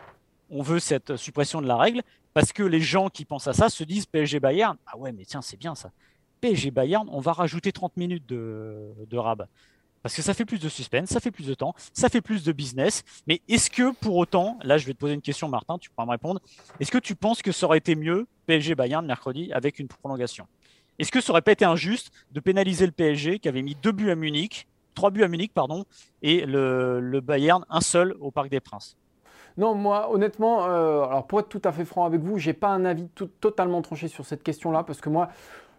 on 0.53 0.61
veut 0.61 0.79
cette 0.79 1.15
suppression 1.17 1.61
de 1.61 1.67
la 1.67 1.77
règle 1.77 2.01
parce 2.33 2.53
que 2.53 2.63
les 2.63 2.79
gens 2.79 3.09
qui 3.09 3.25
pensent 3.25 3.47
à 3.47 3.53
ça 3.53 3.69
se 3.69 3.83
disent 3.83 4.05
PSG 4.05 4.39
Bayern. 4.39 4.77
Ah 4.85 4.97
ouais, 4.97 5.11
mais 5.11 5.25
tiens, 5.25 5.41
c'est 5.41 5.57
bien 5.57 5.75
ça. 5.75 5.91
PSG 6.41 6.71
Bayern, 6.71 7.07
on 7.11 7.19
va 7.19 7.33
rajouter 7.33 7.71
30 7.71 7.97
minutes 7.97 8.25
de, 8.27 8.91
de 9.09 9.17
rab. 9.17 9.47
Parce 10.01 10.15
que 10.15 10.21
ça 10.21 10.33
fait 10.33 10.43
plus 10.43 10.59
de 10.59 10.67
suspense, 10.67 11.09
ça 11.09 11.21
fait 11.21 11.31
plus 11.31 11.47
de 11.47 11.53
temps, 11.53 11.73
ça 11.93 12.09
fait 12.09 12.19
plus 12.21 12.43
de 12.43 12.51
business. 12.51 13.03
Mais 13.25 13.41
est-ce 13.47 13.69
que 13.69 13.93
pour 13.93 14.17
autant, 14.17 14.59
là 14.61 14.77
je 14.77 14.85
vais 14.85 14.93
te 14.93 14.97
poser 14.97 15.13
une 15.13 15.21
question 15.21 15.47
Martin, 15.47 15.77
tu 15.77 15.89
pourras 15.89 16.05
me 16.05 16.11
répondre, 16.11 16.41
est-ce 16.79 16.91
que 16.91 16.97
tu 16.97 17.15
penses 17.15 17.41
que 17.41 17.53
ça 17.53 17.65
aurait 17.65 17.77
été 17.77 17.95
mieux 17.95 18.27
PSG 18.45 18.75
Bayern 18.75 19.05
mercredi 19.05 19.51
avec 19.53 19.79
une 19.79 19.87
prolongation? 19.87 20.45
Est-ce 20.99 21.11
que 21.11 21.21
ça 21.21 21.31
aurait 21.31 21.41
pas 21.41 21.53
été 21.53 21.65
injuste 21.65 22.11
de 22.31 22.39
pénaliser 22.41 22.85
le 22.85 22.91
PSG 22.91 23.39
qui 23.39 23.47
avait 23.47 23.61
mis 23.61 23.75
deux 23.75 23.93
buts 23.93 24.11
à 24.11 24.15
Munich, 24.15 24.67
trois 24.93 25.09
buts 25.09 25.23
à 25.23 25.27
Munich, 25.29 25.53
pardon, 25.53 25.85
et 26.21 26.45
le, 26.45 26.99
le 26.99 27.21
Bayern 27.21 27.65
un 27.69 27.81
seul 27.81 28.15
au 28.19 28.29
Parc 28.29 28.49
des 28.49 28.59
Princes? 28.59 28.97
Non, 29.57 29.75
moi, 29.75 30.11
honnêtement, 30.11 30.65
euh, 30.65 31.03
alors 31.03 31.27
pour 31.27 31.39
être 31.39 31.49
tout 31.49 31.61
à 31.63 31.71
fait 31.71 31.85
franc 31.85 32.05
avec 32.05 32.21
vous, 32.21 32.37
j'ai 32.37 32.53
pas 32.53 32.69
un 32.69 32.85
avis 32.85 33.07
totalement 33.39 33.81
tranché 33.81 34.07
sur 34.07 34.25
cette 34.25 34.43
question-là, 34.43 34.83
parce 34.83 34.99
que 34.99 35.09
moi, 35.09 35.29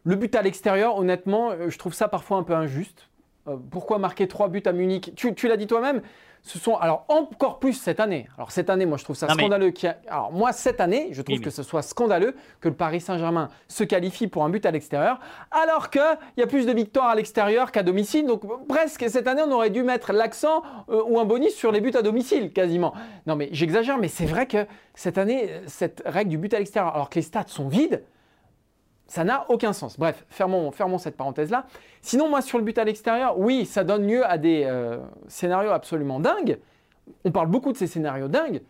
le 0.04 0.16
but 0.16 0.34
à 0.34 0.42
l'extérieur, 0.42 0.96
honnêtement, 0.96 1.50
euh, 1.50 1.70
je 1.70 1.78
trouve 1.78 1.94
ça 1.94 2.08
parfois 2.08 2.36
un 2.36 2.42
peu 2.42 2.54
injuste. 2.54 3.08
Euh, 3.46 3.56
pourquoi 3.70 3.98
marquer 3.98 4.26
trois 4.26 4.48
buts 4.48 4.62
à 4.64 4.72
Munich? 4.72 5.12
Tu 5.14 5.48
l'as 5.48 5.56
dit 5.56 5.66
toi-même, 5.66 6.00
ce 6.44 6.58
sont 6.58 6.76
alors 6.76 7.06
encore 7.08 7.58
plus 7.58 7.72
cette 7.72 8.00
année. 8.00 8.28
Alors 8.36 8.52
cette 8.52 8.68
année, 8.68 8.84
moi 8.84 8.98
je 8.98 9.04
trouve 9.04 9.16
ça 9.16 9.28
scandaleux. 9.28 9.72
Alors 10.08 10.30
moi 10.30 10.52
cette 10.52 10.80
année, 10.80 11.08
je 11.12 11.22
trouve 11.22 11.40
que 11.40 11.50
ce 11.50 11.62
soit 11.62 11.82
scandaleux 11.82 12.36
que 12.60 12.68
le 12.68 12.74
Paris 12.74 13.00
Saint-Germain 13.00 13.48
se 13.68 13.82
qualifie 13.82 14.28
pour 14.28 14.44
un 14.44 14.50
but 14.50 14.64
à 14.66 14.70
l'extérieur, 14.70 15.20
alors 15.50 15.88
qu'il 15.88 16.02
y 16.36 16.42
a 16.42 16.46
plus 16.46 16.66
de 16.66 16.72
victoires 16.72 17.08
à 17.08 17.14
l'extérieur 17.14 17.72
qu'à 17.72 17.82
domicile. 17.82 18.26
Donc 18.26 18.42
presque 18.66 19.08
cette 19.08 19.26
année, 19.26 19.42
on 19.46 19.52
aurait 19.52 19.70
dû 19.70 19.82
mettre 19.82 20.12
l'accent 20.12 20.62
euh, 20.90 21.02
ou 21.06 21.18
un 21.18 21.24
bonus 21.24 21.54
sur 21.54 21.72
les 21.72 21.80
buts 21.80 21.94
à 21.94 22.02
domicile 22.02 22.52
quasiment. 22.52 22.92
Non 23.26 23.36
mais 23.36 23.48
j'exagère, 23.52 23.96
mais 23.96 24.08
c'est 24.08 24.26
vrai 24.26 24.46
que 24.46 24.66
cette 24.94 25.16
année, 25.16 25.50
cette 25.66 26.02
règle 26.04 26.30
du 26.30 26.38
but 26.38 26.52
à 26.52 26.58
l'extérieur, 26.58 26.94
alors 26.94 27.08
que 27.08 27.16
les 27.16 27.22
stades 27.22 27.48
sont 27.48 27.68
vides, 27.68 28.02
ça 29.06 29.24
n'a 29.24 29.44
aucun 29.48 29.72
sens. 29.72 29.98
Bref, 29.98 30.24
fermons, 30.28 30.70
fermons 30.70 30.98
cette 30.98 31.16
parenthèse-là. 31.16 31.66
Sinon, 32.00 32.28
moi, 32.28 32.42
sur 32.42 32.58
le 32.58 32.64
but 32.64 32.78
à 32.78 32.84
l'extérieur, 32.84 33.38
oui, 33.38 33.66
ça 33.66 33.84
donne 33.84 34.06
lieu 34.06 34.24
à 34.24 34.38
des 34.38 34.64
euh, 34.64 34.98
scénarios 35.28 35.70
absolument 35.70 36.20
dingues. 36.20 36.58
On 37.24 37.30
parle 37.30 37.48
beaucoup 37.48 37.72
de 37.72 37.76
ces 37.76 37.86
scénarios 37.86 38.28
dingues, 38.28 38.62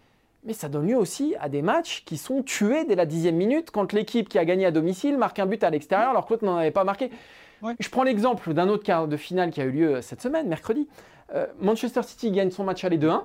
mais 0.45 0.53
ça 0.53 0.69
donne 0.69 0.89
lieu 0.89 0.97
aussi 0.97 1.35
à 1.41 1.49
des 1.49 1.63
matchs 1.63 2.05
qui 2.05 2.17
sont 2.17 2.43
tués 2.43 2.85
dès 2.85 2.97
la 2.97 3.07
dixième 3.07 3.37
minute 3.37 3.71
quand 3.71 3.93
l'équipe 3.93 4.29
qui 4.29 4.39
a 4.39 4.45
gagné 4.45 4.67
à 4.67 4.71
domicile 4.71 5.17
marque 5.17 5.39
un 5.39 5.47
but 5.47 5.63
à 5.63 5.71
l'extérieur 5.71 6.11
alors 6.11 6.27
que 6.27 6.33
l'autre 6.33 6.45
n'en 6.45 6.57
avait 6.57 6.71
pas 6.71 6.85
marqué. 6.85 7.11
Je 7.79 7.89
prends 7.89 8.03
l'exemple 8.03 8.53
d'un 8.53 8.69
autre 8.69 8.85
quart 8.85 9.09
de 9.09 9.17
finale 9.17 9.51
qui 9.51 9.61
a 9.61 9.65
eu 9.65 9.71
lieu 9.71 10.03
cette 10.03 10.21
semaine, 10.21 10.49
mercredi. 10.49 10.87
Euh, 11.35 11.47
Manchester 11.61 12.03
City 12.03 12.31
gagne 12.31 12.51
son 12.51 12.65
match 12.65 12.85
aller 12.85 12.99
2-1. 12.99 13.23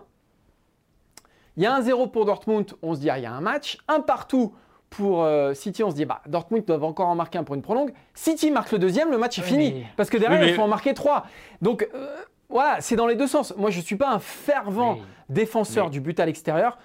Il 1.58 1.64
y 1.64 1.66
a 1.66 1.76
un 1.76 1.82
0 1.82 2.08
pour 2.08 2.24
Dortmund, 2.24 2.72
on 2.82 2.96
se 2.96 3.02
dit, 3.02 3.10
ah, 3.10 3.18
il 3.18 3.24
y 3.24 3.26
a 3.26 3.34
un 3.34 3.42
match. 3.42 3.80
Un 3.90 4.00
partout 4.00 4.54
pour 4.90 5.24
euh, 5.24 5.54
City, 5.54 5.84
on 5.84 5.92
se 5.92 5.96
dit 5.96 6.06
bah, 6.06 6.22
Dortmund 6.28 6.66
doivent 6.66 6.84
encore 6.84 7.08
en 7.08 7.16
marquer 7.16 7.38
un 7.38 7.44
pour 7.44 7.56
une 7.56 7.62
prolongue. 7.62 7.94
City 8.14 8.52
marque 8.52 8.72
le 8.72 8.80
deuxième, 8.80 9.12
le 9.12 9.18
match 9.18 9.38
est 9.40 9.44
fini. 9.44 9.84
Parce 9.96 10.10
que 10.10 10.18
derrière, 10.18 10.48
il 10.48 10.54
faut 10.54 10.62
en 10.62 10.68
marquer 10.68 10.94
trois. 10.94 11.26
Donc 11.62 11.88
euh, 11.94 12.16
voilà, 12.50 12.82
c'est 12.82 12.96
dans 12.96 13.08
les 13.08 13.16
deux 13.16 13.28
sens. 13.28 13.54
Moi, 13.58 13.70
je 13.70 13.80
ne 13.80 13.84
suis 13.84 13.96
pas 13.96 14.12
un 14.12 14.20
fervent 14.20 15.00
défenseur 15.30 15.90
du 15.90 16.02
but 16.02 16.20
à 16.20 16.26
l'extérieur. 16.26 16.78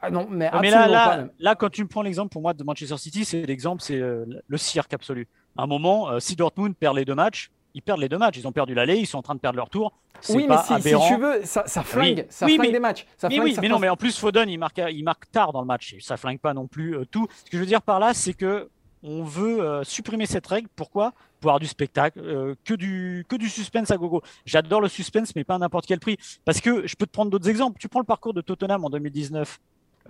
Ah 0.00 0.10
non, 0.10 0.26
mais, 0.30 0.50
là, 0.50 0.86
là, 0.86 1.28
là, 1.38 1.54
quand 1.54 1.70
tu 1.70 1.82
me 1.82 1.88
prends 1.88 2.02
l'exemple 2.02 2.28
pour 2.28 2.42
moi 2.42 2.52
de 2.52 2.62
Manchester 2.62 2.98
City, 2.98 3.24
c'est 3.24 3.42
l'exemple, 3.46 3.80
c'est 3.82 3.98
euh, 3.98 4.26
le 4.46 4.56
cirque 4.58 4.92
absolu. 4.92 5.26
À 5.56 5.62
un 5.62 5.66
moment, 5.66 6.20
si 6.20 6.36
Dortmund 6.36 6.76
perd 6.76 6.96
les 6.96 7.06
deux 7.06 7.14
matchs, 7.14 7.50
ils 7.74 7.82
perdent 7.82 8.00
les 8.00 8.08
deux 8.08 8.18
matchs. 8.18 8.38
Ils 8.38 8.46
ont 8.46 8.52
perdu 8.52 8.74
l'aller, 8.74 8.96
ils 8.96 9.06
sont 9.06 9.18
en 9.18 9.22
train 9.22 9.34
de 9.34 9.40
perdre 9.40 9.56
leur 9.56 9.68
tour. 9.68 9.92
Oui, 10.30 10.46
mais 10.48 10.56
si, 10.58 10.88
tu 11.08 11.16
veux, 11.16 11.40
ça, 11.44 11.64
flingue, 11.82 12.26
ça 12.30 12.46
flingue 12.46 12.72
des 12.72 12.78
matchs. 12.78 13.06
Ça 13.18 13.28
oui, 13.28 13.56
mais 13.60 13.68
non, 13.68 13.78
mais 13.78 13.88
en 13.88 13.96
plus, 13.96 14.16
Foden, 14.16 14.48
il 14.48 14.58
marque, 14.58 14.80
il 14.90 15.02
marque 15.02 15.30
tard 15.30 15.52
dans 15.52 15.60
le 15.60 15.66
match. 15.66 15.96
Ça 16.00 16.16
flingue 16.16 16.38
pas 16.38 16.54
non 16.54 16.66
plus 16.66 16.96
euh, 16.96 17.04
tout. 17.04 17.26
Ce 17.44 17.50
que 17.50 17.56
je 17.56 17.58
veux 17.58 17.66
dire 17.66 17.82
par 17.82 17.98
là, 17.98 18.14
c'est 18.14 18.32
que 18.32 18.70
on 19.02 19.22
veut 19.22 19.60
euh, 19.60 19.84
supprimer 19.84 20.24
cette 20.24 20.46
règle. 20.46 20.68
Pourquoi? 20.76 21.12
Pour 21.40 21.50
avoir 21.50 21.60
du 21.60 21.66
spectacle, 21.66 22.20
euh, 22.20 22.54
que, 22.64 22.72
du, 22.72 23.26
que 23.28 23.36
du 23.36 23.50
suspense 23.50 23.90
à 23.90 23.98
gogo. 23.98 24.22
J'adore 24.46 24.80
le 24.80 24.88
suspense, 24.88 25.36
mais 25.36 25.44
pas 25.44 25.56
à 25.56 25.58
n'importe 25.58 25.84
quel 25.84 26.00
prix. 26.00 26.16
Parce 26.46 26.60
que 26.60 26.86
je 26.86 26.96
peux 26.96 27.04
te 27.04 27.12
prendre 27.12 27.30
d'autres 27.30 27.50
exemples. 27.50 27.78
Tu 27.78 27.88
prends 27.88 28.00
le 28.00 28.06
parcours 28.06 28.32
de 28.32 28.40
Tottenham 28.40 28.82
en 28.84 28.88
2019. 28.88 29.60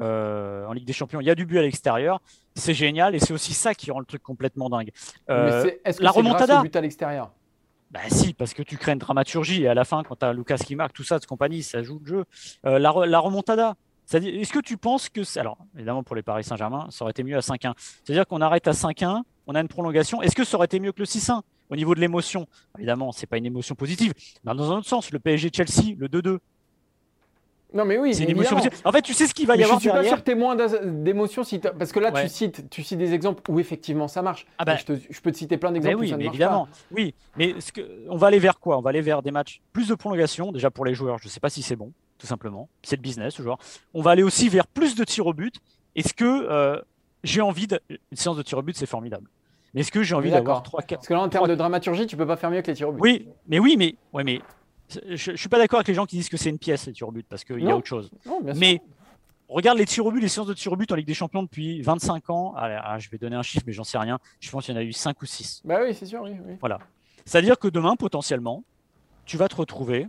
en 0.01 0.73
Ligue 0.73 0.85
des 0.85 0.93
Champions, 0.93 1.21
il 1.21 1.27
y 1.27 1.31
a 1.31 1.35
du 1.35 1.47
but 1.47 1.59
à 1.59 1.63
l'extérieur, 1.63 2.21
c'est 2.55 2.75
génial 2.75 3.17
et 3.17 3.19
c'est 3.19 3.33
aussi 3.33 3.53
ça 3.53 3.75
qui 3.75 3.91
rend 3.91 3.99
le 3.99 4.07
truc 4.07 4.23
complètement 4.23 4.69
dingue. 4.69 4.91
est-ce 5.29 5.99
que 5.99 6.05
la 6.05 6.11
remontada, 6.13 6.63
but 6.63 6.77
à 6.77 6.81
l'extérieur? 6.81 7.33
Bah 7.95 8.01
si, 8.09 8.35
parce 8.35 8.55
que 8.55 8.63
tu 8.65 8.77
crées 8.77 8.91
une 8.91 8.99
dramaturgie 8.99 9.63
et 9.63 9.69
à 9.69 9.75
la 9.75 9.85
fin, 9.85 10.03
quand 10.03 10.17
tu 10.17 10.27
as 10.27 10.33
Lucas 10.33 10.57
qui 10.57 10.75
marque, 10.75 10.93
tout 10.93 11.05
ça 11.05 11.21
de 11.21 11.25
compagnie, 11.27 11.63
ça 11.63 11.81
joue 11.85 12.01
le 12.01 12.07
jeu. 12.07 12.25
Euh, 12.67 12.81
la, 12.81 12.91
remontada, 12.91 13.77
est-ce 14.13 14.53
que 14.53 14.59
tu 14.59 14.77
penses 14.77 15.09
que. 15.09 15.21
Alors, 15.39 15.59
évidemment, 15.77 16.03
pour 16.03 16.17
les 16.17 16.23
Paris 16.25 16.43
Saint-Germain, 16.43 16.89
ça 16.91 17.05
aurait 17.05 17.13
été 17.13 17.23
mieux 17.23 17.37
à 17.37 17.41
5-1. 17.41 17.73
C'est-à-dire 17.77 18.27
qu'on 18.27 18.41
arrête 18.41 18.67
à 18.67 18.73
5-1, 18.73 19.23
on 19.47 19.55
a 19.55 19.61
une 19.61 19.69
prolongation. 19.69 20.23
Est-ce 20.23 20.35
que 20.35 20.43
ça 20.43 20.57
aurait 20.57 20.65
été 20.65 20.81
mieux 20.81 20.91
que 20.91 20.99
le 20.99 21.05
6-1 21.05 21.43
au 21.71 21.77
niveau 21.77 21.95
de 21.95 22.01
l'émotion? 22.01 22.49
Évidemment, 22.79 23.13
c'est 23.13 23.29
pas 23.29 23.39
une 23.39 23.47
émotion 23.47 23.77
positive. 23.77 24.13
Dans 24.43 24.73
un 24.73 24.79
autre 24.79 24.89
sens, 24.89 25.13
le 25.13 25.21
PSG-Chelsea, 25.21 25.95
le 25.97 26.09
2-2, 26.09 26.39
non, 27.75 27.85
mais 27.85 27.99
oui. 27.99 28.15
C'est 28.15 28.23
une 28.23 28.31
émotion. 28.31 28.57
En 28.85 28.93
fait, 28.93 29.03
tu 29.03 29.13
sais 29.13 29.27
ce 29.27 29.35
qu'il 29.35 29.47
va 29.47 29.57
y 29.57 29.65
avoir. 29.65 29.79
Je 29.81 29.89
suis 29.89 29.91
pas 29.91 30.05
sûr 30.05 30.23
témoin 30.23 30.57
d'émotion 30.57 31.43
si 31.43 31.59
parce 31.59 31.93
que 31.93 32.01
là, 32.01 32.13
tu 32.13 32.29
cites, 32.29 32.71
tu 32.71 32.83
cites 32.83 32.99
des 32.99 33.13
exemples 33.13 33.43
où 33.51 33.59
effectivement 33.59 34.09
ça 34.09 34.23
marche. 34.23 34.47
Ah 34.59 34.65
bah. 34.65 34.77
je, 34.77 35.21
peux 35.21 35.33
te 35.33 35.37
citer 35.37 35.59
plein 35.59 35.73
d'exemples 35.73 35.97
oui, 35.97 36.07
où 36.07 36.11
ça 36.11 36.17
mais 36.17 36.27
évidemment. 36.27 36.69
Oui, 36.93 37.15
mais 37.37 37.61
ce 37.61 37.73
que, 37.73 37.83
on 38.09 38.17
va 38.17 38.29
aller 38.29 38.39
vers 38.39 38.61
quoi? 38.61 38.79
On 38.79 38.81
va 38.81 38.91
aller 38.91 39.01
vers 39.01 39.23
des 39.23 39.33
matchs 39.33 39.61
plus 39.73 39.89
de 39.89 39.95
prolongation 39.95 40.53
déjà 40.53 40.71
pour 40.71 40.85
les 40.85 40.95
joueurs. 40.95 41.19
Je 41.19 41.27
ne 41.27 41.31
sais 41.31 41.41
pas 41.41 41.51
si 41.51 41.63
c'est 41.63 41.77
bon, 41.77 41.93
tout 42.19 42.27
simplement. 42.27 42.69
C'est 42.83 42.97
le 42.97 43.03
business, 43.03 43.37
joueur. 43.37 43.59
On 43.93 44.03
va 44.03 44.13
aller 44.13 44.23
aussi 44.23 44.49
vers 44.49 44.67
plus 44.67 44.95
de 44.95 45.05
tirs 45.05 45.27
au 45.27 45.35
but. 45.35 45.57
Est-ce 45.97 46.15
que 46.15 46.25
euh, 46.25 46.81
j'ai 47.25 47.41
envie 47.41 47.67
de 47.67 47.81
une 47.89 48.17
séance 48.17 48.37
de 48.37 48.43
tirs 48.43 48.59
au 48.59 48.63
but, 48.63 48.77
c'est 48.77 48.87
formidable. 48.87 49.29
Mais 49.73 49.81
est-ce 49.81 49.91
que 49.91 50.05
j'ai 50.05 50.15
envie 50.15 50.31
d'avoir 50.31 50.63
3 50.63 50.83
4 50.83 50.99
Parce 50.99 51.09
que 51.09 51.15
là, 51.15 51.21
en 51.21 51.29
termes 51.29 51.49
de 51.49 51.57
dramaturgie, 51.57 52.07
tu 52.07 52.17
peux 52.17 52.27
pas 52.27 52.37
faire 52.37 52.51
mieux 52.51 52.63
que 52.63 52.69
les 52.69 52.75
tirs 52.75 52.91
au 52.91 52.93
but. 52.93 53.01
Oui, 53.01 53.29
mais 53.49 53.59
oui, 53.59 53.75
mais 53.77 53.97
ouais, 54.13 54.23
mais 54.23 54.41
Je, 54.91 55.17
je 55.17 55.37
suis 55.37 55.49
pas 55.49 55.59
d'accord 55.59 55.79
avec 55.79 55.89
les 55.89 55.95
gens 55.95 56.07
qui 56.07 56.17
disent 56.17 56.29
que 56.29 56.37
c'est 56.37 56.51
une 56.51 56.59
pièce 56.59 56.87
les 56.87 56.93
tirs 56.93 57.09
au 57.09 57.13
but 57.13 57.27
parce 57.29 57.45
qu'il 57.45 57.61
y 57.61 57.71
a 57.71 57.77
autre 57.77 57.87
chose. 57.87 58.11
Non, 58.27 58.41
bien. 58.41 58.55
Mais 58.55 58.81
regarde 59.49 59.79
les 59.79 59.87
tirs 59.87 60.07
au 60.07 60.13
but, 60.13 60.21
les 60.21 60.29
séances 60.29 60.47
de 60.47 60.55
tirs 60.55 60.73
au 60.73 60.77
but 60.77 60.91
en 60.93 60.95
Ligue 60.95 61.07
des 61.07 61.15
Champions 61.15 61.43
depuis 61.43 61.81
25 61.83 62.31
ans. 62.31 62.55
Allez, 62.57 62.79
ah, 62.83 62.99
je 62.99 63.09
vais 63.11 63.19
donner 63.19 63.37
un 63.37 63.43
chiffre, 63.43 63.65
mais 63.67 63.73
j'en 63.73 63.85
sais 63.85 63.99
rien. 63.99 64.19
Je 64.41 64.51
pense 64.51 64.65
qu'il 64.67 64.75
y 64.75 64.77
en 64.77 64.81
a 64.81 64.85
eu 64.85 64.93
5 64.93 65.21
ou 65.23 65.27
6. 65.27 65.63
Bah 65.65 65.81
oui, 65.83 65.95
c'est 65.95 66.07
sûr, 66.07 66.23
oui. 66.23 66.33
oui. 66.45 66.57
Voilà. 66.61 66.79
C'est-à-dire 67.25 67.59
que 67.59 67.69
demain, 67.69 67.97
potentiellement, 67.97 68.65
tu 69.25 69.37
vas 69.37 69.49
te 69.49 69.57
retrouver 69.57 70.09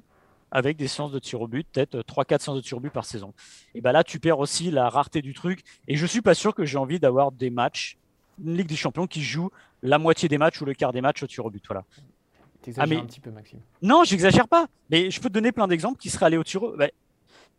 avec 0.51 0.78
des 0.78 0.88
séances 0.88 1.11
de 1.11 1.19
tir 1.19 1.41
au 1.41 1.47
but, 1.47 1.67
peut-être 1.71 1.99
3-4 1.99 2.39
séances 2.39 2.57
de 2.57 2.61
tir 2.61 2.78
au 2.78 2.80
but 2.80 2.91
par 2.91 3.05
saison. 3.05 3.34
Et 3.73 3.82
ben 3.82 3.91
là, 3.91 4.03
tu 4.03 4.19
perds 4.19 4.39
aussi 4.39 4.71
la 4.71 4.89
rareté 4.89 5.21
du 5.21 5.34
truc. 5.34 5.63
Et 5.88 5.95
je 5.95 6.05
suis 6.05 6.21
pas 6.21 6.34
sûr 6.34 6.53
que 6.53 6.65
j'ai 6.65 6.78
envie 6.78 6.99
d'avoir 6.99 7.32
des 7.32 7.49
matchs, 7.49 7.97
une 8.43 8.55
Ligue 8.55 8.67
des 8.67 8.76
Champions 8.76 9.07
qui 9.07 9.21
joue 9.23 9.49
la 9.82 9.97
moitié 9.97 10.30
des 10.30 10.38
matchs 10.38 10.61
ou 10.61 10.65
le 10.65 10.73
quart 10.73 10.93
des 10.93 11.01
matchs 11.01 11.23
au 11.23 11.28
tir 11.28 11.45
au 11.45 11.49
but. 11.49 11.63
Voilà. 11.67 11.84
T'exagères 12.66 12.84
Ah, 12.84 12.95
mais- 12.95 13.01
un 13.01 13.05
petit 13.05 13.20
peu, 13.20 13.30
Maxime. 13.30 13.59
Non, 13.84 14.03
j'exagère 14.03 14.47
pas. 14.47 14.66
Mais 14.89 15.11
je 15.11 15.22
peux 15.22 15.30
te 15.30 15.34
donner 15.34 15.51
plein 15.51 15.68
d'exemples 15.68 15.99
qui 15.99 16.09
seraient 16.09 16.26
allés 16.26 16.38
au 16.38 16.43
tir 16.43 16.63
au 16.63 16.76
bah, 16.76 16.88
Tu 16.88 16.93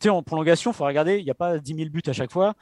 sais, 0.01 0.09
en 0.09 0.21
prolongation, 0.23 0.73
il 0.73 0.75
faut 0.75 0.85
regarder, 0.85 1.19
il 1.19 1.25
n'y 1.25 1.31
a 1.31 1.35
pas 1.35 1.59
10 1.59 1.75
000 1.75 1.91
buts 1.91 2.03
à 2.07 2.13
chaque 2.13 2.33
fois. 2.33 2.55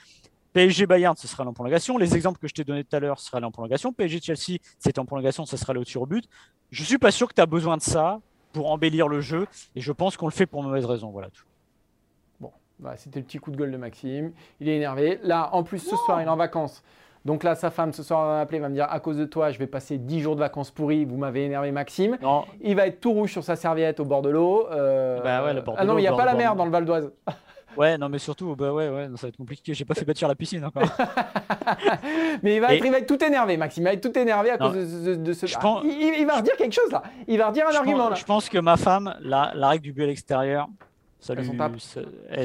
PSG 0.53 0.87
Bayern, 0.87 1.17
ce 1.17 1.27
sera 1.27 1.45
en 1.45 1.53
prolongation. 1.55 1.97
Les 1.99 2.15
exemples 2.15 2.39
que 2.39 2.47
je 2.47 2.53
t'ai 2.55 2.63
donnés 2.65 2.85
tout 2.85 2.95
à 2.95 3.01
l'heure, 3.01 3.19
ce 3.19 3.27
sera 3.27 3.41
en 3.41 3.51
prolongation. 3.51 3.93
PSG 3.93 4.21
Chelsea, 4.21 4.59
c'était 4.79 4.99
en 5.01 5.07
prolongation, 5.07 5.47
ça 5.47 5.57
sera 5.57 5.71
allé 5.73 5.81
au 5.81 5.85
tir 5.85 6.03
au 6.03 6.07
but. 6.07 6.27
Je 6.71 6.85
suis 6.85 6.99
pas 6.99 7.11
sûr 7.11 7.27
que 7.27 7.35
tu 7.35 7.41
as 7.41 7.47
besoin 7.47 7.77
de 7.79 7.83
ça 7.83 8.21
pour 8.53 8.71
embellir 8.71 9.09
le 9.09 9.21
jeu. 9.21 9.47
Et 9.75 9.81
je 9.81 9.91
pense 9.91 10.17
qu'on 10.17 10.27
le 10.27 10.33
fait 10.33 10.47
pour 10.47 10.63
mauvaise 10.63 10.85
raison. 10.85 11.11
Voilà 11.11 11.31
tout. 11.31 11.45
Bah, 12.81 12.97
C'était 12.97 13.21
le 13.21 13.25
petit 13.25 13.39
coup 13.39 13.51
de 13.53 13.57
gueule 13.57 13.71
de 13.71 13.77
Maxime. 13.77 14.33
Il 14.61 14.69
est 14.69 14.77
énervé. 14.77 15.19
Là, 15.23 15.49
en 15.55 15.63
plus, 15.63 15.79
ce 15.79 15.97
soir, 15.97 16.21
il 16.21 16.25
est 16.27 16.31
en 16.31 16.37
vacances. 16.37 16.83
Donc 17.25 17.43
là, 17.43 17.55
sa 17.55 17.71
femme, 17.71 17.93
ce 17.93 18.03
soir, 18.03 18.27
va 18.27 18.35
m'appeler, 18.39 18.59
va 18.59 18.69
me 18.69 18.75
dire 18.75 18.87
à 18.91 19.01
cause 19.01 19.17
de 19.17 19.25
toi, 19.25 19.51
je 19.51 19.59
vais 19.59 19.67
passer 19.67 19.97
10 19.99 20.21
jours 20.21 20.35
de 20.35 20.41
vacances 20.41 20.71
pourris. 20.71 21.05
Vous 21.07 21.17
m'avez 21.17 21.45
énervé, 21.47 21.73
Maxime. 21.73 22.19
Non, 22.21 22.45
Il 22.61 22.77
va 22.77 22.87
être 22.87 23.01
tout 23.01 23.13
rouge 23.13 23.33
sur 23.33 23.43
sa 23.43 23.57
serviette 23.57 23.99
au 24.01 24.05
bord 24.05 24.21
de 24.23 24.29
l'eau. 24.29 24.67
euh, 24.71 25.21
Bah 25.23 25.43
ouais, 25.45 25.55
le 25.55 25.63
bord 25.63 25.75
de 25.75 25.81
ah 25.81 25.85
non, 25.85 25.97
il 25.99 26.03
n'y 26.03 26.07
a 26.07 26.13
pas 26.13 26.27
la 26.27 26.35
mer 26.35 26.55
dans 26.55 26.65
le 26.67 26.71
Val 26.71 26.85
d'Oise. 26.85 27.11
ouais, 27.79 27.97
non, 27.97 28.11
mais 28.11 28.19
surtout, 28.19 28.55
bah 28.55 28.73
ouais, 28.75 28.89
ouais, 28.91 29.09
ça 29.17 29.23
va 29.23 29.29
être 29.29 29.39
compliqué. 29.39 29.73
J'ai 29.73 29.87
pas 29.87 29.95
fait 29.95 30.05
bâtir 30.05 30.29
la 30.29 30.35
piscine 30.35 30.65
encore. 30.67 30.83
mais 32.43 32.57
il 32.57 32.61
va, 32.61 32.75
Et- 32.75 32.77
être, 32.79 32.85
il 32.85 32.91
va 32.93 32.99
être 32.99 33.07
tout 33.09 33.23
énervé, 33.25 33.57
Maxime. 33.57 33.83
Il 33.83 33.87
va 33.87 33.93
être 33.95 34.03
tout 34.13 34.19
énervé 34.19 34.51
à 34.51 34.57
Non. 34.59 34.71
cause 34.73 35.05
de, 35.05 35.15
de- 35.15 35.23
de 35.23 35.33
ce. 35.33 35.47
Je 35.47 35.55
Ah, 35.57 35.61
pense- 35.61 35.83
il, 35.85 35.91
il- 35.93 36.21
il 36.21 36.27
va 36.27 36.37
redire 36.37 36.57
quelque 36.57 36.73
chose 36.75 36.91
là. 36.93 37.03
Il 37.27 37.39
va 37.39 37.49
redire 37.49 37.67
un 37.67 37.73
je, 37.73 37.77
argument 37.79 37.99
pense, 38.01 38.11
là. 38.11 38.17
je 38.17 38.25
pense 38.25 38.49
que 38.49 38.59
ma 38.59 38.77
femme, 38.77 39.15
la, 39.21 39.53
la 39.55 39.69
règle 39.69 39.83
du 39.85 39.93
but 39.93 40.03
à 40.03 40.07
l'extérieur, 40.07 40.69
ça 41.25 41.35
lui- 41.35 41.47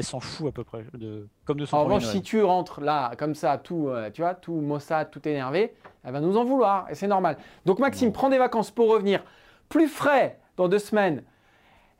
s'en 0.02 0.20
fout 0.20 0.48
à 0.48 0.52
peu 0.52 0.64
près. 0.64 0.84
De, 0.94 1.28
comme 1.44 1.58
de 1.60 1.66
son 1.66 1.76
En 1.76 1.84
revanche, 1.84 2.02
Noël. 2.04 2.16
si 2.16 2.22
tu 2.22 2.42
rentres 2.42 2.80
là, 2.80 3.12
comme 3.18 3.34
ça, 3.34 3.58
tout, 3.58 3.88
euh, 3.88 4.10
tu 4.10 4.22
vois, 4.22 4.34
tout 4.34 4.54
maussade, 4.54 5.10
tout 5.10 5.26
énervé, 5.28 5.74
elle 6.02 6.12
va 6.12 6.20
nous 6.20 6.36
en 6.36 6.44
vouloir, 6.44 6.90
et 6.90 6.94
c'est 6.94 7.06
normal. 7.06 7.36
Donc 7.66 7.78
Maxime, 7.78 8.12
prends 8.12 8.30
des 8.30 8.38
vacances 8.38 8.70
pour 8.70 8.88
revenir 8.90 9.22
plus 9.68 9.88
frais 9.88 10.38
dans 10.56 10.68
deux 10.68 10.78
semaines, 10.78 11.22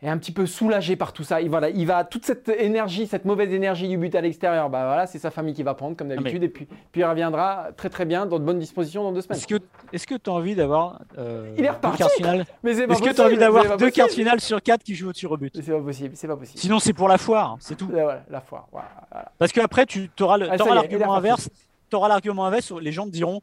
et 0.02 0.08
un 0.08 0.16
petit 0.16 0.32
peu 0.32 0.46
soulagé 0.46 0.96
par 0.96 1.12
tout 1.12 1.24
ça. 1.24 1.40
Il, 1.42 1.50
voilà, 1.50 1.68
il 1.68 1.86
va 1.86 2.04
toute 2.04 2.24
cette 2.24 2.48
énergie, 2.48 3.06
cette 3.06 3.24
mauvaise 3.26 3.52
énergie 3.52 3.86
du 3.88 3.98
but 3.98 4.14
à 4.14 4.20
l'extérieur, 4.22 4.70
bah 4.70 4.84
voilà, 4.86 5.06
c'est 5.06 5.18
sa 5.18 5.30
famille 5.30 5.52
qui 5.54 5.62
va 5.62 5.74
prendre 5.74 5.96
comme 5.96 6.08
d'habitude, 6.08 6.40
mais- 6.40 6.46
et 6.46 6.48
puis, 6.48 6.66
puis 6.92 7.00
il 7.02 7.04
reviendra 7.04 7.68
très 7.76 7.90
très 7.90 8.04
bien, 8.06 8.24
dans 8.26 8.38
de 8.38 8.44
bonnes 8.44 8.58
dispositions 8.58 9.02
dans 9.02 9.12
deux 9.12 9.20
semaines. 9.20 9.36
Est-ce 9.38 9.46
que 9.46 9.56
est-ce 9.92 10.06
que 10.06 10.14
tu 10.14 10.30
as 10.30 10.32
envie 10.32 10.54
d'avoir 10.54 11.00
euh, 11.18 11.54
Il 11.58 11.64
est 11.64 11.68
deux 11.68 11.90
quarts 11.96 12.10
finales 12.10 12.46
Mais 12.62 12.74
c'est 12.74 12.86
pas 12.86 12.94
Est-ce 12.94 13.02
que 13.02 13.14
tu 13.14 13.20
as 13.20 13.24
envie 13.24 13.36
d'avoir 13.36 13.76
deux 13.76 13.90
possible. 13.90 14.08
finales 14.08 14.40
sur 14.40 14.62
quatre 14.62 14.82
qui 14.82 14.94
jouent 14.94 15.10
au 15.10 15.12
tir 15.12 15.30
au 15.32 15.36
but 15.36 15.52
C'est 15.54 15.70
pas 15.72 15.80
possible, 15.80 16.16
c'est 16.16 16.28
pas 16.28 16.36
possible. 16.36 16.58
Sinon, 16.58 16.78
c'est 16.78 16.92
pour 16.94 17.08
la 17.08 17.18
foire, 17.18 17.56
c'est 17.60 17.76
tout. 17.76 17.88
Voilà, 17.90 18.24
la 18.30 18.40
foire, 18.40 18.68
voilà, 18.72 18.88
voilà. 19.10 19.32
Parce 19.38 19.52
qu'après, 19.52 19.84
tu 19.86 20.10
auras 20.20 20.38
Ah, 20.40 20.54
est, 20.54 20.60
est 20.60 20.74
l'argument 20.74 21.14
inverse. 21.14 21.50
Tu 21.90 21.96
auras 21.96 22.08
l'argument 22.08 22.46
inverse. 22.46 22.70
où 22.70 22.78
Les 22.78 22.92
gens 22.92 23.04
te 23.04 23.10
diront 23.10 23.40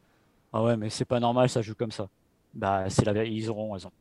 Ah 0.53 0.63
ouais, 0.63 0.75
mais 0.77 0.89
c'est 0.89 1.05
pas 1.05 1.19
normal, 1.19 1.49
ça 1.49 1.61
joue 1.61 1.75
comme 1.75 1.91
ça. 1.91 2.07
Bah, 2.53 2.85
c'est 2.87 3.05
la. 3.05 3.25
Ils 3.25 3.49
auront 3.49 3.73
raison. 3.73 3.91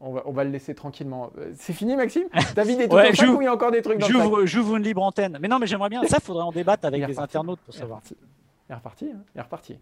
On 0.00 0.12
va, 0.12 0.22
on 0.26 0.32
va 0.32 0.44
le 0.44 0.50
laisser 0.50 0.74
tranquillement. 0.74 1.30
Euh, 1.38 1.52
C'est 1.54 1.72
fini, 1.72 1.94
Maxime? 1.96 2.28
T'as 2.54 2.64
vidé 2.64 2.88
tout 2.88 2.94
Ouais, 2.96 3.10
ton 3.10 3.14
sac 3.16 3.26
j'ouvre- 3.26 3.38
ou 3.38 3.42
il 3.42 3.44
y 3.44 3.48
a 3.48 3.52
encore 3.52 3.70
des 3.70 3.82
trucs 3.82 3.98
dans 3.98 4.06
J'ouvre 4.06 4.46
j'ouvre 4.46 4.76
une 4.76 4.82
libre 4.82 5.02
antenne. 5.02 5.38
Mais 5.40 5.48
non, 5.48 5.58
mais 5.58 5.66
j'aimerais 5.66 5.88
bien. 5.90 6.02
Ça, 6.04 6.20
faudrait 6.20 6.44
en 6.44 6.52
débattre 6.52 6.86
avec 6.86 7.02
est 7.02 7.06
reparti. 7.06 7.22
internautes 7.22 7.60
pour 7.60 7.74
est 7.74 7.78
savoir. 7.78 8.00
Il 8.10 8.72
est 8.72 8.74
reparti, 8.74 9.10
hein, 9.14 9.20
il 9.34 9.38
est 9.38 9.42
reparti. 9.42 9.78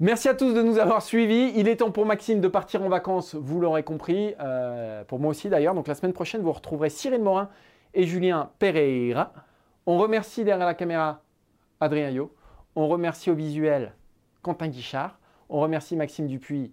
Merci 0.00 0.28
à 0.28 0.34
tous 0.34 0.52
de 0.54 0.62
nous 0.62 0.78
avoir 0.78 1.02
suivis. 1.02 1.52
Il 1.56 1.68
est 1.68 1.76
temps 1.76 1.90
pour 1.90 2.06
Maxime 2.06 2.40
de 2.40 2.48
partir 2.48 2.82
en 2.82 2.88
vacances, 2.88 3.34
vous 3.34 3.60
l'aurez 3.60 3.82
compris. 3.82 4.34
Euh, 4.40 5.04
pour 5.04 5.18
moi 5.18 5.30
aussi 5.30 5.48
d'ailleurs. 5.48 5.74
Donc 5.74 5.86
la 5.86 5.94
semaine 5.94 6.12
prochaine, 6.14 6.40
vous 6.42 6.52
retrouverez 6.52 6.90
Cyril 6.90 7.22
Morin 7.22 7.48
et 7.94 8.04
Julien 8.06 8.50
Pereira. 8.58 9.32
On 9.86 9.98
remercie 9.98 10.44
derrière 10.44 10.66
la 10.66 10.74
caméra 10.74 11.20
Adrien 11.80 12.10
Yo. 12.10 12.34
On 12.74 12.88
remercie 12.88 13.30
au 13.30 13.34
visuel 13.34 13.92
Quentin 14.42 14.68
Guichard. 14.68 15.18
On 15.48 15.60
remercie 15.60 15.94
Maxime 15.96 16.26
Dupuis 16.26 16.72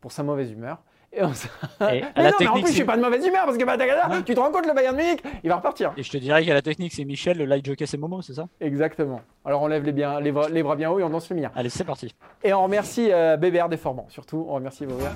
pour 0.00 0.12
sa 0.12 0.22
mauvaise 0.22 0.50
humeur. 0.52 0.78
Et 1.12 1.22
on 1.24 1.32
Et 1.32 1.32
Mais 1.80 2.22
la 2.22 2.30
non, 2.30 2.36
mais 2.38 2.46
en 2.46 2.52
plus, 2.54 2.68
je 2.68 2.72
suis 2.72 2.84
pas 2.84 2.96
de 2.96 3.02
mauvaise 3.02 3.26
humeur 3.26 3.44
parce 3.44 3.56
que 3.56 3.64
bah, 3.64 3.76
t'as- 3.76 4.22
tu 4.22 4.34
te 4.34 4.40
rends 4.40 4.52
compte, 4.52 4.66
le 4.66 4.74
Bayern 4.74 4.96
Munich, 4.96 5.20
il 5.42 5.48
va 5.50 5.56
repartir. 5.56 5.92
Et 5.96 6.02
je 6.02 6.10
te 6.10 6.16
dirais 6.18 6.44
qu'à 6.44 6.54
la 6.54 6.62
technique, 6.62 6.92
c'est 6.92 7.04
Michel, 7.04 7.36
le 7.38 7.46
light 7.46 7.66
jockey, 7.66 7.86
c'est 7.86 7.96
Momo, 7.96 8.22
c'est 8.22 8.34
ça? 8.34 8.46
Exactement. 8.60 9.20
Alors 9.44 9.62
on 9.62 9.66
lève 9.66 9.84
les, 9.84 9.92
bien, 9.92 10.20
les, 10.20 10.30
bras, 10.30 10.48
les 10.48 10.62
bras 10.62 10.76
bien 10.76 10.90
haut 10.90 11.00
et 11.00 11.02
on 11.02 11.10
danse 11.10 11.28
le 11.30 11.36
mien. 11.36 11.50
Allez, 11.56 11.68
c'est 11.68 11.84
parti. 11.84 12.14
Et 12.44 12.52
on 12.52 12.62
remercie 12.62 13.08
euh, 13.10 13.36
BBR 13.36 13.68
Déformant, 13.68 14.06
surtout. 14.08 14.46
On 14.48 14.54
remercie 14.54 14.86
BBR. 14.86 15.06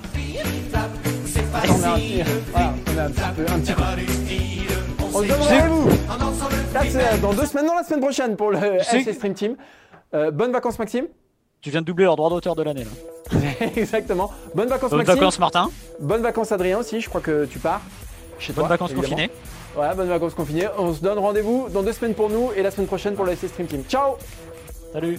On 1.55 1.83
a 1.85 1.93
un 1.93 1.95
petit, 1.95 2.23
voilà, 2.51 2.75
on 2.95 2.99
a 2.99 3.05
un 3.05 3.11
petit 3.11 3.23
peu. 3.37 3.53
Un 3.53 3.61
petit 3.61 3.73
peu. 3.73 3.83
On 5.05 5.23
se 5.23 5.29
donne 5.29 5.41
rendez-vous 5.41 6.05
c'est 6.91 7.21
dans 7.21 7.33
deux 7.33 7.47
semaines, 7.47 7.67
non, 7.67 7.77
la 7.77 7.85
semaine 7.85 8.01
prochaine 8.01 8.37
pour 8.37 8.51
le 8.51 8.59
FC 8.59 9.13
Stream 9.13 9.35
Team. 9.35 9.57
Euh, 10.15 10.31
bonnes 10.31 10.53
vacances, 10.53 10.79
Maxime. 10.79 11.07
Tu 11.65 11.71
viens 11.71 11.81
de 11.81 11.87
doubler 11.87 12.05
leur 12.05 12.17
droit 12.17 12.29
d'auteur 12.29 12.55
de 12.55 12.63
l'année. 12.63 12.85
là. 12.85 13.39
Exactement. 13.77 14.31
Bonnes 14.55 14.69
vacances, 14.69 14.91
Bonnes 14.91 14.99
Maxime. 14.99 15.15
vacances, 15.15 15.39
Martin. 15.39 15.71
Bonnes 15.99 16.21
vacances, 16.21 16.53
Adrien 16.53 16.77
aussi. 16.79 17.01
Je 17.01 17.09
crois 17.09 17.23
que 17.23 17.47
tu 17.47 17.59
pars. 17.59 17.81
Chez 18.39 18.53
Bonnes 18.53 18.65
toi, 18.65 18.69
vacances 18.69 18.91
évidemment. 18.91 19.09
confinées. 19.17 19.31
Ouais, 19.75 19.95
bonnes 19.97 20.09
vacances 20.11 20.35
confinées. 20.35 20.69
On 20.77 20.93
se 20.93 21.01
donne 21.01 21.19
rendez-vous 21.19 21.69
dans 21.73 21.83
deux 21.83 21.95
semaines 21.95 22.15
pour 22.15 22.29
nous 22.29 22.51
et 22.55 22.63
la 22.63 22.71
semaine 22.71 22.87
prochaine 22.87 23.15
pour 23.15 23.25
le 23.25 23.33
FC 23.33 23.49
Stream 23.49 23.67
Team. 23.67 23.83
Ciao 23.89 24.17
Salut. 24.93 25.19